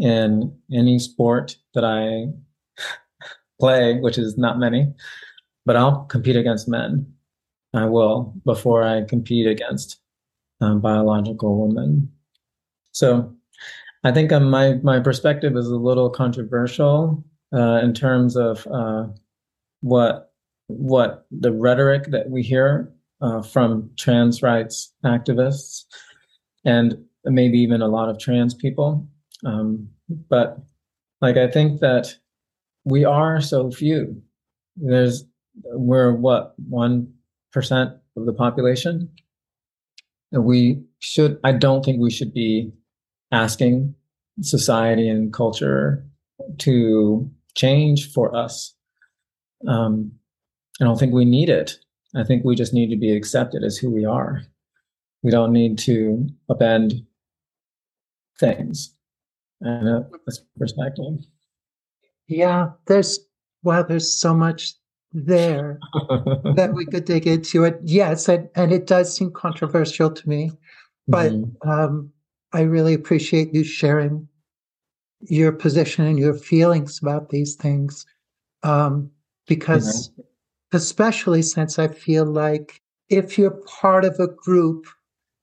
in 0.00 0.56
any 0.72 0.98
sport 0.98 1.56
that 1.74 1.84
I 1.84 2.32
play, 3.60 4.00
which 4.00 4.18
is 4.18 4.38
not 4.38 4.58
many, 4.58 4.92
but 5.66 5.76
I'll 5.76 6.04
compete 6.04 6.36
against 6.36 6.68
men. 6.68 7.06
I 7.74 7.86
will 7.86 8.34
before 8.44 8.84
I 8.84 9.02
compete 9.02 9.46
against 9.46 10.00
um, 10.60 10.80
biological 10.80 11.66
women. 11.66 12.10
So 12.92 13.34
I 14.04 14.12
think 14.12 14.32
um, 14.32 14.50
my 14.50 14.74
my 14.82 15.00
perspective 15.00 15.56
is 15.56 15.66
a 15.66 15.76
little 15.76 16.10
controversial 16.10 17.24
uh, 17.54 17.80
in 17.82 17.94
terms 17.94 18.36
of 18.36 18.66
uh, 18.66 19.06
what 19.80 20.32
what 20.66 21.26
the 21.30 21.52
rhetoric 21.52 22.10
that 22.10 22.30
we 22.30 22.42
hear 22.42 22.92
uh, 23.20 23.42
from 23.42 23.90
trans 23.96 24.42
rights 24.42 24.92
activists 25.04 25.84
and 26.64 26.96
maybe 27.24 27.58
even 27.58 27.80
a 27.80 27.88
lot 27.88 28.08
of 28.08 28.18
trans 28.18 28.54
people. 28.54 29.08
Um, 29.44 29.88
but 30.28 30.58
like 31.20 31.36
I 31.36 31.50
think 31.50 31.80
that 31.80 32.14
we 32.84 33.04
are 33.04 33.40
so 33.40 33.70
few. 33.70 34.22
There's 34.76 35.24
we're 35.62 36.12
what 36.12 36.54
one 36.68 37.12
percent 37.52 37.92
of 38.16 38.26
the 38.26 38.32
population. 38.32 39.08
We 40.32 40.82
should, 40.98 41.38
I 41.44 41.52
don't 41.52 41.84
think 41.84 42.00
we 42.00 42.10
should 42.10 42.34
be 42.34 42.72
asking 43.34 43.94
society 44.40 45.08
and 45.08 45.32
culture 45.32 46.04
to 46.58 47.30
change 47.54 48.12
for 48.12 48.34
us. 48.34 48.74
Um, 49.66 50.12
I 50.80 50.84
don't 50.84 50.98
think 50.98 51.12
we 51.12 51.24
need 51.24 51.48
it. 51.48 51.78
I 52.16 52.24
think 52.24 52.44
we 52.44 52.54
just 52.54 52.72
need 52.72 52.90
to 52.90 52.96
be 52.96 53.14
accepted 53.14 53.64
as 53.64 53.76
who 53.76 53.90
we 53.90 54.04
are. 54.04 54.42
We 55.22 55.30
don't 55.30 55.52
need 55.52 55.78
to 55.80 56.28
upend 56.50 57.04
things. 58.38 58.94
And 59.60 60.04
that's 60.26 60.40
perspective. 60.58 61.18
Yeah, 62.28 62.70
there's 62.86 63.18
well, 63.62 63.84
there's 63.84 64.14
so 64.14 64.34
much 64.34 64.74
there 65.12 65.78
that 66.56 66.72
we 66.74 66.84
could 66.86 67.04
dig 67.04 67.26
into 67.26 67.64
it. 67.64 67.78
Yes, 67.82 68.28
and, 68.28 68.48
and 68.54 68.72
it 68.72 68.86
does 68.86 69.16
seem 69.16 69.30
controversial 69.30 70.10
to 70.10 70.28
me, 70.28 70.50
but 71.08 71.32
mm-hmm. 71.32 71.68
um, 71.68 72.12
I 72.54 72.62
really 72.62 72.94
appreciate 72.94 73.52
you 73.52 73.64
sharing 73.64 74.28
your 75.20 75.50
position 75.50 76.06
and 76.06 76.18
your 76.18 76.34
feelings 76.34 77.00
about 77.02 77.30
these 77.30 77.56
things. 77.56 78.06
Um, 78.62 79.10
because, 79.46 80.08
mm-hmm. 80.10 80.76
especially 80.76 81.42
since 81.42 81.78
I 81.78 81.88
feel 81.88 82.24
like 82.24 82.80
if 83.08 83.36
you're 83.36 83.60
part 83.66 84.04
of 84.04 84.18
a 84.20 84.28
group 84.28 84.86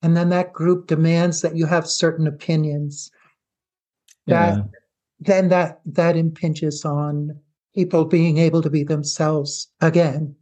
and 0.01 0.15
then 0.15 0.29
that 0.29 0.53
group 0.53 0.87
demands 0.87 1.41
that 1.41 1.55
you 1.55 1.65
have 1.65 1.87
certain 1.87 2.25
opinions, 2.25 3.11
that 4.27 4.57
yeah. 4.57 4.63
then 5.19 5.49
that 5.49 5.81
that 5.85 6.15
impinges 6.15 6.85
on 6.85 7.37
people 7.75 8.05
being 8.05 8.37
able 8.37 8.61
to 8.61 8.69
be 8.69 8.83
themselves 8.83 9.67
again. 9.81 10.33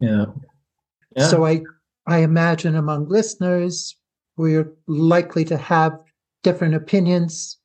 Yeah. 0.00 0.26
yeah. 1.14 1.28
So 1.28 1.44
I 1.44 1.62
I 2.06 2.18
imagine 2.18 2.74
among 2.74 3.08
listeners 3.08 3.94
we're 4.36 4.72
likely 4.86 5.44
to 5.46 5.56
have 5.56 5.98
different 6.42 6.74
opinions 6.74 7.58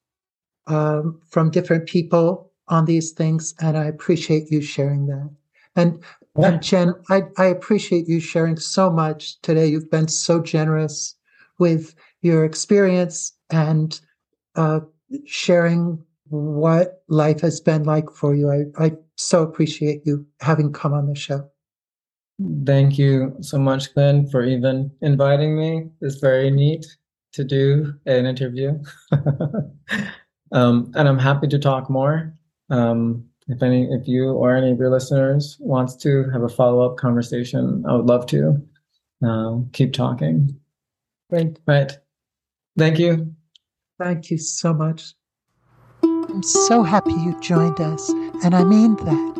um, 0.67 1.19
from 1.29 1.51
different 1.51 1.87
people 1.87 2.51
on 2.67 2.85
these 2.85 3.11
things, 3.11 3.53
and 3.59 3.77
I 3.77 3.85
appreciate 3.85 4.51
you 4.51 4.61
sharing 4.61 5.07
that. 5.07 5.29
And 5.75 6.03
yeah. 6.37 6.47
and 6.47 6.63
Jen, 6.63 6.93
I, 7.09 7.23
I 7.37 7.45
appreciate 7.45 8.07
you 8.07 8.19
sharing 8.19 8.57
so 8.57 8.89
much 8.89 9.39
today. 9.41 9.67
You've 9.67 9.91
been 9.91 10.07
so 10.07 10.41
generous 10.41 11.15
with 11.59 11.93
your 12.21 12.45
experience 12.45 13.33
and 13.49 13.99
uh, 14.55 14.79
sharing 15.25 16.03
what 16.29 17.03
life 17.09 17.41
has 17.41 17.59
been 17.59 17.83
like 17.83 18.09
for 18.09 18.33
you. 18.33 18.49
I, 18.49 18.85
I 18.85 18.91
so 19.17 19.43
appreciate 19.43 20.01
you 20.05 20.25
having 20.39 20.71
come 20.71 20.93
on 20.93 21.07
the 21.07 21.15
show. 21.15 21.49
Thank 22.65 22.97
you 22.97 23.35
so 23.41 23.57
much, 23.57 23.93
Glenn, 23.93 24.27
for 24.27 24.43
even 24.43 24.91
inviting 25.01 25.57
me. 25.57 25.89
It's 26.01 26.15
very 26.15 26.49
neat 26.49 26.85
to 27.33 27.43
do 27.43 27.93
an 28.05 28.25
interview. 28.25 28.79
um, 30.51 30.91
and 30.95 31.07
I'm 31.07 31.19
happy 31.19 31.47
to 31.47 31.59
talk 31.59 31.89
more. 31.89 32.33
Um, 32.69 33.25
if 33.47 33.61
any, 33.61 33.85
if 33.91 34.07
you 34.07 34.31
or 34.31 34.55
any 34.55 34.71
of 34.71 34.79
your 34.79 34.89
listeners 34.89 35.57
wants 35.59 35.95
to 35.97 36.29
have 36.31 36.43
a 36.43 36.49
follow 36.49 36.81
up 36.89 36.97
conversation, 36.97 37.83
I 37.87 37.95
would 37.95 38.05
love 38.05 38.25
to. 38.27 38.61
Uh, 39.25 39.59
keep 39.73 39.93
talking. 39.93 40.59
Great. 41.29 41.59
Right. 41.67 41.91
Thank 42.77 42.97
you. 42.97 43.35
Thank 43.99 44.31
you 44.31 44.37
so 44.37 44.73
much. 44.73 45.13
I'm 46.03 46.43
so 46.43 46.81
happy 46.81 47.11
you 47.11 47.39
joined 47.39 47.79
us, 47.79 48.09
and 48.43 48.55
I 48.55 48.63
mean 48.63 48.95
that. 48.95 49.30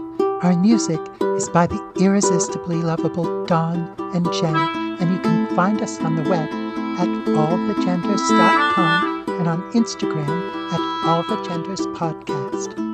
Our 0.42 0.58
music 0.58 1.00
is 1.38 1.48
by 1.50 1.68
the 1.68 1.80
irresistibly 2.00 2.78
lovable 2.78 3.46
Don 3.46 3.94
and 4.16 4.26
Jen, 4.34 4.56
and 5.00 5.14
you 5.14 5.20
can 5.20 5.46
find 5.56 5.80
us 5.84 6.00
on 6.00 6.16
the 6.16 6.28
web 6.28 6.50
at 6.98 7.08
allthegenders.com 7.28 9.30
and 9.30 9.48
on 9.48 9.62
Instagram 9.74 10.74
at 10.74 10.80
allthegenderspodcast. 11.06 12.91